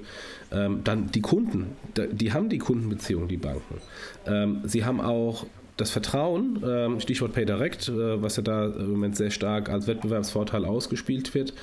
Ähm, 0.49 0.81
dann 0.83 1.11
die 1.11 1.21
Kunden, 1.21 1.75
die 1.95 2.31
haben 2.31 2.49
die 2.49 2.57
Kundenbeziehung, 2.57 3.27
die 3.27 3.37
Banken. 3.47 3.81
Ähm, 4.25 4.61
sie 4.63 4.85
haben 4.85 5.01
auch 5.01 5.45
das 5.77 5.91
Vertrauen, 5.91 6.63
ähm, 6.65 6.99
Stichwort 6.99 7.33
PayDirect, 7.33 7.89
äh, 7.89 8.21
was 8.21 8.35
ja 8.35 8.43
da 8.43 8.65
im 8.65 8.91
Moment 8.91 9.15
sehr 9.15 9.29
stark 9.29 9.69
als 9.69 9.87
Wettbewerbsvorteil 9.87 10.65
ausgespielt 10.65 11.33
wird 11.35 11.53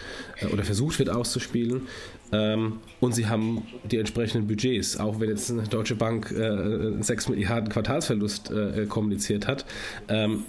äh, 0.41 0.47
oder 0.47 0.63
versucht 0.63 1.01
wird 1.01 1.11
auszuspielen, 1.11 1.89
ähm, 2.33 2.81
und 3.01 3.15
sie 3.15 3.27
haben 3.27 3.63
die 3.91 3.99
entsprechenden 3.99 4.47
Budgets, 4.47 4.99
auch 4.99 5.21
wenn 5.21 5.29
jetzt 5.29 5.51
eine 5.51 5.63
Deutsche 5.63 5.95
Bank 5.95 6.33
äh, 6.33 6.45
einen 6.45 7.03
6 7.03 7.29
Milliarden 7.29 7.69
Quartalsverlust 7.69 8.51
äh, 8.51 8.87
kommuniziert 8.87 9.47
hat. 9.47 9.65
Ähm, 10.09 10.45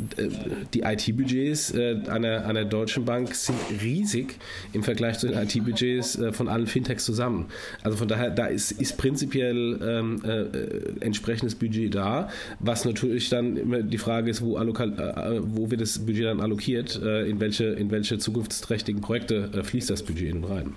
die 0.73 0.81
IT-Budgets 0.81 1.73
äh, 1.73 2.01
einer, 2.07 2.45
einer 2.45 2.65
deutschen 2.65 3.05
Bank 3.05 3.35
sind 3.35 3.57
riesig 3.81 4.35
im 4.73 4.83
Vergleich 4.83 5.19
zu 5.19 5.27
den 5.27 5.37
IT-Budgets 5.37 6.17
äh, 6.17 6.31
von 6.31 6.47
allen 6.47 6.67
Fintechs 6.67 7.05
zusammen. 7.05 7.47
Also 7.83 7.97
von 7.97 8.07
daher, 8.07 8.29
da 8.29 8.45
ist, 8.45 8.71
ist 8.71 8.97
prinzipiell 8.97 9.79
ähm, 9.81 10.21
äh, 10.23 11.03
entsprechendes 11.03 11.55
Budget 11.55 11.93
da, 11.93 12.29
was 12.59 12.85
natürlich 12.85 13.29
dann 13.29 13.57
immer 13.57 13.81
die 13.81 13.97
Frage 13.97 14.31
ist, 14.31 14.41
wo, 14.41 14.57
äh, 14.57 15.41
wo 15.41 15.69
wird 15.69 15.81
das 15.81 15.99
Budget 15.99 16.25
dann 16.25 16.41
allokiert, 16.41 17.01
äh, 17.03 17.27
in, 17.29 17.39
welche, 17.39 17.65
in 17.65 17.91
welche 17.91 18.17
zukunftsträchtigen 18.17 19.01
Projekte 19.01 19.49
äh, 19.53 19.63
fließt 19.63 19.89
das 19.89 20.03
Budget 20.03 20.35
rein. 20.49 20.75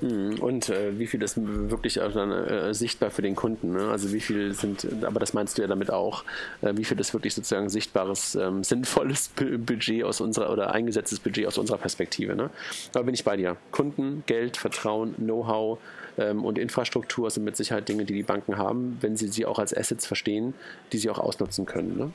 Mhm. 0.00 0.38
Und 0.40 0.68
äh, 0.68 0.98
wie 0.98 1.06
viel 1.06 1.22
ist 1.22 1.36
wirklich 1.36 1.98
äh, 1.98 2.72
sichtbar 2.72 3.10
für 3.10 3.22
den 3.22 3.36
Kunden? 3.36 3.72
Ne? 3.72 3.88
Also 3.88 4.12
wie 4.12 4.20
viel 4.20 4.52
sind, 4.54 4.86
aber 5.04 5.20
das 5.20 5.34
meinst 5.34 5.58
du 5.58 5.62
ja 5.62 5.68
damit 5.68 5.90
auch, 5.90 6.24
äh, 6.62 6.72
wie 6.76 6.84
viel 6.84 6.98
ist 7.00 7.12
wirklich 7.14 7.34
sozusagen 7.34 7.68
sichtbares, 7.68 8.34
ähm, 8.34 8.64
sinnvolles 8.64 9.28
Budget 9.58 10.04
aus 10.04 10.20
unserer 10.20 10.50
oder 10.50 10.72
eingesetztes 10.72 11.20
Budget 11.20 11.46
aus 11.46 11.58
unserer 11.58 11.78
Perspektive? 11.78 12.34
Ne? 12.36 12.50
Da 12.92 13.02
bin 13.02 13.14
ich 13.14 13.24
bei 13.24 13.36
dir. 13.36 13.56
Kunden, 13.70 14.24
Geld, 14.26 14.56
Vertrauen, 14.56 15.14
Know-how 15.16 15.78
ähm, 16.18 16.44
und 16.44 16.58
Infrastruktur 16.58 17.30
sind 17.30 17.44
mit 17.44 17.56
Sicherheit 17.56 17.88
Dinge, 17.88 18.04
die 18.04 18.14
die 18.14 18.22
Banken 18.22 18.58
haben, 18.58 18.98
wenn 19.00 19.16
sie 19.16 19.28
sie 19.28 19.46
auch 19.46 19.58
als 19.58 19.76
Assets 19.76 20.06
verstehen, 20.06 20.54
die 20.92 20.98
sie 20.98 21.10
auch 21.10 21.18
ausnutzen 21.18 21.66
können. 21.66 21.96
Ne? 21.96 22.12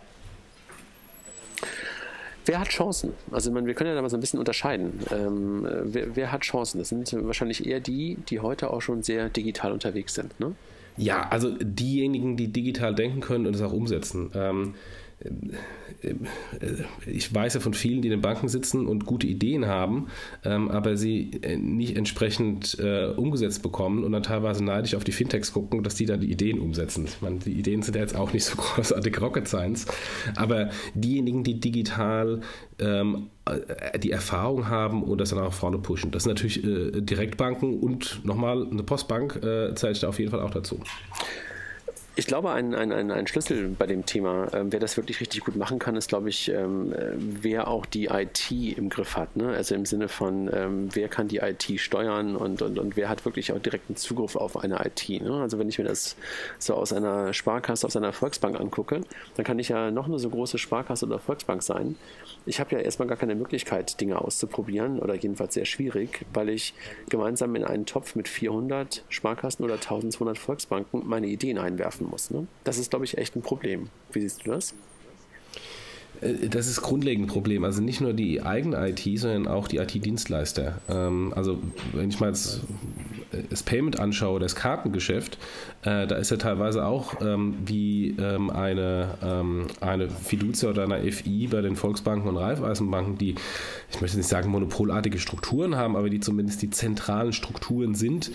Wer 2.49 2.61
hat 2.61 2.69
Chancen? 2.69 3.13
Also 3.29 3.51
man, 3.51 3.67
wir 3.67 3.75
können 3.75 3.91
ja 3.91 3.95
da 3.95 4.01
mal 4.01 4.09
so 4.09 4.17
ein 4.17 4.21
bisschen 4.21 4.39
unterscheiden. 4.39 5.01
Ähm, 5.11 5.67
wer, 5.83 6.15
wer, 6.15 6.31
hat 6.31 6.41
Chancen? 6.41 6.79
Das 6.79 6.89
sind 6.89 7.13
wahrscheinlich 7.13 7.67
eher 7.67 7.79
die, 7.79 8.17
die 8.27 8.39
heute 8.39 8.73
auch 8.73 8.81
schon 8.81 9.03
sehr 9.03 9.29
digital 9.29 9.71
unterwegs 9.71 10.15
sind. 10.15 10.39
Ne? 10.39 10.55
Ja, 10.97 11.29
also 11.29 11.55
diejenigen, 11.61 12.37
die 12.37 12.47
digital 12.47 12.95
denken 12.95 13.19
können 13.19 13.45
und 13.45 13.55
es 13.55 13.61
auch 13.61 13.71
umsetzen. 13.71 14.31
Ähm, 14.33 14.73
ich 17.05 17.33
weiß 17.33 17.55
ja 17.55 17.59
von 17.59 17.73
vielen, 17.73 18.01
die 18.01 18.07
in 18.07 18.11
den 18.11 18.21
Banken 18.21 18.47
sitzen 18.47 18.87
und 18.87 19.05
gute 19.05 19.27
Ideen 19.27 19.67
haben, 19.67 20.07
ähm, 20.45 20.69
aber 20.71 20.95
sie 20.95 21.31
äh, 21.41 21.57
nicht 21.57 21.97
entsprechend 21.97 22.77
äh, 22.79 23.07
umgesetzt 23.07 23.61
bekommen 23.61 24.03
und 24.03 24.13
dann 24.13 24.23
teilweise 24.23 24.63
neidisch 24.63 24.95
auf 24.95 25.03
die 25.03 25.11
Fintechs 25.11 25.51
gucken, 25.51 25.83
dass 25.83 25.95
die 25.95 26.05
dann 26.05 26.21
die 26.21 26.31
Ideen 26.31 26.59
umsetzen. 26.59 27.05
Ich 27.05 27.21
meine, 27.21 27.39
die 27.39 27.51
Ideen 27.51 27.81
sind 27.81 27.95
ja 27.95 28.01
jetzt 28.01 28.15
auch 28.15 28.31
nicht 28.31 28.45
so 28.45 28.55
großartig 28.57 29.19
Rocket 29.19 29.47
Science, 29.47 29.87
aber 30.35 30.69
diejenigen, 30.93 31.43
die 31.43 31.59
digital 31.59 32.39
ähm, 32.79 33.27
äh, 33.45 33.99
die 33.99 34.11
Erfahrung 34.11 34.69
haben 34.69 35.03
und 35.03 35.19
das 35.19 35.31
dann 35.31 35.39
auch 35.39 35.53
vorne 35.53 35.79
pushen. 35.79 36.11
Das 36.11 36.23
sind 36.23 36.31
natürlich 36.31 36.61
Direktbanken 36.61 37.79
und 37.79 38.23
nochmal 38.23 38.65
eine 38.69 38.83
Postbank 38.83 39.39
zählt 39.75 40.01
da 40.03 40.07
auf 40.07 40.19
jeden 40.19 40.31
Fall 40.31 40.41
auch 40.41 40.51
dazu. 40.51 40.79
Ich 42.19 42.27
glaube, 42.27 42.51
ein, 42.51 42.75
ein, 42.75 42.91
ein, 42.91 43.11
ein 43.11 43.27
Schlüssel 43.27 43.69
bei 43.69 43.87
dem 43.87 44.05
Thema, 44.05 44.49
ähm, 44.53 44.73
wer 44.73 44.81
das 44.81 44.97
wirklich 44.97 45.21
richtig 45.21 45.45
gut 45.45 45.55
machen 45.55 45.79
kann, 45.79 45.95
ist, 45.95 46.09
glaube 46.09 46.27
ich, 46.27 46.49
ähm, 46.49 46.91
äh, 46.91 47.13
wer 47.15 47.69
auch 47.69 47.85
die 47.85 48.07
IT 48.07 48.51
im 48.51 48.89
Griff 48.89 49.15
hat. 49.15 49.37
Ne? 49.37 49.47
Also 49.47 49.73
im 49.73 49.85
Sinne 49.85 50.09
von, 50.09 50.49
ähm, 50.53 50.89
wer 50.91 51.07
kann 51.07 51.29
die 51.29 51.37
IT 51.37 51.79
steuern 51.79 52.35
und, 52.35 52.61
und, 52.61 52.77
und 52.77 52.97
wer 52.97 53.07
hat 53.07 53.23
wirklich 53.23 53.53
auch 53.53 53.59
direkten 53.59 53.95
Zugriff 53.95 54.35
auf 54.35 54.57
eine 54.57 54.85
IT. 54.85 55.07
Ne? 55.21 55.31
Also 55.41 55.59
wenn 55.59 55.69
ich 55.69 55.77
mir 55.77 55.85
das 55.85 56.17
so 56.57 56.73
aus 56.73 56.91
einer 56.91 57.33
Sparkasse, 57.33 57.87
aus 57.87 57.95
einer 57.95 58.11
Volksbank 58.11 58.59
angucke, 58.59 58.99
dann 59.37 59.45
kann 59.45 59.57
ich 59.57 59.69
ja 59.69 59.89
noch 59.89 60.07
eine 60.07 60.19
so 60.19 60.29
große 60.29 60.57
Sparkasse 60.57 61.05
oder 61.05 61.19
Volksbank 61.19 61.63
sein. 61.63 61.95
Ich 62.45 62.59
habe 62.59 62.75
ja 62.75 62.79
erstmal 62.81 63.07
gar 63.07 63.17
keine 63.17 63.35
Möglichkeit, 63.35 64.01
Dinge 64.01 64.19
auszuprobieren 64.19 64.99
oder 64.99 65.15
jedenfalls 65.15 65.53
sehr 65.53 65.65
schwierig, 65.65 66.25
weil 66.33 66.49
ich 66.49 66.73
gemeinsam 67.07 67.55
in 67.55 67.63
einen 67.63 67.85
Topf 67.85 68.15
mit 68.15 68.27
400 68.27 69.05
Sparkassen 69.07 69.63
oder 69.63 69.75
1200 69.75 70.37
Volksbanken 70.37 71.07
meine 71.07 71.27
Ideen 71.27 71.57
einwerfen 71.57 72.08
muss. 72.09 72.31
Ne? 72.31 72.47
Das 72.63 72.77
ist, 72.77 72.89
glaube 72.89 73.05
ich, 73.05 73.17
echt 73.17 73.35
ein 73.35 73.41
Problem. 73.41 73.89
Wie 74.11 74.21
siehst 74.21 74.45
du 74.45 74.51
das? 74.51 74.73
Äh, 76.21 76.49
das 76.49 76.67
ist 76.67 76.81
grundlegend 76.81 77.25
ein 77.25 77.29
Problem. 77.29 77.63
Also 77.63 77.81
nicht 77.81 78.01
nur 78.01 78.13
die 78.13 78.41
eigene 78.41 78.89
IT, 78.89 79.01
sondern 79.19 79.47
auch 79.47 79.67
die 79.67 79.77
IT-Dienstleister. 79.77 80.81
Ähm, 80.89 81.33
also 81.35 81.59
wenn 81.93 82.09
ich 82.09 82.19
mal 82.19 82.27
jetzt 82.27 82.61
das 83.49 83.61
Payment 83.61 83.99
anschaue, 83.99 84.39
das 84.39 84.55
Kartengeschäft, 84.55 85.37
äh, 85.83 86.07
da 86.07 86.15
ist 86.15 86.31
ja 86.31 86.37
teilweise 86.37 86.85
auch 86.85 87.21
ähm, 87.21 87.55
wie 87.65 88.15
ähm, 88.19 88.49
eine, 88.49 89.69
eine 89.81 90.09
Fiducia 90.09 90.69
oder 90.69 90.83
eine 90.83 91.11
FI 91.11 91.47
bei 91.47 91.61
den 91.61 91.75
Volksbanken 91.75 92.27
und 92.27 92.37
Raiffeisenbanken, 92.37 93.17
die, 93.17 93.35
ich 93.91 94.01
möchte 94.01 94.17
nicht 94.17 94.27
sagen 94.27 94.49
monopolartige 94.49 95.19
Strukturen 95.19 95.75
haben, 95.75 95.95
aber 95.95 96.09
die 96.09 96.19
zumindest 96.19 96.61
die 96.61 96.69
zentralen 96.69 97.33
Strukturen 97.33 97.95
sind, 97.95 98.31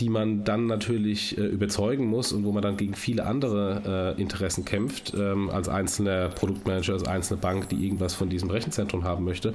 die 0.00 0.08
man 0.08 0.44
dann 0.44 0.66
natürlich 0.66 1.38
äh, 1.38 1.42
überzeugen 1.42 2.06
muss 2.06 2.32
und 2.32 2.44
wo 2.44 2.52
man 2.52 2.62
dann 2.62 2.76
gegen 2.76 2.94
viele 2.94 3.24
andere 3.26 4.14
äh, 4.16 4.20
Interessen 4.20 4.64
kämpft, 4.64 5.14
als 5.14 5.68
einzelner 5.68 6.28
Produktmanager, 6.28 6.83
als 6.90 7.04
einzelne 7.04 7.40
Bank, 7.40 7.68
die 7.68 7.84
irgendwas 7.84 8.14
von 8.14 8.28
diesem 8.28 8.50
Rechenzentrum 8.50 9.04
haben 9.04 9.24
möchte, 9.24 9.54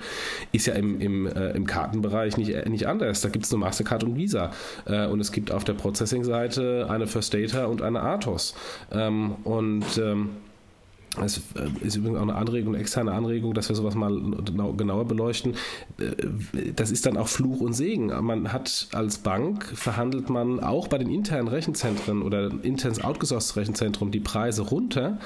ist 0.51 0.65
ja 0.65 0.73
im, 0.73 0.99
im, 0.99 1.27
äh, 1.27 1.51
im 1.51 1.65
Kartenbereich 1.65 2.37
nicht, 2.37 2.49
äh, 2.49 2.67
nicht 2.69 2.87
anders. 2.87 3.21
Da 3.21 3.29
gibt 3.29 3.45
es 3.45 3.51
nur 3.51 3.59
Mastercard 3.59 4.03
und 4.03 4.15
Visa. 4.15 4.51
Äh, 4.85 5.07
und 5.07 5.19
es 5.19 5.31
gibt 5.31 5.51
auf 5.51 5.63
der 5.63 5.73
Processing-Seite 5.73 6.87
eine 6.89 7.07
First 7.07 7.33
Data 7.33 7.65
und 7.65 7.81
eine 7.81 8.01
Athos. 8.01 8.55
Ähm, 8.91 9.35
und 9.43 9.97
ähm, 9.97 10.29
es 11.23 11.41
äh, 11.55 11.85
ist 11.85 11.95
übrigens 11.95 12.17
auch 12.17 12.23
eine 12.23 12.35
Anregung, 12.35 12.73
eine 12.73 12.81
externe 12.81 13.11
Anregung, 13.11 13.53
dass 13.53 13.69
wir 13.69 13.75
sowas 13.75 13.95
mal 13.95 14.11
genauer 14.77 15.05
beleuchten. 15.05 15.53
Äh, 15.99 16.71
das 16.75 16.91
ist 16.91 17.05
dann 17.05 17.17
auch 17.17 17.27
Fluch 17.27 17.61
und 17.61 17.73
Segen. 17.73 18.07
Man 18.21 18.51
hat 18.51 18.87
als 18.93 19.17
Bank 19.19 19.65
verhandelt 19.65 20.29
man 20.29 20.59
auch 20.59 20.87
bei 20.87 20.97
den 20.97 21.09
internen 21.09 21.47
Rechenzentren 21.47 22.21
oder 22.21 22.51
internes 22.63 23.03
outgesourced 23.03 23.55
Rechenzentrum 23.55 24.11
die 24.11 24.19
Preise 24.19 24.63
runter. 24.63 25.19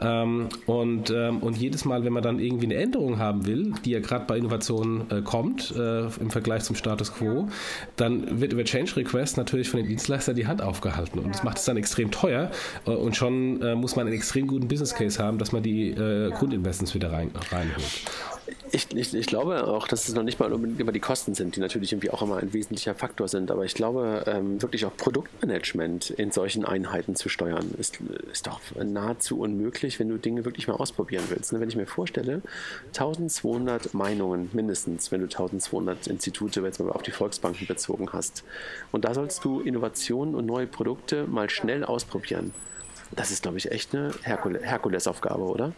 Ähm, 0.00 0.48
und, 0.66 1.10
ähm, 1.10 1.38
und 1.38 1.56
jedes 1.56 1.84
Mal, 1.84 2.04
wenn 2.04 2.12
man 2.12 2.22
dann 2.22 2.38
irgendwie 2.38 2.66
eine 2.66 2.76
Änderung 2.76 3.18
haben 3.18 3.46
will, 3.46 3.72
die 3.84 3.90
ja 3.90 4.00
gerade 4.00 4.24
bei 4.26 4.38
Innovationen 4.38 5.10
äh, 5.10 5.22
kommt 5.22 5.74
im 5.74 6.30
Vergleich 6.30 6.62
zum 6.64 6.76
Status 6.76 7.12
quo, 7.12 7.48
dann 7.96 8.40
wird 8.40 8.52
über 8.52 8.64
Change 8.64 8.96
Request 8.96 9.36
natürlich 9.36 9.68
von 9.68 9.78
den 9.78 9.88
Dienstleistern 9.88 10.36
die 10.36 10.46
Hand 10.46 10.62
aufgehalten. 10.62 11.18
Und 11.18 11.34
das 11.34 11.42
macht 11.42 11.58
es 11.58 11.64
dann 11.64 11.76
extrem 11.76 12.10
teuer. 12.10 12.50
Und 12.84 13.16
schon 13.16 13.58
muss 13.78 13.96
man 13.96 14.06
einen 14.06 14.16
extrem 14.16 14.46
guten 14.46 14.68
Business 14.68 14.94
Case 14.94 15.22
haben 15.22 15.33
haben, 15.34 15.38
dass 15.38 15.52
man 15.52 15.62
die 15.62 15.90
äh, 15.90 16.30
Grundinvestments 16.30 16.94
wieder 16.94 17.12
rein, 17.12 17.30
reinholt. 17.50 18.02
Ich, 18.72 18.94
ich, 18.94 19.14
ich, 19.14 19.26
glaube 19.26 19.66
auch, 19.66 19.88
dass 19.88 20.08
es 20.08 20.14
noch 20.14 20.22
nicht 20.22 20.38
mal 20.38 20.52
unbedingt 20.52 20.80
immer 20.80 20.92
die 20.92 21.00
Kosten 21.00 21.34
sind, 21.34 21.56
die 21.56 21.60
natürlich 21.60 21.92
irgendwie 21.92 22.10
auch 22.10 22.22
immer 22.22 22.38
ein 22.38 22.52
wesentlicher 22.52 22.94
Faktor 22.94 23.28
sind. 23.28 23.50
Aber 23.50 23.64
ich 23.64 23.74
glaube, 23.74 24.24
ähm, 24.26 24.60
wirklich 24.60 24.84
auch 24.84 24.96
Produktmanagement 24.96 26.10
in 26.10 26.30
solchen 26.30 26.64
Einheiten 26.64 27.14
zu 27.14 27.28
steuern, 27.28 27.70
ist, 27.78 27.98
ist 28.30 28.46
doch 28.46 28.60
nahezu 28.76 29.38
unmöglich, 29.38 29.98
wenn 30.00 30.08
du 30.08 30.18
Dinge 30.18 30.44
wirklich 30.44 30.68
mal 30.68 30.74
ausprobieren 30.74 31.24
willst. 31.28 31.52
Ne? 31.52 31.60
Wenn 31.60 31.68
ich 31.68 31.76
mir 31.76 31.86
vorstelle, 31.86 32.42
1200 32.88 33.94
Meinungen 33.94 34.50
mindestens, 34.52 35.10
wenn 35.12 35.20
du 35.20 35.26
1200 35.26 36.06
Institute 36.06 36.60
jetzt 36.60 36.80
mal 36.80 36.90
auf 36.90 37.02
die 37.02 37.12
Volksbanken 37.12 37.66
bezogen 37.66 38.08
hast. 38.12 38.44
Und 38.92 39.04
da 39.04 39.14
sollst 39.14 39.44
du 39.44 39.60
Innovationen 39.60 40.34
und 40.34 40.46
neue 40.46 40.66
Produkte 40.66 41.26
mal 41.26 41.48
schnell 41.48 41.84
ausprobieren. 41.84 42.52
Das 43.16 43.30
ist, 43.30 43.42
glaube 43.42 43.58
ich, 43.58 43.70
echt 43.70 43.94
eine 43.94 44.12
Herkul 44.22 44.60
Herkulesaufgabe, 44.62 45.42
oder? 45.42 45.72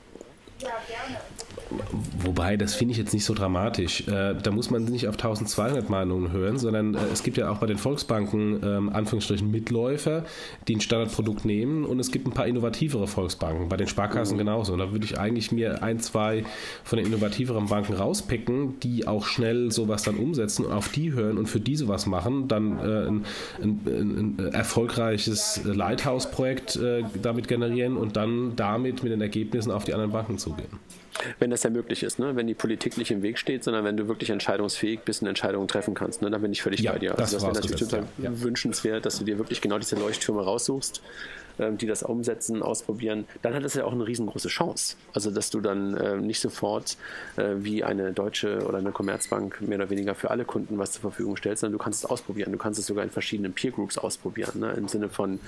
Wobei, 2.19 2.57
das 2.57 2.75
finde 2.75 2.92
ich 2.92 2.99
jetzt 2.99 3.12
nicht 3.12 3.25
so 3.25 3.35
dramatisch. 3.35 4.07
Äh, 4.07 4.35
da 4.40 4.51
muss 4.51 4.71
man 4.71 4.85
nicht 4.85 5.09
auf 5.09 5.14
1200 5.14 5.90
Meinungen 5.90 6.31
hören, 6.31 6.59
sondern 6.59 6.95
äh, 6.95 6.99
es 7.12 7.23
gibt 7.23 7.37
ja 7.37 7.51
auch 7.51 7.59
bei 7.59 7.66
den 7.66 7.77
Volksbanken 7.79 8.61
ähm, 8.64 8.88
Anführungsstrichen 8.90 9.51
Mitläufer, 9.51 10.25
die 10.69 10.77
ein 10.77 10.81
Standardprodukt 10.81 11.45
nehmen 11.45 11.85
und 11.85 11.99
es 11.99 12.12
gibt 12.12 12.27
ein 12.27 12.33
paar 12.33 12.47
innovativere 12.47 13.07
Volksbanken, 13.09 13.69
bei 13.69 13.77
den 13.77 13.88
Sparkassen 13.88 14.35
mhm. 14.35 14.38
genauso. 14.38 14.75
Und 14.75 14.79
da 14.79 14.92
würde 14.92 15.05
ich 15.05 15.19
eigentlich 15.19 15.51
mir 15.51 15.83
ein, 15.83 15.99
zwei 15.99 16.45
von 16.85 16.99
den 16.99 17.07
innovativeren 17.07 17.66
Banken 17.66 17.95
rauspicken, 17.95 18.79
die 18.81 19.09
auch 19.09 19.27
schnell 19.27 19.73
sowas 19.73 20.03
dann 20.05 20.16
umsetzen 20.16 20.66
und 20.66 20.73
auf 20.73 20.88
die 20.88 21.12
hören 21.12 21.37
und 21.37 21.49
für 21.49 21.61
die 21.61 21.77
sowas 21.77 22.07
machen, 22.07 22.47
dann 22.47 22.79
äh, 22.79 22.83
ein, 22.83 23.25
ein, 23.62 24.38
ein, 24.38 24.53
erfolgreiches 24.53 25.62
Lighthouse-Projekt 25.64 26.77
äh, 26.77 27.03
damit 27.21 27.49
generieren 27.49 27.97
und 27.97 28.16
dann 28.16 28.55
damit 28.55 29.03
mit 29.03 29.11
den 29.12 29.21
Ergebnissen 29.21 29.73
auf 29.73 29.85
die 29.85 29.95
anderen 29.95 30.12
Banken 30.12 30.38
zugehen. 30.46 30.68
Wenn 31.38 31.50
das 31.50 31.62
ja 31.62 31.70
möglich 31.70 32.02
ist, 32.02 32.18
ne? 32.18 32.37
wenn 32.37 32.46
die 32.46 32.54
Politik 32.54 32.98
nicht 32.98 33.11
im 33.11 33.22
Weg 33.22 33.38
steht, 33.38 33.64
sondern 33.64 33.85
wenn 33.85 33.96
du 33.96 34.06
wirklich 34.06 34.30
entscheidungsfähig 34.30 35.00
bist 35.00 35.22
und 35.22 35.28
Entscheidungen 35.28 35.66
treffen 35.66 35.94
kannst, 35.94 36.22
ne? 36.22 36.30
dann 36.30 36.42
bin 36.42 36.52
ich 36.52 36.62
völlig 36.62 36.80
ja, 36.80 36.92
bei 36.92 36.98
dir. 36.98 37.12
Also 37.12 37.22
das, 37.22 37.32
das 37.32 37.42
wäre 37.42 37.54
natürlich 37.54 37.80
total 37.80 38.04
ja. 38.18 38.42
wünschenswert, 38.42 39.06
dass 39.06 39.18
du 39.18 39.24
dir 39.24 39.38
wirklich 39.38 39.61
genau 39.61 39.78
diese 39.78 39.96
Leuchttürme 39.96 40.42
raussuchst 40.42 41.02
die 41.59 41.87
das 41.87 42.03
umsetzen, 42.03 42.62
ausprobieren, 42.62 43.27
dann 43.42 43.55
hat 43.55 43.64
es 43.64 43.75
ja 43.75 43.85
auch 43.85 43.92
eine 43.92 44.07
riesengroße 44.07 44.49
Chance. 44.49 44.97
Also, 45.12 45.31
dass 45.31 45.51
du 45.51 45.61
dann 45.61 45.97
äh, 45.97 46.16
nicht 46.16 46.40
sofort 46.40 46.97
äh, 47.37 47.55
wie 47.59 47.85
eine 47.85 48.12
deutsche 48.12 48.66
oder 48.66 48.79
eine 48.79 48.92
Commerzbank 48.92 49.61
mehr 49.61 49.79
oder 49.79 49.90
weniger 49.90 50.14
für 50.14 50.31
alle 50.31 50.45
Kunden 50.45 50.79
was 50.79 50.92
zur 50.92 51.03
Verfügung 51.03 51.37
stellst, 51.37 51.61
sondern 51.61 51.79
du 51.79 51.83
kannst 51.83 52.05
es 52.05 52.11
ausprobieren. 52.11 52.53
Du 52.53 52.59
kannst 52.59 52.79
es 52.79 52.87
sogar 52.87 53.05
in 53.05 53.11
verschiedenen 53.11 53.53
Peer 53.53 53.71
Groups 53.71 53.99
ausprobieren. 53.99 54.61
Ne? 54.61 54.73
Im 54.73 54.88
Sinne 54.88 55.09
von, 55.09 55.38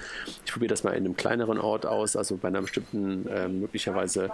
ich 0.45 0.53
probiere 0.53 0.71
das 0.71 0.85
mal 0.85 0.93
in 0.93 1.05
einem 1.05 1.17
kleineren 1.17 1.59
Ort 1.59 1.87
aus, 1.87 2.17
also 2.17 2.37
bei 2.37 2.49
einer 2.49 2.63
bestimmten, 2.63 3.27
äh, 3.29 3.49
möglicherweise 3.49 4.31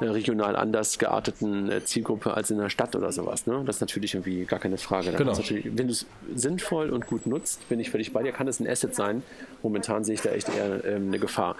äh, 0.00 0.04
regional 0.06 0.56
anders 0.56 0.98
gearteten 0.98 1.70
äh, 1.70 1.84
Zielgruppe 1.84 2.34
als 2.34 2.50
in 2.50 2.58
der 2.58 2.70
Stadt 2.70 2.94
oder 2.96 3.12
sowas. 3.12 3.46
Ne? 3.46 3.62
Das 3.66 3.76
ist 3.76 3.80
natürlich 3.80 4.14
irgendwie 4.14 4.44
gar 4.44 4.58
keine 4.58 4.78
Frage. 4.78 5.12
Genau. 5.12 5.36
wenn 5.36 5.86
du 5.86 5.92
es 5.92 6.06
sinnvoll 6.34 6.90
und 6.90 7.06
gut 7.06 7.26
nutzt, 7.26 7.68
bin 7.68 7.80
ich 7.80 7.90
völlig 7.90 8.12
bei 8.12 8.22
dir, 8.22 8.32
kann 8.32 8.48
es 8.48 8.60
ein 8.60 8.68
Asset 8.68 8.94
sein. 8.94 9.22
Momentan 9.62 10.04
sehe 10.04 10.14
ich 10.14 10.22
da 10.22 10.30
echt 10.30 10.48
eher 10.48 10.84
ähm, 10.84 11.10
eine 11.16 11.20
Gefahr. 11.20 11.56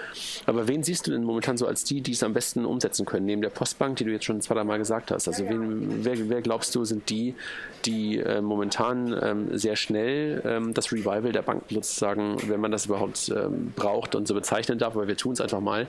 Aber 0.46 0.68
wen 0.68 0.82
siehst 0.82 1.06
du 1.06 1.10
denn 1.10 1.24
momentan 1.24 1.56
so 1.56 1.66
als 1.66 1.84
die, 1.84 2.00
die 2.00 2.12
es 2.12 2.22
am 2.22 2.32
besten 2.32 2.64
umsetzen 2.64 3.06
können? 3.06 3.26
Neben 3.26 3.42
der 3.42 3.50
Postbank, 3.50 3.96
die 3.96 4.04
du 4.04 4.12
jetzt 4.12 4.24
schon 4.24 4.40
zwei, 4.40 4.54
drei 4.54 4.64
Mal 4.64 4.78
gesagt 4.78 5.10
hast. 5.10 5.28
Also 5.28 5.48
wen, 5.48 6.04
wer, 6.04 6.28
wer 6.28 6.42
glaubst 6.42 6.74
du, 6.74 6.84
sind 6.84 7.08
die, 7.10 7.34
die 7.84 8.18
äh, 8.18 8.40
momentan 8.40 9.16
ähm, 9.20 9.58
sehr 9.58 9.76
schnell 9.76 10.42
ähm, 10.44 10.74
das 10.74 10.92
Revival 10.92 11.32
der 11.32 11.42
Banken 11.42 11.74
sozusagen, 11.74 12.36
wenn 12.48 12.60
man 12.60 12.70
das 12.70 12.86
überhaupt 12.86 13.28
ähm, 13.30 13.72
braucht 13.74 14.14
und 14.14 14.28
so 14.28 14.34
bezeichnen 14.34 14.78
darf, 14.78 14.94
aber 14.94 15.08
wir 15.08 15.16
tun 15.16 15.32
es 15.32 15.40
einfach 15.40 15.60
mal. 15.60 15.82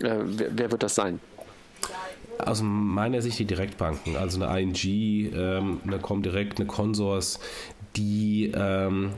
Äh, 0.00 0.16
wer, 0.24 0.48
wer 0.52 0.70
wird 0.70 0.82
das 0.82 0.94
sein? 0.94 1.20
Aus 2.38 2.62
meiner 2.62 3.22
Sicht 3.22 3.38
die 3.38 3.44
Direktbanken, 3.44 4.16
also 4.16 4.42
eine 4.42 4.60
ING, 4.60 4.74
ähm, 4.84 5.80
eine 5.86 5.98
Comdirect, 5.98 6.58
eine 6.58 6.66
Consors, 6.66 7.38
die 7.96 8.52
ähm, 8.54 9.12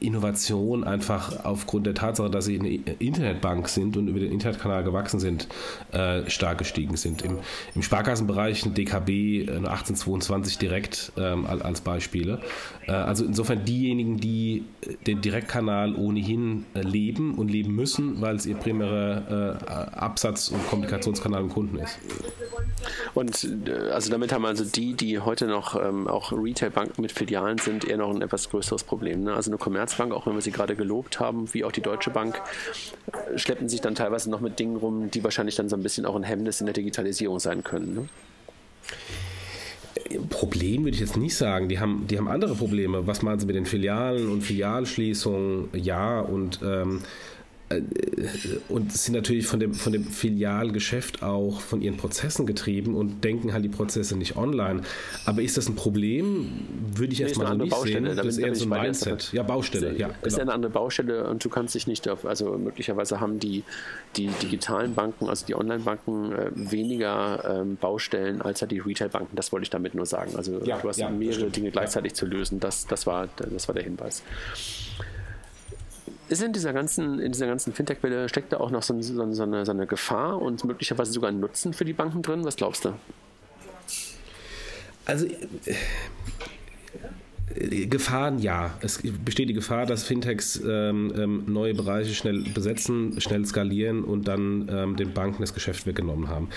Innovation 0.00 0.84
einfach 0.84 1.44
aufgrund 1.44 1.86
der 1.86 1.94
Tatsache, 1.94 2.30
dass 2.30 2.46
sie 2.46 2.58
eine 2.58 2.68
Internetbank 2.68 3.68
sind 3.68 3.96
und 3.96 4.08
über 4.08 4.18
den 4.18 4.32
Internetkanal 4.32 4.82
gewachsen 4.82 5.20
sind, 5.20 5.48
äh, 5.92 6.28
stark 6.28 6.58
gestiegen 6.58 6.96
sind. 6.96 7.22
Im, 7.22 7.38
im 7.74 7.82
Sparkassenbereich 7.82 8.64
ein 8.64 8.74
DKB, 8.74 9.48
eine 9.48 9.68
1822 9.70 10.58
direkt 10.58 11.12
ähm, 11.16 11.46
als 11.46 11.80
Beispiele. 11.80 12.40
Äh, 12.86 12.92
also 12.92 13.24
insofern 13.24 13.64
diejenigen, 13.64 14.18
die 14.18 14.64
den 15.06 15.20
Direktkanal 15.20 15.94
ohnehin 15.94 16.64
äh, 16.74 16.80
leben 16.80 17.34
und 17.34 17.48
leben 17.48 17.74
müssen, 17.74 18.20
weil 18.20 18.36
es 18.36 18.46
ihr 18.46 18.56
primärer 18.56 19.58
äh, 19.60 19.70
Absatz- 19.96 20.48
und 20.48 20.66
Kommunikationskanal 20.68 21.42
im 21.42 21.50
Kunden 21.50 21.78
ist. 21.78 21.98
Und 23.14 23.48
äh, 23.66 23.90
also 23.90 24.10
damit 24.10 24.32
haben 24.32 24.44
also 24.44 24.64
die, 24.64 24.94
die 24.94 25.18
heute 25.18 25.46
noch 25.46 25.80
ähm, 25.80 26.08
auch 26.08 26.32
Retailbanken 26.32 27.02
mit 27.02 27.12
Filialen 27.12 27.58
sind, 27.58 27.84
eher 27.84 27.96
noch 27.96 28.14
ein 28.14 28.22
etwas 28.22 28.50
größeres 28.50 28.84
Problem. 28.84 29.24
Ne? 29.24 29.34
Also 29.34 29.50
eine 29.50 29.58
Commerzbank, 29.58 30.12
auch 30.12 30.26
wenn 30.26 30.34
wir 30.34 30.42
sie 30.42 30.52
gerade 30.52 30.76
gelobt 30.76 31.20
haben, 31.20 31.52
wie 31.54 31.64
auch 31.64 31.72
die 31.72 31.80
Deutsche 31.80 32.10
Bank, 32.10 32.40
äh, 33.12 33.38
schleppen 33.38 33.68
sich 33.68 33.80
dann 33.80 33.94
teilweise 33.94 34.30
noch 34.30 34.40
mit 34.40 34.58
Dingen 34.58 34.76
rum, 34.76 35.10
die 35.10 35.24
wahrscheinlich 35.24 35.56
dann 35.56 35.68
so 35.68 35.76
ein 35.76 35.82
bisschen 35.82 36.06
auch 36.06 36.16
ein 36.16 36.22
Hemmnis 36.22 36.60
in 36.60 36.66
der 36.66 36.74
Digitalisierung 36.74 37.40
sein 37.40 37.64
können. 37.64 37.94
Ne? 37.94 38.08
Problem 40.30 40.84
würde 40.84 40.94
ich 40.94 41.00
jetzt 41.00 41.16
nicht 41.16 41.36
sagen. 41.36 41.68
Die 41.68 41.80
haben, 41.80 42.06
die 42.08 42.18
haben 42.18 42.28
andere 42.28 42.54
Probleme. 42.54 43.06
Was 43.06 43.22
meinen 43.22 43.40
Sie 43.40 43.46
mit 43.46 43.56
den 43.56 43.66
Filialen 43.66 44.30
und 44.30 44.42
Filialschließungen? 44.42 45.68
Ja, 45.74 46.20
und 46.20 46.60
ähm, 46.62 47.00
äh, 47.00 47.37
und 48.68 48.92
sind 48.92 49.14
natürlich 49.14 49.46
von 49.46 49.60
dem, 49.60 49.74
von 49.74 49.92
dem 49.92 50.04
Filialgeschäft 50.04 51.22
auch 51.22 51.60
von 51.60 51.82
ihren 51.82 51.98
Prozessen 51.98 52.46
getrieben 52.46 52.94
und 52.94 53.22
denken 53.24 53.52
halt 53.52 53.62
die 53.62 53.68
Prozesse 53.68 54.16
nicht 54.16 54.36
online. 54.36 54.82
Aber 55.26 55.42
ist 55.42 55.58
das 55.58 55.68
ein 55.68 55.74
Problem? 55.74 56.50
Würde 56.94 57.12
ich 57.12 57.18
nee, 57.18 57.26
erstmal 57.26 57.58
nicht 57.58 57.70
Baustelle. 57.70 58.06
sehen. 58.06 58.16
Das 58.16 58.26
ist 58.26 58.38
eher 58.38 58.54
so 58.54 58.64
ein 58.64 58.70
Mindset. 58.70 59.32
Ja, 59.32 59.42
Baustelle. 59.42 59.90
Ist, 59.90 59.98
ja, 59.98 60.08
genau. 60.08 60.18
ist 60.22 60.40
eine 60.40 60.52
andere 60.52 60.72
Baustelle 60.72 61.28
und 61.28 61.44
du 61.44 61.50
kannst 61.50 61.74
dich 61.74 61.86
nicht 61.86 62.08
auf, 62.08 62.24
also 62.24 62.56
möglicherweise 62.56 63.20
haben 63.20 63.38
die, 63.38 63.64
die 64.16 64.28
digitalen 64.42 64.94
Banken, 64.94 65.28
also 65.28 65.44
die 65.44 65.54
Online-Banken, 65.54 66.32
äh, 66.32 66.50
weniger 66.54 67.60
ähm, 67.60 67.76
Baustellen 67.76 68.40
als 68.40 68.62
halt 68.62 68.70
die 68.70 68.78
Retail-Banken. 68.78 69.36
Das 69.36 69.52
wollte 69.52 69.64
ich 69.64 69.70
damit 69.70 69.94
nur 69.94 70.06
sagen. 70.06 70.36
Also 70.36 70.64
ja, 70.64 70.78
du 70.78 70.88
hast 70.88 70.96
ja, 70.96 71.10
mehrere 71.10 71.50
Dinge 71.50 71.70
gleichzeitig 71.70 72.14
zu 72.14 72.24
lösen. 72.24 72.60
Das, 72.60 72.86
das, 72.86 73.06
war, 73.06 73.28
das 73.36 73.68
war 73.68 73.74
der 73.74 73.84
Hinweis. 73.84 74.22
Ist 76.28 76.42
in 76.42 76.52
dieser 76.52 76.72
ganzen, 76.72 77.18
in 77.20 77.32
dieser 77.32 77.46
ganzen 77.46 77.72
Fintech-Welle 77.72 78.28
steckt 78.28 78.52
da 78.52 78.58
auch 78.58 78.70
noch 78.70 78.82
so, 78.82 79.00
so, 79.00 79.32
so, 79.32 79.42
eine, 79.42 79.64
so 79.64 79.72
eine 79.72 79.86
Gefahr 79.86 80.40
und 80.40 80.62
möglicherweise 80.64 81.12
sogar 81.12 81.30
ein 81.30 81.40
Nutzen 81.40 81.72
für 81.72 81.84
die 81.84 81.94
Banken 81.94 82.22
drin? 82.22 82.44
Was 82.44 82.56
glaubst 82.56 82.84
du? 82.84 82.92
Also 85.06 85.26
äh, 87.54 87.86
Gefahren, 87.86 88.38
ja. 88.40 88.74
Es 88.80 89.00
besteht 89.24 89.48
die 89.48 89.54
Gefahr, 89.54 89.86
dass 89.86 90.04
Fintechs 90.04 90.60
ähm, 90.64 91.12
ähm, 91.16 91.44
neue 91.46 91.74
Bereiche 91.74 92.14
schnell 92.14 92.42
besetzen, 92.42 93.20
schnell 93.20 93.44
skalieren 93.46 94.04
und 94.04 94.28
dann 94.28 94.68
ähm, 94.70 94.96
den 94.96 95.14
Banken 95.14 95.42
das 95.42 95.54
Geschäft 95.54 95.86
weggenommen 95.86 96.28
haben. 96.28 96.50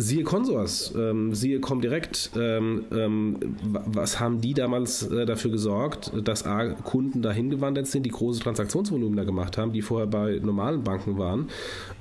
Siehe 0.00 0.22
Consors, 0.22 0.94
ähm, 0.96 1.34
siehe 1.34 1.58
Comdirect, 1.60 2.30
ähm, 2.36 2.84
ähm, 2.92 3.36
was 3.62 4.20
haben 4.20 4.40
die 4.40 4.54
damals 4.54 5.02
äh, 5.02 5.26
dafür 5.26 5.50
gesorgt, 5.50 6.12
dass 6.22 6.46
A, 6.46 6.68
Kunden 6.68 7.20
dahin 7.20 7.50
gewandert 7.50 7.88
sind, 7.88 8.04
die 8.04 8.10
große 8.10 8.40
Transaktionsvolumen 8.40 9.16
da 9.16 9.24
gemacht 9.24 9.58
haben, 9.58 9.72
die 9.72 9.82
vorher 9.82 10.06
bei 10.06 10.38
normalen 10.40 10.84
Banken 10.84 11.18
waren 11.18 11.48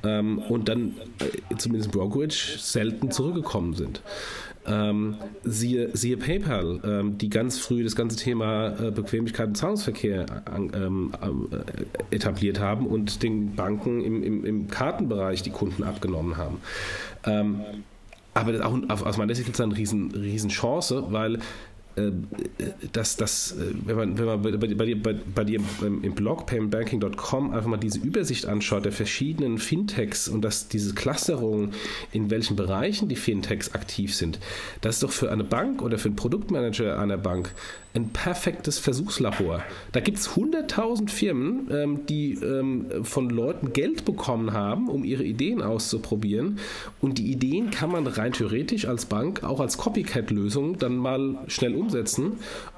ähm, 0.03 0.37
und 0.37 0.69
dann 0.69 0.93
äh, 1.19 1.55
zumindest 1.57 1.91
Brokerage 1.91 2.57
selten 2.59 3.09
zurückgekommen 3.09 3.73
sind. 3.73 4.01
Ähm, 4.67 5.15
siehe, 5.43 5.95
siehe 5.95 6.17
PayPal, 6.17 6.81
ähm, 6.83 7.17
die 7.17 7.29
ganz 7.29 7.57
früh 7.57 7.83
das 7.83 7.95
ganze 7.95 8.17
Thema 8.17 8.67
äh, 8.79 8.91
Bequemlichkeit 8.91 9.47
und 9.47 9.55
Zahlungsverkehr 9.55 10.25
ähm, 10.73 11.13
äh, 11.21 12.15
etabliert 12.15 12.59
haben 12.59 12.85
und 12.85 13.23
den 13.23 13.55
Banken 13.55 14.01
im, 14.01 14.23
im, 14.23 14.45
im 14.45 14.67
Kartenbereich 14.67 15.41
die 15.41 15.51
Kunden 15.51 15.83
abgenommen 15.83 16.35
haben. 16.35 16.57
Ähm, 17.25 17.61
aber 18.33 18.65
auch 18.65 19.05
aus 19.05 19.17
meiner 19.17 19.33
Sicht 19.33 19.47
ist 19.49 19.59
das 19.59 19.63
eine 19.63 19.75
riesen, 19.75 20.11
riesen 20.11 20.49
weil 21.11 21.39
dass 22.91 23.15
das, 23.17 23.53
äh, 23.53 23.73
wenn 23.85 23.95
man, 23.95 24.17
wenn 24.17 24.25
man 24.25 24.41
bei, 24.41 24.51
bei, 24.51 24.95
bei, 24.95 25.13
bei 25.13 25.43
dir 25.43 25.59
im 25.81 26.13
Blog 26.13 26.45
paymentbanking.com 26.45 27.51
einfach 27.51 27.67
mal 27.67 27.77
diese 27.77 27.99
Übersicht 27.99 28.45
anschaut 28.45 28.85
der 28.85 28.91
verschiedenen 28.91 29.57
Fintechs 29.57 30.27
und 30.27 30.41
dass 30.41 30.67
diese 30.67 30.93
Clusterung, 30.93 31.71
in 32.11 32.29
welchen 32.29 32.55
Bereichen 32.55 33.07
die 33.07 33.15
Fintechs 33.15 33.73
aktiv 33.73 34.15
sind, 34.15 34.39
das 34.81 34.95
ist 34.95 35.03
doch 35.03 35.11
für 35.11 35.31
eine 35.31 35.43
Bank 35.43 35.81
oder 35.81 35.97
für 35.97 36.09
einen 36.09 36.15
Produktmanager 36.15 36.99
einer 36.99 37.17
Bank 37.17 37.53
ein 37.97 38.09
perfektes 38.09 38.79
Versuchslabor. 38.79 39.63
Da 39.91 39.99
gibt 39.99 40.19
es 40.19 40.29
100.000 40.29 41.09
Firmen, 41.09 41.67
ähm, 41.71 42.05
die 42.07 42.33
ähm, 42.33 43.03
von 43.03 43.29
Leuten 43.29 43.73
Geld 43.73 44.05
bekommen 44.05 44.53
haben, 44.53 44.87
um 44.87 45.03
ihre 45.03 45.23
Ideen 45.23 45.61
auszuprobieren. 45.61 46.59
Und 47.01 47.17
die 47.17 47.31
Ideen 47.31 47.71
kann 47.71 47.91
man 47.91 48.05
rein 48.07 48.33
theoretisch 48.33 48.87
als 48.87 49.05
Bank 49.05 49.43
auch 49.43 49.59
als 49.59 49.77
Copycat-Lösung 49.77 50.77
dann 50.77 50.97
mal 50.97 51.37
schnell 51.47 51.73
umsetzen, 51.73 51.86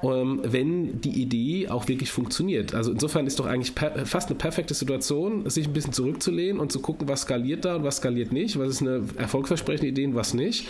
ähm, 0.04 0.42
wenn 0.44 1.02
die 1.02 1.22
Idee 1.22 1.70
auch 1.70 1.88
wirklich 1.88 2.12
funktioniert. 2.12 2.74
Also 2.74 2.92
insofern 2.92 3.28
ist 3.28 3.40
doch 3.40 3.46
eigentlich 3.46 3.74
fast 4.06 4.30
eine 4.30 4.38
perfekte 4.38 4.74
Situation, 4.74 5.50
sich 5.50 5.68
ein 5.68 5.74
bisschen 5.74 5.94
zurückzulehnen 5.94 6.60
und 6.60 6.72
zu 6.72 6.80
gucken, 6.80 7.08
was 7.08 7.22
skaliert 7.22 7.66
da 7.66 7.76
und 7.76 7.84
was 7.84 7.98
skaliert 7.98 8.32
nicht, 8.32 8.58
was 8.60 8.70
ist 8.70 8.82
eine 8.82 9.04
erfolgsversprechende 9.18 9.88
Idee 9.88 10.06
und 10.06 10.16
was 10.16 10.34
nicht 10.34 10.68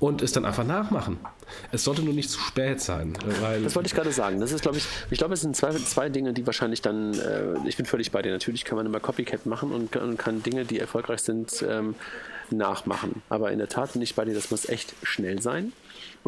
und 0.00 0.22
es 0.22 0.32
dann 0.32 0.44
einfach 0.44 0.64
nachmachen. 0.64 1.18
Es 1.72 1.84
sollte 1.84 2.02
nur 2.02 2.14
nicht 2.14 2.30
zu 2.30 2.38
spät 2.38 2.80
sein. 2.80 3.14
Weil 3.40 3.62
das 3.62 3.74
wollte 3.74 3.88
ich 3.88 3.94
gerade 3.94 4.12
sagen. 4.12 4.40
Das 4.40 4.52
ist, 4.52 4.62
glaube 4.62 4.78
ich, 4.78 4.86
ich 5.10 5.18
glaube, 5.18 5.34
es 5.34 5.40
sind 5.40 5.56
zwei, 5.56 5.72
zwei 5.72 6.08
Dinge, 6.08 6.32
die 6.32 6.46
wahrscheinlich 6.46 6.82
dann, 6.82 7.14
äh, 7.14 7.56
ich 7.66 7.76
bin 7.76 7.86
völlig 7.86 8.12
bei 8.12 8.22
dir. 8.22 8.30
Natürlich 8.30 8.64
kann 8.64 8.76
man 8.76 8.86
immer 8.86 9.00
Copycat 9.00 9.46
machen 9.46 9.72
und, 9.72 9.96
und 9.96 10.18
kann 10.18 10.42
Dinge, 10.42 10.64
die 10.64 10.78
erfolgreich 10.78 11.20
sind, 11.20 11.64
ähm, 11.68 11.94
nachmachen. 12.50 13.22
Aber 13.28 13.50
in 13.50 13.58
der 13.58 13.68
Tat 13.68 13.92
bin 13.94 14.02
ich 14.02 14.14
bei 14.14 14.24
dir, 14.24 14.34
das 14.34 14.50
muss 14.50 14.68
echt 14.68 14.94
schnell 15.02 15.42
sein. 15.42 15.72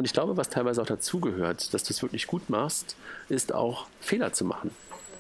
Und 0.00 0.06
ich 0.06 0.14
glaube, 0.14 0.38
was 0.38 0.48
teilweise 0.48 0.80
auch 0.80 0.86
dazugehört, 0.86 1.74
dass 1.74 1.82
du 1.82 1.92
es 1.92 2.00
wirklich 2.00 2.26
gut 2.26 2.48
machst, 2.48 2.96
ist 3.28 3.52
auch 3.52 3.84
Fehler 4.00 4.32
zu 4.32 4.46
machen. 4.46 4.70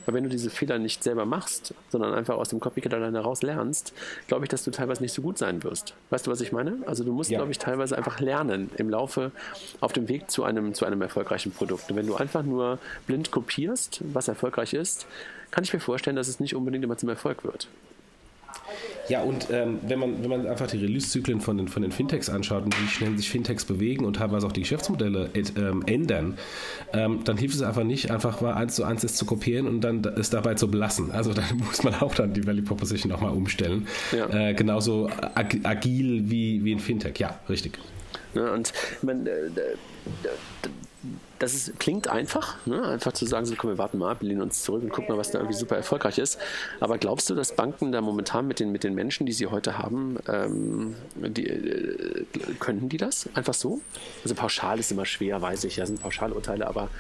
Weil 0.06 0.14
wenn 0.14 0.24
du 0.24 0.30
diese 0.30 0.48
Fehler 0.48 0.78
nicht 0.78 1.04
selber 1.04 1.26
machst, 1.26 1.74
sondern 1.90 2.14
einfach 2.14 2.38
aus 2.38 2.48
dem 2.48 2.60
Copycat 2.60 2.94
alleine 2.94 3.18
heraus 3.18 3.42
lernst, 3.42 3.92
glaube 4.26 4.46
ich, 4.46 4.48
dass 4.48 4.64
du 4.64 4.70
teilweise 4.70 5.02
nicht 5.02 5.12
so 5.12 5.20
gut 5.20 5.36
sein 5.36 5.62
wirst. 5.64 5.92
Weißt 6.08 6.26
du, 6.26 6.30
was 6.30 6.40
ich 6.40 6.50
meine? 6.50 6.78
Also 6.86 7.04
du 7.04 7.12
musst, 7.12 7.30
ja. 7.30 7.36
glaube 7.36 7.52
ich, 7.52 7.58
teilweise 7.58 7.94
einfach 7.94 8.20
lernen 8.20 8.70
im 8.78 8.88
Laufe, 8.88 9.32
auf 9.80 9.92
dem 9.92 10.08
Weg 10.08 10.30
zu 10.30 10.44
einem, 10.44 10.72
zu 10.72 10.86
einem 10.86 11.02
erfolgreichen 11.02 11.52
Produkt. 11.52 11.90
Und 11.90 11.96
wenn 11.96 12.06
du 12.06 12.16
einfach 12.16 12.42
nur 12.42 12.78
blind 13.06 13.30
kopierst, 13.30 14.00
was 14.14 14.28
erfolgreich 14.28 14.72
ist, 14.72 15.06
kann 15.50 15.62
ich 15.62 15.74
mir 15.74 15.80
vorstellen, 15.80 16.16
dass 16.16 16.28
es 16.28 16.40
nicht 16.40 16.56
unbedingt 16.56 16.84
immer 16.84 16.96
zum 16.96 17.10
Erfolg 17.10 17.44
wird. 17.44 17.68
Ja, 19.10 19.22
und 19.22 19.48
ähm, 19.50 19.80
wenn, 19.82 19.98
man, 19.98 20.22
wenn 20.22 20.30
man 20.30 20.46
einfach 20.46 20.68
die 20.68 20.78
Release-Zyklen 20.78 21.40
von 21.40 21.56
den, 21.58 21.66
von 21.66 21.82
den 21.82 21.90
Fintechs 21.90 22.30
anschaut 22.30 22.64
und 22.64 22.80
wie 22.80 22.86
schnell 22.86 23.16
sich 23.16 23.28
Fintechs 23.28 23.64
bewegen 23.64 24.04
und 24.04 24.14
teilweise 24.14 24.46
auch 24.46 24.52
die 24.52 24.60
Geschäftsmodelle 24.60 25.30
ähm, 25.56 25.82
ändern, 25.84 26.38
ähm, 26.92 27.24
dann 27.24 27.36
hilft 27.36 27.56
es 27.56 27.62
einfach 27.62 27.82
nicht, 27.82 28.12
einfach 28.12 28.40
mal 28.40 28.54
eins 28.54 28.76
zu 28.76 28.84
eins 28.84 29.02
es 29.02 29.16
zu 29.16 29.26
kopieren 29.26 29.66
und 29.66 29.80
dann 29.80 30.04
es 30.16 30.30
dabei 30.30 30.54
zu 30.54 30.70
belassen. 30.70 31.10
Also 31.10 31.32
da 31.32 31.42
muss 31.58 31.82
man 31.82 31.94
auch 31.94 32.14
dann 32.14 32.34
die 32.34 32.46
Value 32.46 32.62
Proposition 32.62 33.10
auch 33.10 33.20
mal 33.20 33.30
umstellen. 33.30 33.88
Ja. 34.12 34.50
Äh, 34.50 34.54
genauso 34.54 35.10
ag 35.34 35.56
agil 35.64 36.30
wie, 36.30 36.64
wie 36.64 36.72
ein 36.72 36.78
Fintech. 36.78 37.18
Ja, 37.18 37.40
richtig. 37.48 37.80
Ja, 38.34 38.52
und 38.52 38.72
man, 39.02 39.26
äh, 39.26 39.32
das 41.40 41.54
ist, 41.54 41.80
klingt 41.80 42.06
einfach, 42.06 42.64
ne? 42.66 42.82
einfach 42.82 43.12
zu 43.12 43.24
sagen, 43.24 43.46
so 43.46 43.54
komm, 43.56 43.70
wir 43.70 43.78
warten 43.78 43.96
mal 43.96 44.10
ab, 44.10 44.18
lehnen 44.20 44.42
uns 44.42 44.62
zurück 44.62 44.82
und 44.82 44.90
gucken 44.90 45.08
mal, 45.08 45.18
was 45.18 45.30
da 45.30 45.38
irgendwie 45.38 45.56
super 45.56 45.74
erfolgreich 45.74 46.18
ist. 46.18 46.38
Aber 46.80 46.98
glaubst 46.98 47.30
du, 47.30 47.34
dass 47.34 47.56
Banken 47.56 47.92
da 47.92 48.02
momentan 48.02 48.46
mit 48.46 48.60
den, 48.60 48.70
mit 48.70 48.84
den 48.84 48.94
Menschen, 48.94 49.24
die 49.24 49.32
sie 49.32 49.46
heute 49.46 49.78
haben, 49.78 50.18
ähm, 50.28 50.94
die, 51.16 51.46
äh, 51.46 52.26
könnten 52.58 52.90
die 52.90 52.98
das 52.98 53.28
einfach 53.34 53.54
so? 53.54 53.80
Also 54.22 54.34
pauschal 54.34 54.78
ist 54.78 54.92
immer 54.92 55.06
schwer, 55.06 55.40
weiß 55.40 55.64
ich, 55.64 55.76
ja, 55.76 55.86
sind 55.86 56.02
Pauschalurteile, 56.02 56.66
aber 56.66 56.90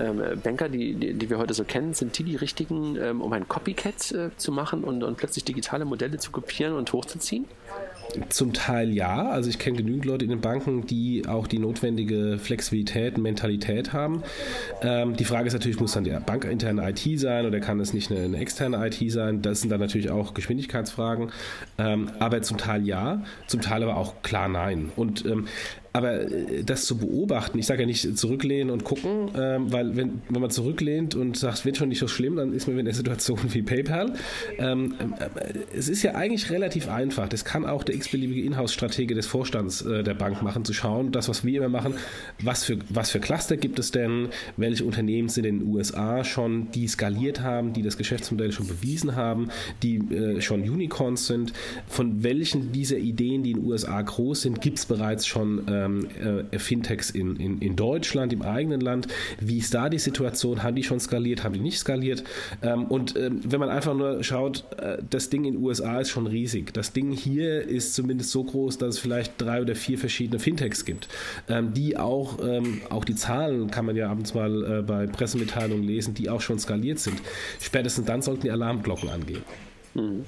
ähm, 0.00 0.22
Banker, 0.42 0.70
die, 0.70 0.94
die, 0.94 1.12
die, 1.12 1.28
wir 1.28 1.36
heute 1.36 1.52
so 1.52 1.64
kennen, 1.64 1.92
sind 1.92 2.18
die 2.18 2.24
die 2.24 2.36
richtigen, 2.36 2.96
ähm, 2.96 3.20
um 3.20 3.30
ein 3.34 3.48
Copycat 3.48 4.12
äh, 4.12 4.30
zu 4.38 4.50
machen 4.50 4.82
und, 4.82 5.04
und 5.04 5.18
plötzlich 5.18 5.44
digitale 5.44 5.84
Modelle 5.84 6.16
zu 6.16 6.30
kopieren 6.30 6.72
und 6.72 6.90
hochzuziehen? 6.94 7.44
zum 8.28 8.52
Teil 8.52 8.92
ja. 8.92 9.28
Also 9.28 9.50
ich 9.50 9.58
kenne 9.58 9.78
genügend 9.78 10.04
Leute 10.04 10.24
in 10.24 10.30
den 10.30 10.40
Banken, 10.40 10.86
die 10.86 11.24
auch 11.26 11.46
die 11.46 11.58
notwendige 11.58 12.38
Flexibilität 12.38 13.16
und 13.16 13.22
Haben. 13.92 14.22
Ähm, 14.82 15.16
die 15.16 15.24
Frage 15.24 15.46
ist 15.46 15.52
natürlich, 15.52 15.80
muss 15.80 15.92
dann 15.92 16.04
der 16.04 16.20
bankinterne 16.20 16.88
IT 16.90 17.20
sein 17.20 17.46
oder 17.46 17.60
kann 17.60 17.80
es 17.80 17.92
nicht 17.92 18.10
eine, 18.10 18.24
eine 18.24 18.38
externe 18.38 18.86
IT 18.86 19.12
sein? 19.12 19.42
Das 19.42 19.60
sind 19.60 19.70
dann 19.70 19.80
natürlich 19.80 20.10
auch 20.10 20.34
Geschwindigkeitsfragen. 20.34 21.30
Ähm, 21.78 22.10
aber 22.18 22.42
zum 22.42 22.58
Teil 22.58 22.86
ja, 22.86 23.22
zum 23.46 23.60
Teil 23.60 23.82
aber 23.82 23.96
auch 23.96 24.22
klar 24.22 24.48
nein. 24.48 24.90
Und 24.96 25.24
ähm, 25.24 25.46
aber 25.92 26.30
äh, 26.30 26.62
das 26.64 26.84
zu 26.84 26.98
beobachten, 26.98 27.58
ich 27.58 27.66
sage 27.66 27.82
ja 27.82 27.86
nicht 27.86 28.16
zurücklehnen 28.16 28.70
und 28.70 28.84
gucken, 28.84 29.30
ähm, 29.36 29.72
weil 29.72 29.96
wenn, 29.96 30.22
wenn 30.28 30.40
man 30.40 30.50
zurücklehnt 30.50 31.14
und 31.14 31.36
sagt, 31.36 31.64
wird 31.64 31.76
schon 31.76 31.88
nicht 31.88 31.98
so 31.98 32.08
schlimm, 32.08 32.36
dann 32.36 32.52
ist 32.52 32.68
man 32.68 32.78
in 32.78 32.84
der 32.84 32.94
Situation 32.94 33.38
wie 33.50 33.62
PayPal. 33.62 34.14
Ähm, 34.58 34.94
äh, 35.18 35.76
es 35.76 35.88
ist 35.88 36.02
ja 36.02 36.14
eigentlich 36.14 36.50
relativ 36.50 36.88
einfach. 36.88 37.28
Das 37.28 37.44
kann 37.44 37.64
auch 37.64 37.82
der 37.82 37.94
x-beliebige 37.96 38.42
Inhouse-Stratege 38.42 39.14
des 39.14 39.26
Vorstands 39.26 39.82
äh, 39.82 40.02
der 40.02 40.14
Bank 40.14 40.42
machen, 40.42 40.64
zu 40.64 40.72
schauen, 40.72 41.12
das, 41.12 41.28
was 41.28 41.44
wir 41.44 41.58
immer 41.58 41.68
machen, 41.68 41.94
was 42.42 42.64
für, 42.64 42.78
was 42.88 43.10
für 43.10 43.20
Cluster 43.20 43.56
gibt 43.56 43.78
es 43.78 43.90
denn, 43.90 44.28
welche 44.56 44.84
Unternehmen 44.84 45.28
sind 45.28 45.44
in 45.44 45.60
den 45.60 45.68
USA 45.68 46.24
schon, 46.24 46.70
die 46.72 46.86
skaliert 46.86 47.40
haben, 47.40 47.72
die 47.72 47.82
das 47.82 47.96
Geschäftsmodell 47.96 48.52
schon 48.52 48.68
bewiesen 48.68 49.16
haben, 49.16 49.48
die 49.82 49.96
äh, 49.96 50.40
schon 50.40 50.62
Unicorns 50.62 51.26
sind, 51.26 51.52
von 51.88 52.22
welchen 52.22 52.72
dieser 52.72 52.98
Ideen, 52.98 53.42
die 53.42 53.52
in 53.52 53.58
den 53.58 53.66
USA 53.66 54.00
groß 54.00 54.42
sind, 54.42 54.60
gibt 54.60 54.78
es 54.78 54.86
bereits 54.86 55.26
schon 55.26 55.66
äh, 55.66 55.79
ähm, 55.84 56.46
äh, 56.52 56.58
Fintechs 56.58 57.10
in, 57.10 57.36
in, 57.36 57.58
in 57.58 57.76
Deutschland, 57.76 58.32
im 58.32 58.42
eigenen 58.42 58.80
Land. 58.80 59.08
Wie 59.40 59.58
ist 59.58 59.74
da 59.74 59.88
die 59.88 59.98
Situation? 59.98 60.62
Haben 60.62 60.76
die 60.76 60.82
schon 60.82 61.00
skaliert? 61.00 61.44
Haben 61.44 61.54
die 61.54 61.60
nicht 61.60 61.78
skaliert? 61.78 62.24
Ähm, 62.62 62.84
und 62.84 63.16
ähm, 63.16 63.40
wenn 63.44 63.60
man 63.60 63.68
einfach 63.68 63.94
nur 63.94 64.22
schaut, 64.22 64.64
äh, 64.78 64.98
das 65.08 65.30
Ding 65.30 65.44
in 65.44 65.54
den 65.54 65.62
USA 65.62 66.00
ist 66.00 66.10
schon 66.10 66.26
riesig. 66.26 66.72
Das 66.72 66.92
Ding 66.92 67.12
hier 67.12 67.62
ist 67.62 67.94
zumindest 67.94 68.30
so 68.30 68.44
groß, 68.44 68.78
dass 68.78 68.96
es 68.96 68.98
vielleicht 68.98 69.40
drei 69.40 69.60
oder 69.62 69.74
vier 69.74 69.98
verschiedene 69.98 70.38
Fintechs 70.38 70.84
gibt, 70.84 71.08
ähm, 71.48 71.72
die 71.74 71.96
auch, 71.96 72.38
ähm, 72.42 72.80
auch 72.90 73.04
die 73.04 73.14
Zahlen 73.14 73.70
kann 73.70 73.86
man 73.86 73.96
ja 73.96 74.10
abends 74.10 74.34
mal 74.34 74.78
äh, 74.78 74.82
bei 74.82 75.06
Pressemitteilungen 75.06 75.84
lesen, 75.84 76.14
die 76.14 76.28
auch 76.28 76.40
schon 76.40 76.58
skaliert 76.58 76.98
sind. 76.98 77.20
Spätestens 77.60 78.06
dann 78.06 78.22
sollten 78.22 78.42
die 78.42 78.50
Alarmglocken 78.50 79.08
angehen. 79.08 79.42
Mhm. 79.94 80.24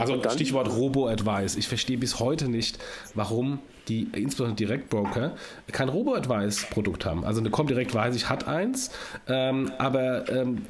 Also 0.00 0.16
dann, 0.16 0.32
Stichwort 0.32 0.68
Robo-Advice. 0.68 1.56
Ich 1.56 1.68
verstehe 1.68 1.98
bis 1.98 2.18
heute 2.18 2.48
nicht, 2.48 2.78
warum 3.14 3.60
die 3.88 4.08
insbesondere 4.14 4.56
Direktbroker 4.56 5.32
kein 5.72 5.88
Robo-Advice-Produkt 5.88 7.04
haben. 7.04 7.24
Also 7.24 7.40
eine 7.40 7.50
Comdirect 7.50 7.92
weiß 7.92 8.14
ich, 8.14 8.28
hat 8.28 8.46
eins, 8.46 8.90
ähm, 9.28 9.72
aber 9.78 10.28
ähm, 10.30 10.66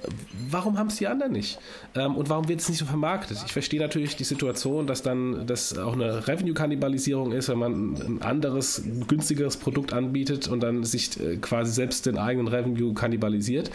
warum 0.48 0.78
haben 0.78 0.86
es 0.88 0.96
die 0.96 1.06
anderen 1.06 1.32
nicht? 1.32 1.58
Ähm, 1.94 2.16
und 2.16 2.30
warum 2.30 2.48
wird 2.48 2.60
es 2.60 2.68
nicht 2.68 2.78
so 2.78 2.86
vermarktet? 2.86 3.38
Ich 3.44 3.52
verstehe 3.52 3.80
natürlich 3.80 4.16
die 4.16 4.24
Situation, 4.24 4.86
dass 4.86 5.02
dann 5.02 5.46
das 5.46 5.76
auch 5.78 5.92
eine 5.92 6.26
Revenue-Kannibalisierung 6.26 7.32
ist, 7.32 7.48
wenn 7.48 7.58
man 7.58 7.94
ein 7.94 8.22
anderes, 8.22 8.82
günstigeres 9.06 9.58
Produkt 9.58 9.92
anbietet 9.92 10.48
und 10.48 10.60
dann 10.60 10.84
sich 10.84 11.20
äh, 11.20 11.36
quasi 11.36 11.72
selbst 11.72 12.06
den 12.06 12.16
eigenen 12.16 12.48
Revenue 12.48 12.94
kannibalisiert. 12.94 13.70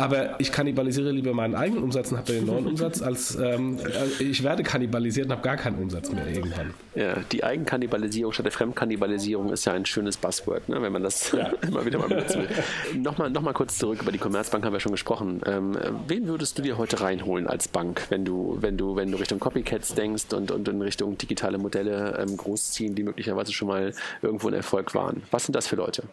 Aber 0.00 0.40
ich 0.40 0.52
kannibalisiere 0.52 1.10
lieber 1.10 1.32
meinen 1.32 1.54
eigenen 1.54 1.82
Umsatz 1.82 2.10
und 2.10 2.18
habe 2.18 2.32
den 2.32 2.46
neuen 2.46 2.66
Umsatz, 2.66 3.02
als 3.02 3.36
ähm, 3.36 3.78
äh, 3.78 4.22
ich 4.22 4.42
werde 4.42 4.62
kannibalisiert 4.62 5.26
und 5.26 5.32
habe 5.32 5.42
gar 5.42 5.56
keinen 5.56 5.78
Umsatz 5.78 6.10
mehr 6.10 6.26
irgendwann. 6.26 6.74
Ja, 6.94 7.16
die 7.32 7.44
Eigenkannibalisierung 7.44 8.32
statt 8.32 8.46
der 8.46 8.52
Fremdkannibalisierung 8.52 9.52
ist 9.52 9.64
ja 9.64 9.72
ein 9.72 9.86
schönes 9.86 10.16
Buzzword, 10.16 10.68
ne, 10.68 10.80
wenn 10.82 10.92
man 10.92 11.02
das 11.02 11.32
ja. 11.32 11.50
immer 11.66 11.84
wieder 11.84 11.98
mal 11.98 12.08
benutzen 12.08 12.42
will. 12.42 13.00
Nochmal 13.00 13.30
noch 13.30 13.42
mal 13.42 13.52
kurz 13.52 13.78
zurück, 13.78 14.02
über 14.02 14.12
die 14.12 14.18
Commerzbank 14.18 14.64
haben 14.64 14.72
wir 14.72 14.80
schon 14.80 14.92
gesprochen. 14.92 15.40
Ähm, 15.46 15.76
wen 16.06 16.26
würdest 16.26 16.58
du 16.58 16.62
dir 16.62 16.78
heute 16.78 17.00
reinholen 17.00 17.46
als 17.46 17.68
Bank, 17.68 18.06
wenn 18.08 18.24
du, 18.24 18.58
wenn 18.60 18.76
du, 18.76 18.96
wenn 18.96 19.10
du 19.10 19.18
Richtung 19.18 19.38
Copycats 19.38 19.94
denkst 19.94 20.32
und, 20.32 20.50
und 20.50 20.68
in 20.68 20.80
Richtung 20.80 21.18
digitale 21.18 21.58
Modelle 21.58 22.18
ähm, 22.18 22.36
großziehen, 22.36 22.94
die 22.94 23.02
möglicherweise 23.02 23.52
schon 23.52 23.68
mal 23.68 23.92
irgendwo 24.22 24.48
ein 24.48 24.54
Erfolg 24.54 24.94
waren? 24.94 25.22
Was 25.30 25.44
sind 25.46 25.54
das 25.54 25.66
für 25.66 25.76
Leute? 25.76 26.04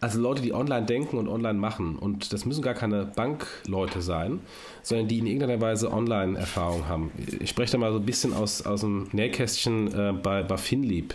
Also 0.00 0.20
Leute, 0.20 0.42
die 0.42 0.54
online 0.54 0.86
denken 0.86 1.18
und 1.18 1.28
online 1.28 1.58
machen. 1.58 1.96
Und 1.96 2.32
das 2.32 2.44
müssen 2.44 2.62
gar 2.62 2.74
keine 2.74 3.04
Bankleute 3.04 4.00
sein, 4.00 4.40
sondern 4.82 5.08
die 5.08 5.18
in 5.18 5.26
irgendeiner 5.26 5.60
Weise 5.60 5.92
Online-Erfahrung 5.92 6.88
haben. 6.88 7.10
Ich 7.40 7.50
spreche 7.50 7.72
da 7.72 7.78
mal 7.78 7.92
so 7.92 7.98
ein 7.98 8.06
bisschen 8.06 8.32
aus, 8.32 8.64
aus 8.64 8.82
dem 8.82 9.08
Nähkästchen 9.12 9.92
äh, 9.92 10.12
bei, 10.12 10.42
bei 10.42 10.56
Finlieb. 10.56 11.14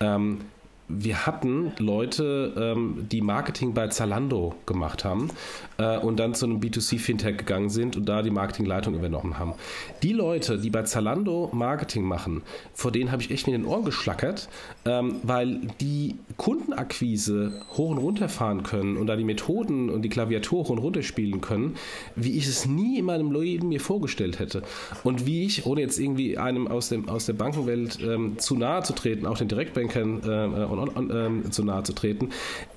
Ähm, 0.00 0.40
wir 0.88 1.26
hatten 1.26 1.72
Leute, 1.78 2.52
ähm, 2.56 3.06
die 3.10 3.20
Marketing 3.20 3.74
bei 3.74 3.88
Zalando 3.88 4.54
gemacht 4.64 5.04
haben 5.04 5.28
äh, 5.76 5.98
und 5.98 6.18
dann 6.18 6.34
zu 6.34 6.46
einem 6.46 6.60
B2C-Fintech 6.60 7.36
gegangen 7.36 7.68
sind 7.68 7.96
und 7.96 8.08
da 8.08 8.22
die 8.22 8.30
Marketingleitung 8.30 8.94
übernommen 8.94 9.38
haben. 9.38 9.54
Die 10.02 10.14
Leute, 10.14 10.58
die 10.58 10.70
bei 10.70 10.82
Zalando 10.84 11.50
Marketing 11.52 12.04
machen, 12.04 12.42
vor 12.72 12.90
denen 12.90 13.12
habe 13.12 13.22
ich 13.22 13.30
echt 13.30 13.46
mit 13.46 13.54
den 13.54 13.66
Ohren 13.66 13.84
geschlackert, 13.84 14.48
ähm, 14.86 15.16
weil 15.22 15.60
die 15.80 16.16
Kundenakquise 16.38 17.60
hoch 17.76 17.90
und 17.90 17.98
runter 17.98 18.28
fahren 18.30 18.62
können 18.62 18.96
und 18.96 19.06
da 19.08 19.16
die 19.16 19.24
Methoden 19.24 19.90
und 19.90 20.02
die 20.02 20.08
Klaviatur 20.08 20.60
hoch 20.60 20.70
und 20.70 20.78
runter 20.78 21.02
spielen 21.02 21.42
können, 21.42 21.76
wie 22.16 22.38
ich 22.38 22.46
es 22.46 22.66
nie 22.66 22.98
in 22.98 23.04
meinem 23.04 23.30
Leben 23.30 23.68
mir 23.68 23.80
vorgestellt 23.80 24.38
hätte. 24.38 24.62
Und 25.04 25.26
wie 25.26 25.44
ich, 25.44 25.66
ohne 25.66 25.82
jetzt 25.82 25.98
irgendwie 25.98 26.38
einem 26.38 26.66
aus, 26.66 26.88
dem, 26.88 27.08
aus 27.10 27.26
der 27.26 27.34
Bankenwelt 27.34 27.98
ähm, 28.02 28.38
zu 28.38 28.56
nahe 28.56 28.82
zu 28.82 28.94
treten, 28.94 29.26
auch 29.26 29.36
den 29.36 29.48
Direktbankern 29.48 30.22
äh, 30.24 30.64
und 30.64 30.77
on, 30.77 30.77
ähm, 30.86 31.50
zu 31.50 31.64
nahe 31.64 31.82
zu 31.82 31.92
treten, 31.92 32.30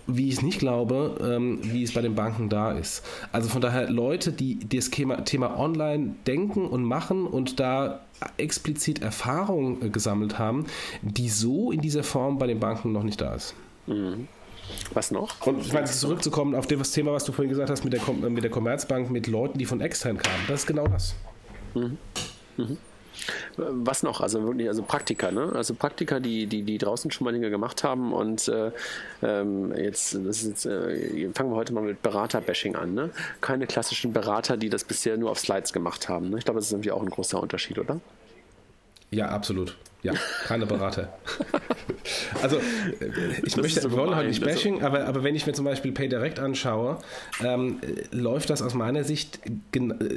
wie 0.08 0.28
ich 0.28 0.36
es 0.36 0.42
nicht 0.42 0.60
glaube, 0.60 1.18
ähm, 1.22 1.60
wie 1.62 1.84
es 1.84 1.94
bei 1.94 2.02
den 2.02 2.16
Banken 2.16 2.50
da 2.50 2.72
ist. 2.72 3.04
Also 3.32 3.50
von 3.50 3.62
daher 3.62 3.90
Leute, 3.90 4.32
die 4.32 4.60
das 4.68 4.90
Thema, 4.90 5.24
Thema 5.24 5.60
Online 5.60 6.16
denken 6.28 6.66
und 6.66 6.84
machen 6.84 7.26
und 7.26 7.60
da 7.60 8.02
explizit 8.38 9.02
Erfahrung 9.02 9.82
äh, 9.82 9.90
gesammelt 9.90 10.38
haben, 10.40 10.66
die 11.02 11.30
so 11.30 11.72
in 11.72 11.82
dieser 11.82 12.04
Form 12.04 12.38
bei 12.38 12.48
den 12.48 12.60
Banken 12.60 12.92
noch 12.92 13.04
nicht 13.04 13.22
da 13.22 13.36
ist. 13.36 13.56
Mhm. 13.88 14.28
Was 14.94 15.12
noch? 15.12 15.46
Und 15.46 15.66
ich 15.66 15.74
meine, 15.74 15.86
zurückzukommen 15.88 16.56
auf 16.56 16.66
das 16.68 16.92
Thema, 16.92 17.12
was 17.12 17.26
du 17.26 17.32
vorhin 17.32 17.50
gesagt 17.50 17.70
hast 17.70 17.84
mit 17.84 17.94
der, 17.94 18.30
mit 18.30 18.44
der 18.44 18.52
Commerzbank, 18.52 19.10
mit 19.10 19.28
Leuten, 19.28 19.58
die 19.58 19.66
von 19.66 19.82
extern 19.82 20.18
kamen. 20.18 20.44
Das 20.48 20.62
ist 20.62 20.68
genau 20.68 20.88
das. 20.88 21.16
Mhm. 21.74 21.98
Mhm. 22.58 22.78
Was 23.58 24.04
noch? 24.04 24.22
Also 24.22 24.44
wirklich, 24.44 24.68
also 24.68 24.84
Praktiker, 24.84 25.32
ne? 25.32 25.52
Also 25.54 25.74
Praktiker, 25.74 26.20
die, 26.20 26.48
die, 26.48 26.64
die 26.64 26.78
draußen 26.78 27.12
schon 27.12 27.26
mal 27.26 27.32
Dinge 27.32 27.50
gemacht 27.50 27.84
haben 27.84 28.14
und 28.14 28.48
äh, 28.48 28.72
ähm, 29.22 29.74
jetzt, 29.76 30.16
das 30.16 30.44
ist 30.44 30.48
jetzt 30.48 30.66
äh, 30.66 31.30
fangen 31.34 31.52
wir 31.52 31.56
heute 31.56 31.74
mal 31.74 31.84
mit 31.84 32.02
Berater-Bashing 32.02 32.76
an, 32.76 32.94
ne? 32.94 33.10
Keine 33.42 33.68
klassischen 33.68 34.14
Berater, 34.14 34.58
die 34.58 34.70
das 34.70 34.84
bisher 34.84 35.18
nur 35.18 35.32
auf 35.32 35.40
Slides 35.40 35.74
gemacht 35.74 36.10
haben. 36.10 36.30
Ne? 36.30 36.38
Ich 36.38 36.46
glaube, 36.46 36.60
das 36.60 36.68
ist 36.68 36.74
irgendwie 36.74 36.92
auch 36.92 37.02
ein 37.02 37.10
großer 37.10 37.42
Unterschied, 37.42 37.78
oder? 37.78 38.00
Ja, 39.12 39.28
absolut. 39.28 39.78
Ja, 40.04 40.14
keine 40.46 40.66
Berater. 40.66 41.14
also, 42.42 42.58
äh, 42.58 42.62
ich 43.44 43.54
das 43.54 43.62
möchte, 43.62 43.84
wir 43.84 43.92
wollen 43.92 44.16
heute 44.16 44.30
nicht 44.30 44.44
Bashing, 44.44 44.82
aber, 44.82 45.06
aber 45.06 45.24
wenn 45.24 45.36
ich 45.36 45.46
mir 45.46 45.54
zum 45.54 45.66
Beispiel 45.66 45.92
PayDirect 45.92 46.40
anschaue, 46.40 46.98
ähm, 47.44 47.80
läuft 48.12 48.50
das 48.50 48.64
aus 48.64 48.74
meiner 48.74 49.04
Sicht, 49.04 49.40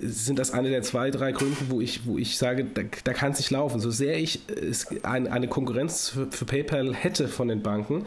sind 0.02 0.38
das 0.38 0.52
eine 0.52 0.70
der 0.70 0.82
zwei, 0.82 1.10
drei 1.10 1.32
Gründe, 1.32 1.56
wo 1.68 1.82
ich, 1.82 2.06
wo 2.06 2.16
ich 2.16 2.38
sage, 2.38 2.64
da, 2.64 2.82
da 3.04 3.12
kann 3.12 3.32
es 3.32 3.38
nicht 3.38 3.50
laufen. 3.50 3.78
So 3.78 3.90
sehr 3.90 4.18
ich 4.18 4.40
ein, 5.02 5.28
eine 5.28 5.48
Konkurrenz 5.48 6.08
für, 6.08 6.28
für 6.30 6.46
PayPal 6.46 6.94
hätte 6.94 7.28
von 7.28 7.48
den 7.48 7.62
Banken, 7.62 8.06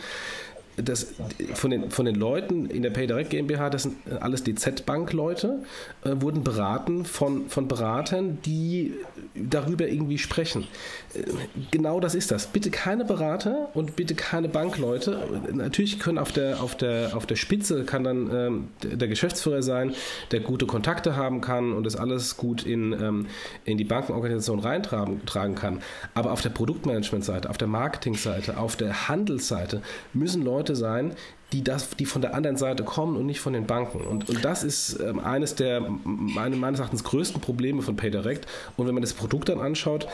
das, 0.78 1.08
von, 1.56 1.72
den, 1.72 1.90
von 1.90 2.06
den 2.06 2.16
Leuten 2.16 2.70
in 2.70 2.84
der 2.84 2.92
PayDirect 2.92 3.32
GmbH, 3.32 3.70
das 3.70 3.84
sind 3.84 3.96
alles 4.20 4.44
DZ-Bank-Leute, 4.44 5.64
äh, 6.04 6.12
wurden 6.16 6.44
beraten 6.44 7.04
von, 7.04 7.50
von 7.50 7.68
Beratern, 7.68 8.38
die 8.46 8.94
darüber 9.36 9.88
irgendwie 9.88 10.20
sprechen. 10.20 10.68
Äh, 11.14 11.24
genau 11.72 12.00
das 12.00 12.14
ist 12.14 12.32
das. 12.32 12.48
Bitte 12.48 12.70
keine 12.70 13.06
Berater 13.06 13.70
und 13.74 13.96
bitte 13.96 14.14
keine 14.14 14.50
Bankleute. 14.50 15.20
Natürlich 15.52 16.00
können 16.00 16.20
auf 16.20 16.32
der, 16.32 16.62
auf 16.62 16.76
der, 16.76 17.16
auf 17.16 17.26
der 17.26 17.36
Spitze 17.36 17.84
kann 17.84 18.04
dann 18.04 18.30
ähm, 18.32 18.68
der 18.84 19.08
Geschäftsführer 19.08 19.64
sein, 19.64 19.96
der 20.32 20.42
gute 20.42 20.68
Kontakte 20.68 21.16
haben 21.16 21.42
kann 21.42 21.74
und 21.74 21.86
das 21.86 21.96
alles 21.96 22.38
gut 22.38 22.64
in, 22.64 22.94
ähm, 22.94 23.28
in 23.66 23.78
die 23.78 23.84
Bankenorganisation 23.84 24.60
reintragen 24.60 25.26
tragen 25.26 25.56
kann. 25.56 25.82
Aber 26.14 26.32
auf 26.32 26.42
der 26.42 26.50
Produktmanagement-Seite, 26.50 27.50
auf 27.50 27.58
der 27.58 27.68
Marketing-Seite, 27.68 28.58
auf 28.58 28.76
der 28.76 29.08
Handelsseite 29.08 29.82
müssen 30.14 30.44
Leute 30.44 30.67
Leute 30.68 30.76
sein, 30.76 31.14
die, 31.54 31.64
das, 31.64 31.92
die 31.92 32.06
von 32.06 32.22
der 32.22 32.34
anderen 32.34 32.58
Seite 32.58 32.84
kommen 32.84 33.16
und 33.16 33.26
nicht 33.26 33.40
von 33.40 33.54
den 33.54 33.66
Banken. 33.66 34.02
Und, 34.02 34.28
und 34.30 34.44
das 34.44 34.64
ist 34.64 35.00
ähm, 35.00 35.20
eines 35.20 35.56
der 35.56 35.82
meines 36.04 36.80
Erachtens 36.80 37.06
größten 37.06 37.40
Probleme 37.40 37.82
von 37.82 37.96
PayDirect. 37.96 38.46
Und 38.76 38.88
wenn 38.88 38.94
man 38.94 39.02
das 39.02 39.14
Produkt 39.14 39.48
dann 39.48 39.62
anschaut, 39.62 40.08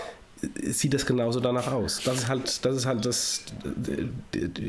sieht 0.62 0.94
das 0.94 1.06
genauso 1.06 1.40
danach 1.40 1.72
aus. 1.72 2.02
Das 2.04 2.16
ist 2.16 2.28
halt, 2.28 2.66
das 2.66 2.76
ist 2.76 2.86
halt 2.86 3.06
das 3.06 3.44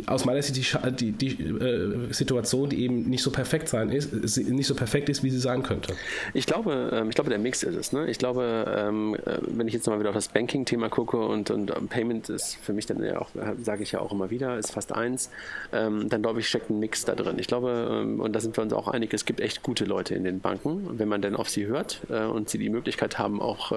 aus 0.06 0.24
meiner 0.24 0.42
Sicht 0.42 0.56
die, 1.00 1.12
die, 1.12 1.42
äh, 1.42 2.12
Situation, 2.12 2.68
die 2.68 2.82
eben 2.82 3.08
nicht 3.08 3.22
so 3.22 3.30
perfekt 3.30 3.68
sein 3.68 3.90
ist, 3.90 4.12
nicht 4.36 4.66
so 4.66 4.74
perfekt 4.74 5.08
ist, 5.08 5.22
wie 5.22 5.30
sie 5.30 5.38
sein 5.38 5.62
könnte. 5.62 5.94
Ich 6.32 6.46
glaube, 6.46 6.90
ähm, 6.92 7.08
ich 7.08 7.14
glaube, 7.14 7.30
der 7.30 7.38
Mix 7.38 7.62
ist 7.62 7.76
es. 7.76 7.92
Ne? 7.92 8.08
Ich 8.08 8.18
glaube, 8.18 8.64
ähm, 8.76 9.14
äh, 9.14 9.38
wenn 9.46 9.66
ich 9.66 9.74
jetzt 9.74 9.86
mal 9.86 9.98
wieder 9.98 10.10
auf 10.10 10.14
das 10.14 10.28
Banking-Thema 10.28 10.88
gucke 10.88 11.18
und, 11.18 11.50
und 11.50 11.72
Payment 11.88 12.28
ist 12.28 12.56
für 12.62 12.72
mich 12.72 12.86
dann 12.86 13.02
ja 13.02 13.20
auch, 13.20 13.30
sage 13.62 13.82
ich 13.82 13.92
ja 13.92 14.00
auch 14.00 14.12
immer 14.12 14.30
wieder, 14.30 14.58
ist 14.58 14.72
fast 14.72 14.92
eins, 14.92 15.30
ähm, 15.72 16.08
dann 16.08 16.22
glaube 16.22 16.40
ich, 16.40 16.48
steckt 16.48 16.70
ein 16.70 16.78
Mix 16.78 17.04
da 17.04 17.14
drin. 17.14 17.38
Ich 17.38 17.46
glaube, 17.46 18.04
und 18.18 18.32
da 18.32 18.40
sind 18.40 18.56
wir 18.56 18.62
uns 18.62 18.72
auch 18.72 18.88
einig, 18.88 19.12
es 19.14 19.24
gibt 19.24 19.40
echt 19.40 19.62
gute 19.62 19.84
Leute 19.84 20.14
in 20.14 20.24
den 20.24 20.40
Banken, 20.40 20.98
wenn 20.98 21.08
man 21.08 21.22
denn 21.22 21.36
auf 21.36 21.48
sie 21.48 21.66
hört 21.66 22.00
äh, 22.10 22.24
und 22.24 22.48
sie 22.48 22.58
die 22.58 22.70
Möglichkeit 22.70 23.18
haben, 23.18 23.40
auch 23.40 23.72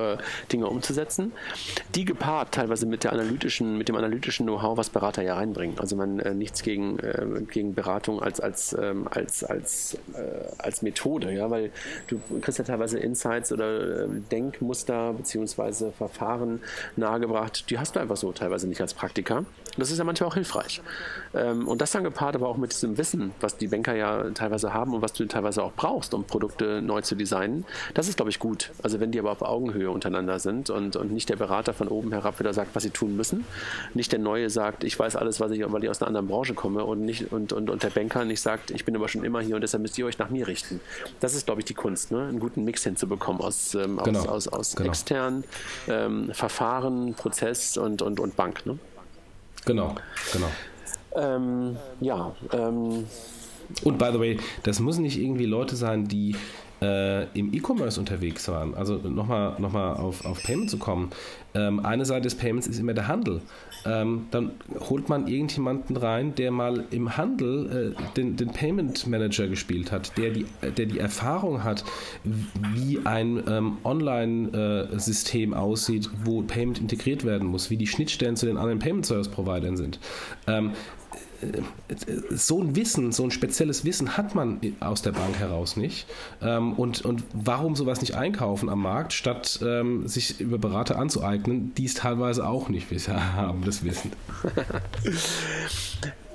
Dinge 0.51 0.67
umzusetzen. 0.67 1.31
Die 1.95 2.05
gepaart 2.05 2.53
teilweise 2.53 2.85
mit 2.85 3.03
der 3.03 3.13
analytischen, 3.13 3.77
mit 3.77 3.89
dem 3.89 3.95
analytischen 3.95 4.45
Know-how, 4.45 4.77
was 4.77 4.89
Berater 4.89 5.23
ja 5.23 5.35
reinbringen. 5.35 5.79
Also 5.79 5.95
man 5.95 6.19
äh, 6.19 6.33
nichts 6.33 6.63
gegen, 6.63 6.99
äh, 6.99 7.25
gegen 7.51 7.73
Beratung 7.73 8.21
als, 8.21 8.39
als, 8.39 8.75
ähm, 8.79 9.07
als, 9.09 9.43
als, 9.43 9.97
äh, 10.13 10.17
als 10.57 10.81
Methode, 10.81 11.31
ja, 11.33 11.49
weil 11.49 11.71
du 12.07 12.19
kriegst 12.41 12.59
ja 12.59 12.65
teilweise 12.65 12.99
Insights 12.99 13.51
oder 13.51 14.03
äh, 14.03 14.07
Denkmuster 14.31 15.13
beziehungsweise 15.13 15.91
Verfahren 15.91 16.61
nahegebracht, 16.95 17.69
die 17.69 17.79
hast 17.79 17.95
du 17.95 17.99
einfach 17.99 18.17
so 18.17 18.31
teilweise 18.31 18.67
nicht 18.67 18.81
als 18.81 18.93
Praktiker. 18.93 19.45
Das 19.77 19.91
ist 19.91 19.97
ja 19.97 20.03
manchmal 20.03 20.29
auch 20.29 20.33
hilfreich. 20.33 20.81
Ähm, 21.33 21.67
und 21.67 21.81
das 21.81 21.91
dann 21.91 22.03
gepaart 22.03 22.35
aber 22.35 22.47
auch 22.47 22.57
mit 22.57 22.71
diesem 22.71 22.97
Wissen, 22.97 23.31
was 23.39 23.57
die 23.57 23.67
Banker 23.67 23.95
ja 23.95 24.29
teilweise 24.31 24.73
haben 24.73 24.93
und 24.93 25.01
was 25.01 25.13
du 25.13 25.25
teilweise 25.25 25.63
auch 25.63 25.73
brauchst, 25.73 26.13
um 26.13 26.23
Produkte 26.23 26.81
neu 26.81 27.01
zu 27.01 27.15
designen, 27.15 27.65
das 27.93 28.07
ist, 28.07 28.17
glaube 28.17 28.29
ich, 28.29 28.39
gut. 28.39 28.71
Also 28.83 28.99
wenn 28.99 29.11
die 29.11 29.19
aber 29.19 29.31
auf 29.31 29.41
Augenhöhe 29.41 29.89
untereinander 29.89 30.39
sind 30.39 30.69
und, 30.69 30.95
und 30.95 31.11
nicht 31.11 31.29
der 31.29 31.35
Berater 31.35 31.73
von 31.73 31.87
oben 31.87 32.11
herab 32.11 32.39
wieder 32.39 32.53
sagt, 32.53 32.75
was 32.75 32.83
sie 32.83 32.89
tun 32.89 33.15
müssen, 33.15 33.45
nicht 33.93 34.11
der 34.11 34.19
Neue 34.19 34.49
sagt, 34.49 34.83
ich 34.83 34.97
weiß 34.97 35.15
alles, 35.15 35.39
was 35.39 35.51
ich, 35.51 35.71
weil 35.71 35.83
ich 35.83 35.89
aus 35.89 36.01
einer 36.01 36.07
anderen 36.07 36.27
Branche 36.27 36.53
komme 36.53 36.83
und, 36.83 37.01
nicht, 37.01 37.31
und, 37.31 37.53
und, 37.53 37.69
und 37.69 37.83
der 37.83 37.89
Banker 37.89 38.25
nicht 38.25 38.41
sagt, 38.41 38.71
ich 38.71 38.85
bin 38.85 38.95
aber 38.95 39.07
schon 39.07 39.23
immer 39.23 39.41
hier 39.41 39.55
und 39.55 39.61
deshalb 39.61 39.81
müsst 39.81 39.97
ihr 39.97 40.05
euch 40.05 40.17
nach 40.17 40.29
mir 40.29 40.47
richten. 40.47 40.79
Das 41.19 41.35
ist, 41.35 41.45
glaube 41.45 41.61
ich, 41.61 41.65
die 41.65 41.73
Kunst, 41.73 42.11
ne? 42.11 42.27
einen 42.27 42.39
guten 42.39 42.63
Mix 42.63 42.83
hinzubekommen 42.83 43.41
aus, 43.41 43.75
ähm, 43.75 43.99
genau. 44.03 44.19
aus, 44.21 44.27
aus, 44.27 44.47
aus 44.47 44.75
genau. 44.75 44.89
externen 44.89 45.43
ähm, 45.87 46.31
Verfahren, 46.33 47.13
Prozess 47.13 47.77
und, 47.77 48.01
und, 48.01 48.19
und 48.19 48.35
Bank. 48.35 48.65
Ne? 48.65 48.79
Genau, 49.67 49.95
genau. 50.31 50.47
Ähm, 51.15 51.77
ja. 51.99 52.33
Ähm, 52.53 53.05
und 53.83 53.97
by 53.99 54.09
the 54.13 54.19
way, 54.19 54.39
das 54.63 54.79
müssen 54.79 55.01
nicht 55.01 55.19
irgendwie 55.19 55.45
Leute 55.45 55.75
sein, 55.75 56.07
die 56.07 56.35
äh, 56.81 57.23
im 57.37 57.53
E-Commerce 57.53 57.99
unterwegs 57.99 58.47
waren. 58.47 58.75
Also 58.75 58.95
nochmal 58.97 59.55
noch 59.59 59.71
mal 59.71 59.93
auf, 59.93 60.25
auf 60.25 60.43
Payment 60.43 60.69
zu 60.69 60.77
kommen. 60.77 61.09
Ähm, 61.55 61.85
eine 61.85 62.05
Seite 62.05 62.23
des 62.23 62.35
Payments 62.35 62.67
ist 62.67 62.79
immer 62.79 62.93
der 62.93 63.07
Handel. 63.07 63.41
Ähm, 63.85 64.27
dann 64.31 64.51
holt 64.89 65.09
man 65.09 65.27
irgendjemanden 65.27 65.97
rein, 65.97 66.35
der 66.35 66.51
mal 66.51 66.85
im 66.91 67.17
Handel 67.17 67.95
äh, 67.95 68.13
den, 68.15 68.35
den 68.35 68.49
Payment 68.49 69.07
Manager 69.07 69.47
gespielt 69.47 69.91
hat, 69.91 70.17
der 70.17 70.31
die, 70.31 70.45
der 70.61 70.85
die 70.85 70.99
Erfahrung 70.99 71.63
hat, 71.63 71.83
wie 72.23 72.99
ein 73.05 73.41
ähm, 73.47 73.77
Online-System 73.83 75.53
äh, 75.53 75.55
aussieht, 75.55 76.09
wo 76.23 76.41
Payment 76.41 76.79
integriert 76.79 77.23
werden 77.23 77.47
muss, 77.47 77.69
wie 77.69 77.77
die 77.77 77.87
Schnittstellen 77.87 78.35
zu 78.35 78.45
den 78.45 78.57
anderen 78.57 78.79
Payment 78.79 79.05
Service 79.05 79.29
Providern 79.29 79.77
sind. 79.77 79.99
So 82.31 82.61
ein 82.61 82.75
Wissen, 82.75 83.11
so 83.11 83.23
ein 83.23 83.31
spezielles 83.31 83.85
Wissen 83.85 84.17
hat 84.17 84.35
man 84.35 84.59
aus 84.79 85.01
der 85.01 85.11
Bank 85.11 85.37
heraus 85.37 85.77
nicht. 85.77 86.07
Ähm, 86.41 86.73
und, 86.73 87.05
und 87.05 87.23
warum 87.33 87.75
sowas 87.75 88.01
nicht 88.01 88.15
einkaufen 88.15 88.69
am 88.69 88.81
Markt, 88.81 89.13
statt 89.13 89.59
ähm, 89.63 90.07
sich 90.07 90.39
über 90.39 90.57
Berater 90.57 90.97
anzueignen, 90.97 91.73
die 91.75 91.85
es 91.85 91.93
teilweise 91.93 92.47
auch 92.47 92.69
nicht 92.69 92.87
haben, 93.07 93.63
das 93.63 93.83
Wissen. 93.83 94.11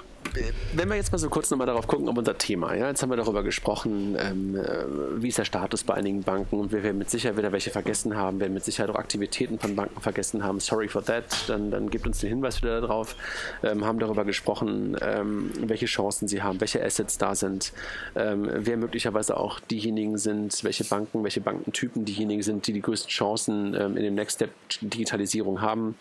wenn 0.75 0.89
wir 0.89 0.97
jetzt 0.97 1.13
mal 1.13 1.19
so 1.19 1.29
kurz 1.29 1.51
nochmal 1.51 1.67
darauf 1.67 1.87
gucken, 1.87 2.09
um 2.09 2.17
unser 2.17 2.39
Thema, 2.39 2.75
ja, 2.75 2.89
jetzt 2.89 3.03
haben 3.03 3.11
wir 3.11 3.17
darüber 3.17 3.43
gesprochen, 3.43 4.17
ähm, 4.19 4.57
äh, 4.57 5.23
wie 5.23 5.29
ist 5.29 5.39
der 5.39 5.45
Status 5.45 5.85
bei 5.85 5.95
einigen 5.95 6.23
Banken 6.23 6.59
und 6.59 6.73
wir 6.73 6.83
werden 6.83 6.99
mit 6.99 7.11
Sicherheit 7.11 7.37
wieder 7.37 7.53
welche 7.53 7.71
vergessen 7.71 8.17
haben, 8.17 8.41
werden 8.41 8.55
mit 8.55 8.65
Sicherheit 8.65 8.91
auch 8.91 8.99
Aktivitäten 8.99 9.59
von 9.59 9.77
Banken 9.77 10.01
vergessen 10.01 10.43
haben. 10.43 10.61
Sorry 10.61 10.89
for 10.89 11.05
that, 11.05 11.25
dann, 11.49 11.71
dann 11.71 11.91
gebt 11.91 12.07
uns 12.07 12.21
den 12.21 12.31
Hinweis 12.31 12.63
wieder 12.63 12.81
darauf. 12.81 13.17
Ähm, 13.63 13.85
haben 13.85 13.99
darüber 13.99 14.25
gesprochen, 14.25 14.97
ähm, 15.01 15.51
welche 15.61 15.87
Chancen 15.87 16.29
sie 16.29 16.43
haben, 16.43 16.61
welche 16.61 16.83
Assets 16.83 17.19
da 17.19 17.35
sind, 17.35 17.73
ähm, 18.15 18.49
wer 18.53 18.77
möglicherweise 18.77 19.37
auch 19.37 19.61
diejenigen 19.61 20.19
sind, 20.19 20.65
welche 20.65 20.85
Banken, 20.85 21.23
welche 21.25 21.41
Bankentypen 21.41 22.05
diejenigen 22.05 22.43
sind, 22.43 22.67
die 22.67 22.73
die 22.73 22.83
größten 22.83 23.11
Chancen 23.11 23.75
ähm, 23.75 23.97
in 23.97 24.05
dem 24.05 24.15
Next 24.15 24.37
Step 24.37 24.51
Digitalisierung 24.81 25.61
haben. 25.61 25.97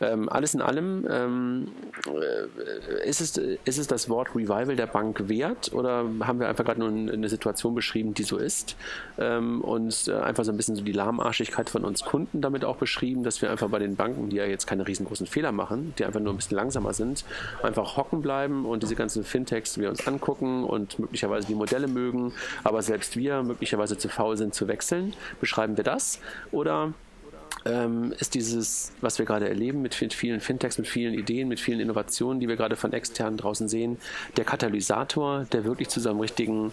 Ähm, 0.00 0.28
alles 0.28 0.54
in 0.54 0.62
allem 0.62 1.06
äh, 1.06 3.08
ist 3.08 3.20
es, 3.20 3.40
ist 3.64 3.78
es 3.78 3.86
das 3.86 4.08
Wort 4.08 4.34
Revival 4.34 4.76
der 4.76 4.86
Bank 4.86 5.28
wert 5.28 5.72
oder 5.72 6.04
haben 6.20 6.40
wir 6.40 6.48
einfach 6.48 6.64
gerade 6.64 6.80
nur 6.80 6.88
eine 6.88 7.28
Situation 7.28 7.74
beschrieben, 7.74 8.14
die 8.14 8.22
so 8.22 8.36
ist 8.36 8.76
ähm, 9.18 9.60
und 9.60 10.08
äh, 10.08 10.14
einfach 10.14 10.44
so 10.44 10.50
ein 10.50 10.56
bisschen 10.56 10.76
so 10.76 10.82
die 10.82 10.92
Lahmarschigkeit 10.92 11.70
von 11.70 11.84
uns 11.84 12.04
Kunden 12.04 12.40
damit 12.40 12.64
auch 12.64 12.76
beschrieben, 12.76 13.22
dass 13.22 13.42
wir 13.42 13.50
einfach 13.50 13.68
bei 13.68 13.78
den 13.78 13.96
Banken, 13.96 14.30
die 14.30 14.36
ja 14.36 14.44
jetzt 14.44 14.66
keine 14.66 14.86
riesengroßen 14.86 15.26
Fehler 15.26 15.52
machen, 15.52 15.94
die 15.98 16.04
einfach 16.04 16.20
nur 16.20 16.32
ein 16.32 16.36
bisschen 16.36 16.56
langsamer 16.56 16.92
sind, 16.92 17.24
einfach 17.62 17.96
hocken 17.96 18.22
bleiben 18.22 18.64
und 18.64 18.82
diese 18.82 18.96
ganzen 18.96 19.24
Fintechs 19.24 19.78
wir 19.78 19.90
uns 19.90 20.06
angucken 20.06 20.64
und 20.64 20.98
möglicherweise 20.98 21.46
die 21.46 21.54
Modelle 21.54 21.88
mögen, 21.88 22.32
aber 22.64 22.82
selbst 22.82 23.16
wir 23.16 23.42
möglicherweise 23.42 23.96
zu 23.96 24.08
faul 24.08 24.36
sind 24.36 24.54
zu 24.54 24.68
wechseln. 24.68 25.14
Beschreiben 25.40 25.76
wir 25.76 25.84
das 25.84 26.20
oder 26.50 26.92
ähm, 27.64 28.12
ist 28.18 28.34
dieses, 28.34 28.92
was 29.00 29.18
wir 29.18 29.26
gerade 29.26 29.48
erleben 29.48 29.82
mit 29.82 29.94
vielen 29.94 30.40
Fintechs, 30.40 30.78
mit 30.78 30.88
vielen 30.88 31.14
Ideen, 31.14 31.48
mit 31.48 31.60
vielen 31.60 31.80
Innovationen, 31.80 32.40
die 32.40 32.48
wir 32.48 32.56
gerade 32.56 32.76
von 32.76 32.92
externen 32.92 33.36
draußen 33.36 33.68
sehen, 33.68 33.98
der 34.36 34.44
Katalysator, 34.44 35.46
der 35.52 35.64
wirklich 35.64 35.88
zu 35.88 36.00
so 36.00 36.10
einem 36.10 36.20
richtigen 36.20 36.72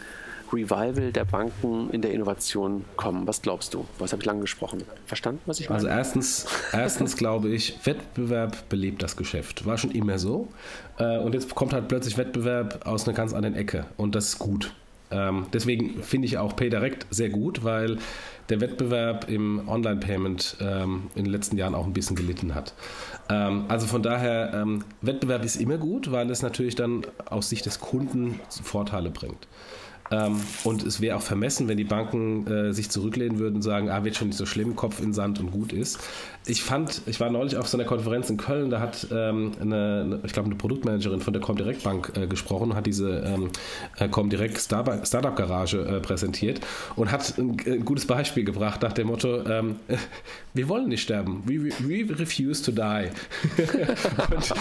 Revival 0.51 1.11
der 1.11 1.25
Banken 1.25 1.89
in 1.91 2.01
der 2.01 2.11
Innovation 2.11 2.85
kommen. 2.95 3.27
Was 3.27 3.41
glaubst 3.41 3.73
du? 3.73 3.85
Was 3.99 4.11
habe 4.11 4.21
ich 4.21 4.25
lange 4.25 4.41
gesprochen? 4.41 4.83
Verstanden, 5.05 5.41
was 5.45 5.59
ich 5.59 5.69
meine? 5.69 5.77
Also 5.77 5.87
erstens, 5.87 6.45
erstens 6.73 7.15
glaube 7.17 7.49
ich, 7.49 7.77
Wettbewerb 7.85 8.67
belebt 8.69 9.03
das 9.03 9.15
Geschäft. 9.15 9.65
War 9.65 9.77
schon 9.77 9.91
immer 9.91 10.17
so. 10.17 10.47
Äh, 10.97 11.19
und 11.19 11.33
jetzt 11.33 11.53
kommt 11.55 11.73
halt 11.73 11.87
plötzlich 11.87 12.17
Wettbewerb 12.17 12.87
aus 12.87 13.07
einer 13.07 13.15
ganz 13.15 13.33
anderen 13.33 13.55
Ecke. 13.55 13.85
Und 13.97 14.15
das 14.15 14.29
ist 14.29 14.39
gut. 14.39 14.73
Ähm, 15.11 15.47
deswegen 15.53 16.03
finde 16.03 16.27
ich 16.27 16.37
auch 16.37 16.55
PayDirect 16.55 17.07
sehr 17.09 17.29
gut, 17.29 17.63
weil 17.63 17.97
der 18.49 18.61
Wettbewerb 18.61 19.29
im 19.29 19.67
Online-Payment 19.67 20.57
ähm, 20.61 21.09
in 21.15 21.25
den 21.25 21.31
letzten 21.31 21.57
Jahren 21.57 21.75
auch 21.75 21.85
ein 21.85 21.93
bisschen 21.93 22.15
gelitten 22.15 22.55
hat. 22.55 22.73
Ähm, 23.29 23.65
also 23.67 23.87
von 23.87 24.03
daher, 24.03 24.53
ähm, 24.53 24.83
Wettbewerb 25.01 25.43
ist 25.43 25.55
immer 25.55 25.77
gut, 25.77 26.11
weil 26.11 26.29
es 26.31 26.41
natürlich 26.41 26.75
dann 26.75 27.05
aus 27.25 27.49
Sicht 27.49 27.65
des 27.65 27.79
Kunden 27.79 28.39
Vorteile 28.63 29.11
bringt. 29.11 29.47
Ähm, 30.11 30.39
und 30.63 30.83
es 30.83 31.01
wäre 31.01 31.17
auch 31.17 31.21
vermessen, 31.21 31.67
wenn 31.67 31.77
die 31.77 31.83
Banken 31.83 32.47
äh, 32.47 32.73
sich 32.73 32.89
zurücklehnen 32.89 33.39
würden 33.39 33.57
und 33.57 33.61
sagen, 33.61 33.89
ah, 33.89 34.03
wird 34.03 34.15
schon 34.15 34.29
nicht 34.29 34.37
so 34.37 34.45
schlimm, 34.45 34.75
Kopf 34.75 35.01
in 35.01 35.13
Sand 35.13 35.39
und 35.39 35.51
gut 35.51 35.73
ist. 35.73 35.99
Ich 36.45 36.63
fand, 36.63 37.01
ich 37.05 37.19
war 37.19 37.29
neulich 37.29 37.57
auf 37.57 37.67
so 37.67 37.77
einer 37.77 37.85
Konferenz 37.85 38.29
in 38.29 38.37
Köln, 38.37 38.69
da 38.69 38.79
hat 38.79 39.07
ähm, 39.11 39.51
eine, 39.61 40.19
ich 40.23 40.33
glaube, 40.33 40.47
eine 40.47 40.55
Produktmanagerin 40.55 41.21
von 41.21 41.33
der 41.33 41.41
Comdirect 41.41 41.83
Bank 41.83 42.13
äh, 42.15 42.27
gesprochen, 42.27 42.75
hat 42.75 42.87
diese 42.87 43.19
ähm, 43.19 43.49
äh, 43.97 44.07
Comdirect 44.07 44.57
Startup 44.57 45.35
Garage 45.35 45.77
äh, 45.77 45.99
präsentiert 45.99 46.61
und 46.95 47.11
hat 47.11 47.37
ein, 47.37 47.57
ein, 47.65 47.85
gutes 47.85 48.05
Beispiel 48.05 48.43
gebracht 48.45 48.81
nach 48.81 48.93
dem 48.93 49.07
Motto, 49.07 49.45
ähm, 49.45 49.75
wir 50.53 50.69
wollen 50.69 50.87
nicht 50.87 51.03
sterben, 51.03 51.43
we, 51.45 51.71
we 51.79 52.17
refuse 52.17 52.63
to 52.63 52.71
die. 52.71 53.09
und, 54.35 54.53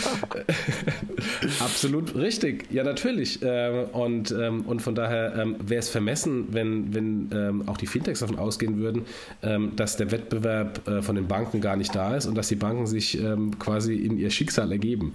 absolut 1.61 2.15
richtig, 2.15 2.67
ja 2.71 2.85
natürlich. 2.85 3.43
Äh, 3.43 3.87
und, 3.93 4.31
ähm, 4.33 4.63
und 4.63 4.83
von 4.83 4.95
daher 4.95 5.38
ähm, 5.39 5.57
wäre 5.61 5.81
es 5.81 5.89
vermessen, 5.89 6.49
wenn, 6.51 6.95
wenn 6.95 7.31
ähm, 7.33 7.69
auch 7.69 7.77
die 7.77 7.87
Fintechs 7.87 8.21
davon 8.21 8.39
ausgehen 8.39 8.79
würden, 8.79 9.03
ähm, 9.43 9.73
dass 9.77 9.97
der 9.97 10.11
Wettbewerb 10.11 10.87
äh, 10.89 11.03
von 11.03 11.17
den 11.17 11.27
Banken 11.27 11.61
gar 11.61 11.77
nicht 11.77 11.95
da 11.95 12.17
ist 12.17 12.27
und 12.27 12.37
dass 12.37 12.49
die 12.49 12.57
Banken 12.57 12.87
sich 12.87 13.21
ähm, 13.23 13.59
quasi 13.59 13.95
in 13.95 14.19
ihr 14.19 14.31
Schicksal 14.31 14.73
ergeben. 14.73 15.15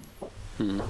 Hm. 0.58 0.80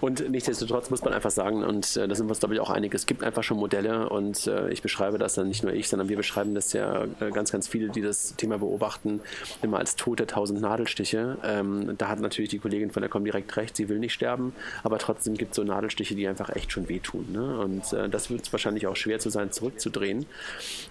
Und 0.00 0.28
nichtsdestotrotz 0.30 0.90
muss 0.90 1.02
man 1.02 1.14
einfach 1.14 1.30
sagen, 1.30 1.64
und 1.64 1.96
äh, 1.96 2.06
da 2.06 2.14
sind 2.14 2.26
wir 2.26 2.30
uns, 2.30 2.40
glaube 2.40 2.54
ich, 2.54 2.60
auch 2.60 2.70
einig, 2.70 2.94
es 2.94 3.06
gibt 3.06 3.22
einfach 3.24 3.42
schon 3.42 3.56
Modelle 3.56 4.08
und 4.08 4.46
äh, 4.46 4.70
ich 4.70 4.82
beschreibe 4.82 5.18
das 5.18 5.34
dann 5.34 5.48
nicht 5.48 5.62
nur 5.62 5.72
ich, 5.72 5.88
sondern 5.88 6.08
wir 6.08 6.16
beschreiben 6.16 6.54
das 6.54 6.72
ja 6.72 7.04
äh, 7.20 7.30
ganz, 7.32 7.50
ganz 7.52 7.68
viele, 7.68 7.88
die 7.88 8.02
das 8.02 8.34
Thema 8.36 8.58
beobachten, 8.58 9.20
immer 9.62 9.78
als 9.78 9.96
tote 9.96 10.26
tausend 10.26 10.60
Nadelstiche. 10.60 11.38
Ähm, 11.42 11.96
da 11.96 12.08
hat 12.08 12.20
natürlich 12.20 12.50
die 12.50 12.58
Kollegin 12.58 12.90
von 12.90 13.00
der 13.00 13.08
Comdirect 13.08 13.56
recht, 13.56 13.76
sie 13.76 13.88
will 13.88 13.98
nicht 13.98 14.12
sterben, 14.12 14.54
aber 14.82 14.98
trotzdem 14.98 15.34
gibt 15.34 15.52
es 15.52 15.56
so 15.56 15.64
Nadelstiche, 15.64 16.14
die 16.14 16.28
einfach 16.28 16.50
echt 16.50 16.72
schon 16.72 16.88
wehtun. 16.88 17.26
Ne? 17.32 17.58
Und 17.58 17.92
äh, 17.92 18.08
das 18.08 18.30
wird 18.30 18.42
es 18.42 18.52
wahrscheinlich 18.52 18.86
auch 18.86 18.96
schwer 18.96 19.18
zu 19.18 19.30
sein, 19.30 19.52
zurückzudrehen. 19.52 20.26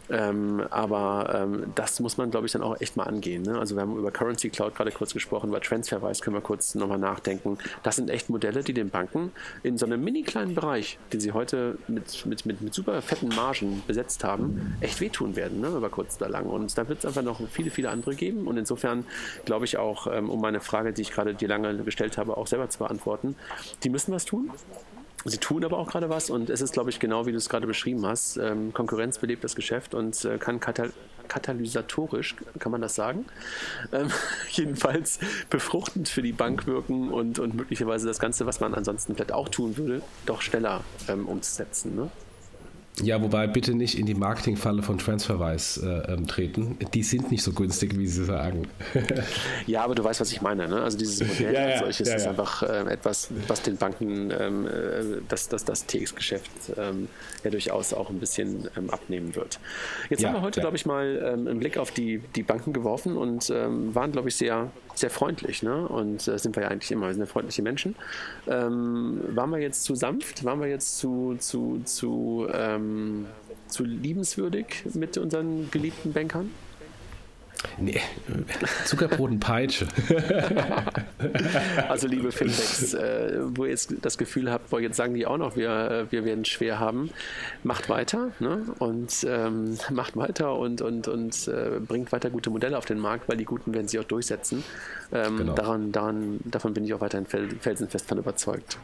Ähm, 0.10 0.64
aber 0.70 1.34
ähm, 1.36 1.72
das 1.76 2.00
muss 2.00 2.18
man, 2.18 2.32
glaube 2.32 2.48
ich, 2.48 2.52
dann 2.52 2.64
auch 2.64 2.80
echt 2.80 2.98
mal 2.98 3.04
angehen. 3.04 3.44
Ne? 3.44 3.60
Also 3.60 3.76
wir 3.76 3.82
haben 3.82 3.98
über 3.98 4.12
Currency 4.12 4.50
Cloud 4.50 4.76
gerade 4.76 4.92
kurz 4.92 5.14
gesprochen, 5.14 5.50
über 5.50 5.62
Transferwise 5.62 6.22
können 6.24 6.36
wir 6.36 6.42
kurz 6.42 6.76
nochmal 6.76 6.98
nachdenken. 6.98 7.58
Das 7.84 7.96
sind 7.96 8.07
sind 8.08 8.14
echt 8.14 8.30
Modelle, 8.30 8.64
die 8.64 8.74
den 8.74 8.90
Banken 8.90 9.32
in 9.64 9.78
so 9.78 9.86
einem 9.86 10.04
mini 10.04 10.24
kleinen 10.24 10.56
Bereich, 10.56 10.98
den 11.12 11.20
sie 11.20 11.34
heute 11.34 11.78
mit, 11.88 12.26
mit, 12.26 12.46
mit, 12.46 12.62
mit 12.62 12.74
super 12.74 13.02
fetten 13.02 13.30
Margen 13.30 13.84
besetzt 13.86 14.24
haben, 14.24 14.78
echt 14.80 15.02
wehtun 15.02 15.36
werden, 15.36 15.60
ne, 15.60 15.68
über 15.68 15.90
kurz 15.90 16.18
oder 16.18 16.30
lang. 16.30 16.46
Und 16.46 16.78
da 16.78 16.88
wird 16.88 17.00
es 17.00 17.06
einfach 17.06 17.22
noch 17.22 17.42
viele, 17.50 17.70
viele 17.70 17.90
andere 17.90 18.16
geben. 18.16 18.48
Und 18.48 18.58
insofern 18.58 19.06
glaube 19.46 19.66
ich 19.66 19.78
auch, 19.78 20.08
ähm, 20.08 20.30
um 20.30 20.40
meine 20.40 20.62
Frage, 20.62 20.94
die 20.94 21.02
ich 21.02 21.12
gerade 21.12 21.34
dir 21.34 21.48
lange 21.48 21.76
gestellt 21.84 22.18
habe, 22.18 22.38
auch 22.38 22.48
selber 22.48 22.70
zu 22.70 22.80
beantworten, 22.80 23.36
die 23.84 23.90
müssen 23.90 24.14
was 24.14 24.26
tun. 24.26 24.52
Sie 25.26 25.38
tun 25.38 25.66
aber 25.66 25.78
auch 25.78 25.90
gerade 25.90 26.10
was 26.10 26.30
und 26.30 26.50
es 26.50 26.62
ist, 26.62 26.74
glaube 26.74 26.90
ich, 26.90 27.00
genau 27.00 27.26
wie 27.26 27.32
du 27.32 27.38
es 27.38 27.50
gerade 27.50 27.68
beschrieben 27.68 28.06
hast. 28.06 28.38
Ähm, 28.38 28.72
Konkurrenz 28.72 29.18
belebt 29.18 29.44
das 29.44 29.56
Geschäft 29.56 29.94
und 29.94 30.24
äh, 30.24 30.38
kann 30.38 30.60
katalysatorisch, 31.28 32.36
kann 32.60 32.72
man 32.72 32.82
das 32.82 32.96
sagen, 32.96 33.26
ähm, 33.92 34.10
jedenfalls 34.52 35.20
befruchtend 35.50 36.10
für 36.10 36.22
die 36.22 36.34
Bank 36.34 36.68
wirken 36.68 37.12
und, 37.12 37.40
und 37.40 37.56
möglicherweise 37.56 38.08
das 38.08 38.20
Ganze, 38.20 38.46
was 38.46 38.60
man 38.60 38.74
ansonsten 38.74 39.16
vielleicht 39.16 39.34
auch 39.34 39.50
tun 39.50 39.78
würde, 39.78 40.02
doch 40.26 40.42
schneller 40.42 40.84
ähm, 41.08 41.28
umzusetzen. 41.28 41.96
Ne? 41.96 42.10
Ja, 43.04 43.22
wobei 43.22 43.46
bitte 43.46 43.76
nicht 43.76 44.00
in 44.00 44.08
die 44.08 44.16
Marketingfalle 44.16 44.82
von 44.82 44.98
Transferwise 44.98 46.04
äh, 46.08 46.14
ähm, 46.14 46.26
treten. 46.26 46.78
Die 46.96 47.04
sind 47.04 47.30
nicht 47.30 47.44
so 47.44 47.54
günstig, 47.54 47.96
wie 47.96 48.08
Sie 48.08 48.26
sagen. 48.26 48.68
ja, 49.68 49.84
aber 49.84 49.94
du 49.94 50.04
weißt, 50.04 50.20
was 50.20 50.32
ich 50.32 50.42
meine. 50.42 50.68
Ne? 50.68 50.82
Also 50.82 50.98
dieses 50.98 51.20
Modell 51.28 51.54
ja, 51.54 51.62
als 51.62 51.80
solches 51.82 52.10
ja, 52.10 52.16
ist 52.16 52.28
einfach 52.28 52.64
äh, 52.64 52.92
etwas, 52.92 53.30
was 53.48 53.62
den 53.62 53.78
Banken 53.78 54.32
ähm, 54.32 54.66
äh, 54.66 55.22
das, 55.28 55.48
das, 55.48 55.64
das 55.64 55.86
TX-Geschäft 55.86 56.50
ähm, 56.76 57.08
ja 57.44 57.52
durchaus 57.52 57.94
auch 57.94 58.10
ein 58.10 58.20
bisschen 58.20 58.68
ähm, 58.76 58.90
abnehmen 58.90 59.36
wird. 59.36 59.60
Jetzt 60.10 60.26
haben 60.26 60.34
wir 60.34 60.42
heute, 60.42 60.60
glaube 60.60 60.76
ich, 60.76 60.88
mal 60.88 61.22
ähm, 61.24 61.48
einen 61.48 61.60
Blick 61.60 61.78
auf 61.78 61.92
die, 61.92 62.20
die 62.36 62.44
Banken 62.44 62.74
geworfen 62.74 63.16
und 63.16 63.50
waren, 63.50 64.12
glaube 64.12 64.30
ich, 64.30 64.36
sehr, 64.36 64.72
sehr 64.96 65.10
freundlich. 65.10 65.62
Ne? 65.62 65.88
Und 65.88 66.28
äh, 66.28 66.40
sind 66.40 66.56
wir 66.56 66.64
ja 66.64 66.70
eigentlich 66.70 66.92
immer, 66.92 67.08
wir 67.08 67.14
sind 67.14 67.22
ja 67.22 67.28
freundliche 67.28 67.62
Menschen. 67.62 67.96
waren 68.46 69.50
wir 69.52 69.60
jetzt 69.60 69.84
zu 69.84 69.94
sanft? 69.96 70.44
Waren 70.44 70.60
wir 70.60 70.68
jetzt 70.68 70.98
zu, 70.98 71.36
zu, 71.40 71.82
zu 71.86 72.48
ähm, 72.88 73.26
zu 73.68 73.84
liebenswürdig 73.84 74.84
mit 74.94 75.18
unseren 75.18 75.70
geliebten 75.72 76.14
Bankern? 76.14 76.50
Nee, 77.80 78.00
Zuckerbrot 78.86 79.32
und 79.32 79.40
Peitsche. 79.40 79.88
also 81.90 82.08
liebe 82.08 82.32
Fintechs, 82.32 82.94
äh, 82.94 83.40
wo 83.56 83.66
ihr 83.66 83.72
jetzt 83.72 83.94
das 84.02 84.18
Gefühl 84.18 84.52
habt, 84.52 84.70
boah, 84.70 84.80
jetzt 84.80 84.96
sagen 84.96 85.16
die 85.16 85.26
auch 85.26 85.38
noch, 85.38 85.56
wir, 85.56 85.70
äh, 85.70 86.12
wir 86.12 86.24
werden 86.24 86.46
schwer 86.46 86.80
haben, 86.80 87.10
macht 87.64 87.90
weiter 87.90 88.32
ne? 88.40 88.64
und 88.80 89.26
ähm, 89.28 89.78
macht 89.90 90.16
weiter 90.16 90.56
und, 90.56 90.82
und, 90.82 91.08
und 91.08 91.48
äh, 91.48 91.80
bringt 91.80 92.12
weiter 92.12 92.30
gute 92.30 92.50
Modelle 92.50 92.78
auf 92.78 92.86
den 92.86 93.00
Markt, 93.00 93.28
weil 93.28 93.38
die 93.38 93.46
guten 93.46 93.74
werden 93.74 93.88
sich 93.88 94.00
auch 94.00 94.06
durchsetzen. 94.06 94.64
Ähm, 95.12 95.38
genau. 95.38 95.54
daran, 95.54 95.92
daran, 95.92 96.40
davon 96.46 96.74
bin 96.74 96.86
ich 96.86 96.94
auch 96.94 97.02
weiterhin 97.02 97.26
felsenfest 97.26 98.08
von 98.08 98.20
überzeugt. 98.20 98.78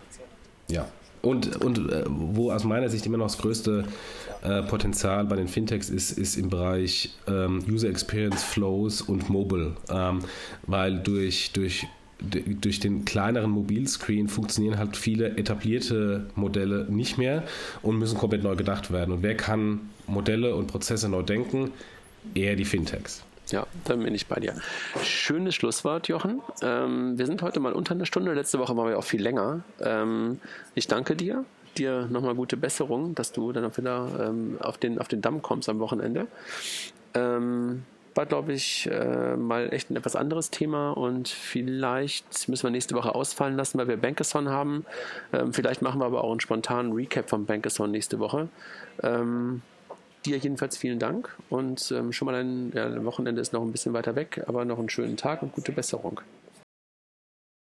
Ja, 0.68 0.88
und, 1.24 1.56
und 1.64 1.90
äh, 1.90 2.04
wo 2.08 2.52
aus 2.52 2.66
meiner 2.66 2.90
Sicht 2.90 3.06
immer 3.06 3.18
noch 3.18 3.28
das 3.28 3.38
größte 3.38 3.86
äh, 4.44 4.62
Potenzial 4.64 5.24
bei 5.26 5.38
den 5.38 5.48
Fintechs 5.48 5.90
ist, 5.90 6.12
ist 6.12 6.36
im 6.36 6.50
Bereich 6.50 7.16
ähm, 7.28 7.64
User 7.68 7.90
Experience 7.90 8.44
Flows 8.44 9.02
und 9.02 9.30
Mobile. 9.30 9.72
Ähm, 9.90 10.20
weil 10.68 11.00
durch, 11.00 11.52
durch 11.54 11.88
durch 12.24 12.80
den 12.80 13.04
kleineren 13.04 13.52
Mobilscreen 13.52 14.30
funktionieren 14.30 14.78
halt 14.78 14.96
viele 14.96 15.36
etablierte 15.36 16.28
Modelle 16.36 16.86
nicht 16.90 17.18
mehr 17.18 17.44
und 17.82 18.00
müssen 18.00 18.18
komplett 18.18 18.44
neu 18.44 18.56
gedacht 18.56 18.92
werden. 18.92 19.14
Und 19.14 19.24
wer 19.24 19.36
kann 19.36 19.82
Modelle 20.08 20.56
und 20.56 20.68
Prozesse 20.68 21.10
neu 21.10 21.24
denken? 21.24 21.72
Eher 22.34 22.56
die 22.56 22.64
Fintechs. 22.64 23.24
Ja, 23.52 23.68
da 23.86 23.96
bin 23.96 24.16
ich 24.16 24.28
bei 24.28 24.40
dir. 24.40 24.56
Schönes 25.04 25.56
Schlusswort, 25.56 26.08
Jochen. 26.08 26.42
Ähm, 26.62 27.18
wir 27.18 27.26
sind 27.26 27.42
heute 27.42 27.60
mal 27.60 27.74
unter 27.74 27.94
einer 27.94 28.06
Stunde. 28.06 28.34
Letzte 28.34 28.60
Woche 28.60 28.76
waren 28.78 28.90
wir 28.90 28.98
auch 28.98 29.04
viel 29.04 29.22
länger. 29.22 29.64
Ähm, 29.82 30.40
ich 30.76 30.88
danke 30.88 31.16
dir. 31.16 31.46
Dir 31.78 32.08
nochmal 32.10 32.36
gute 32.36 32.56
Besserung, 32.56 33.16
dass 33.16 33.32
du 33.32 33.52
dann 33.52 33.66
auch 33.66 33.78
wieder 33.78 34.08
ähm, 34.20 34.58
auf, 34.62 34.78
den, 34.78 35.00
auf 35.00 35.08
den 35.08 35.22
Damm 35.22 35.42
kommst 35.42 35.68
am 35.70 35.80
Wochenende. 35.80 36.28
Ähm, 37.16 37.84
war, 38.16 38.26
glaube 38.28 38.54
ich, 38.54 38.88
äh, 38.92 39.36
mal 39.36 39.74
echt 39.74 39.90
ein 39.90 39.96
etwas 39.96 40.16
anderes 40.16 40.52
Thema 40.52 40.92
und 40.92 41.30
vielleicht 41.30 42.48
müssen 42.48 42.64
wir 42.64 42.70
nächste 42.70 42.96
Woche 42.96 43.16
ausfallen 43.16 43.58
lassen, 43.58 43.78
weil 43.80 43.88
wir 43.88 43.98
Bankathon 43.98 44.50
haben. 44.50 44.86
Ähm, 45.34 45.52
vielleicht 45.52 45.82
machen 45.82 46.00
wir 46.00 46.06
aber 46.06 46.24
auch 46.24 46.32
einen 46.32 46.40
spontanen 46.40 46.94
Recap 46.94 47.30
vom 47.30 47.46
Bankathon 47.46 47.92
nächste 47.92 48.20
Woche. 48.20 48.50
Ähm, 49.02 49.64
Dir 50.26 50.38
jedenfalls 50.38 50.78
vielen 50.78 51.00
Dank 51.00 51.36
und 51.50 51.92
ähm, 51.92 52.14
schon 52.14 52.28
mal 52.28 52.36
ein 52.36 52.72
ja, 52.74 53.04
Wochenende 53.04 53.42
ist 53.42 53.52
noch 53.52 53.62
ein 53.62 53.72
bisschen 53.72 53.94
weiter 53.94 54.16
weg, 54.16 54.44
aber 54.48 54.64
noch 54.64 54.80
einen 54.80 54.90
schönen 54.90 55.18
Tag 55.18 55.44
und 55.44 55.54
gute 55.54 55.72
Besserung. 55.72 56.22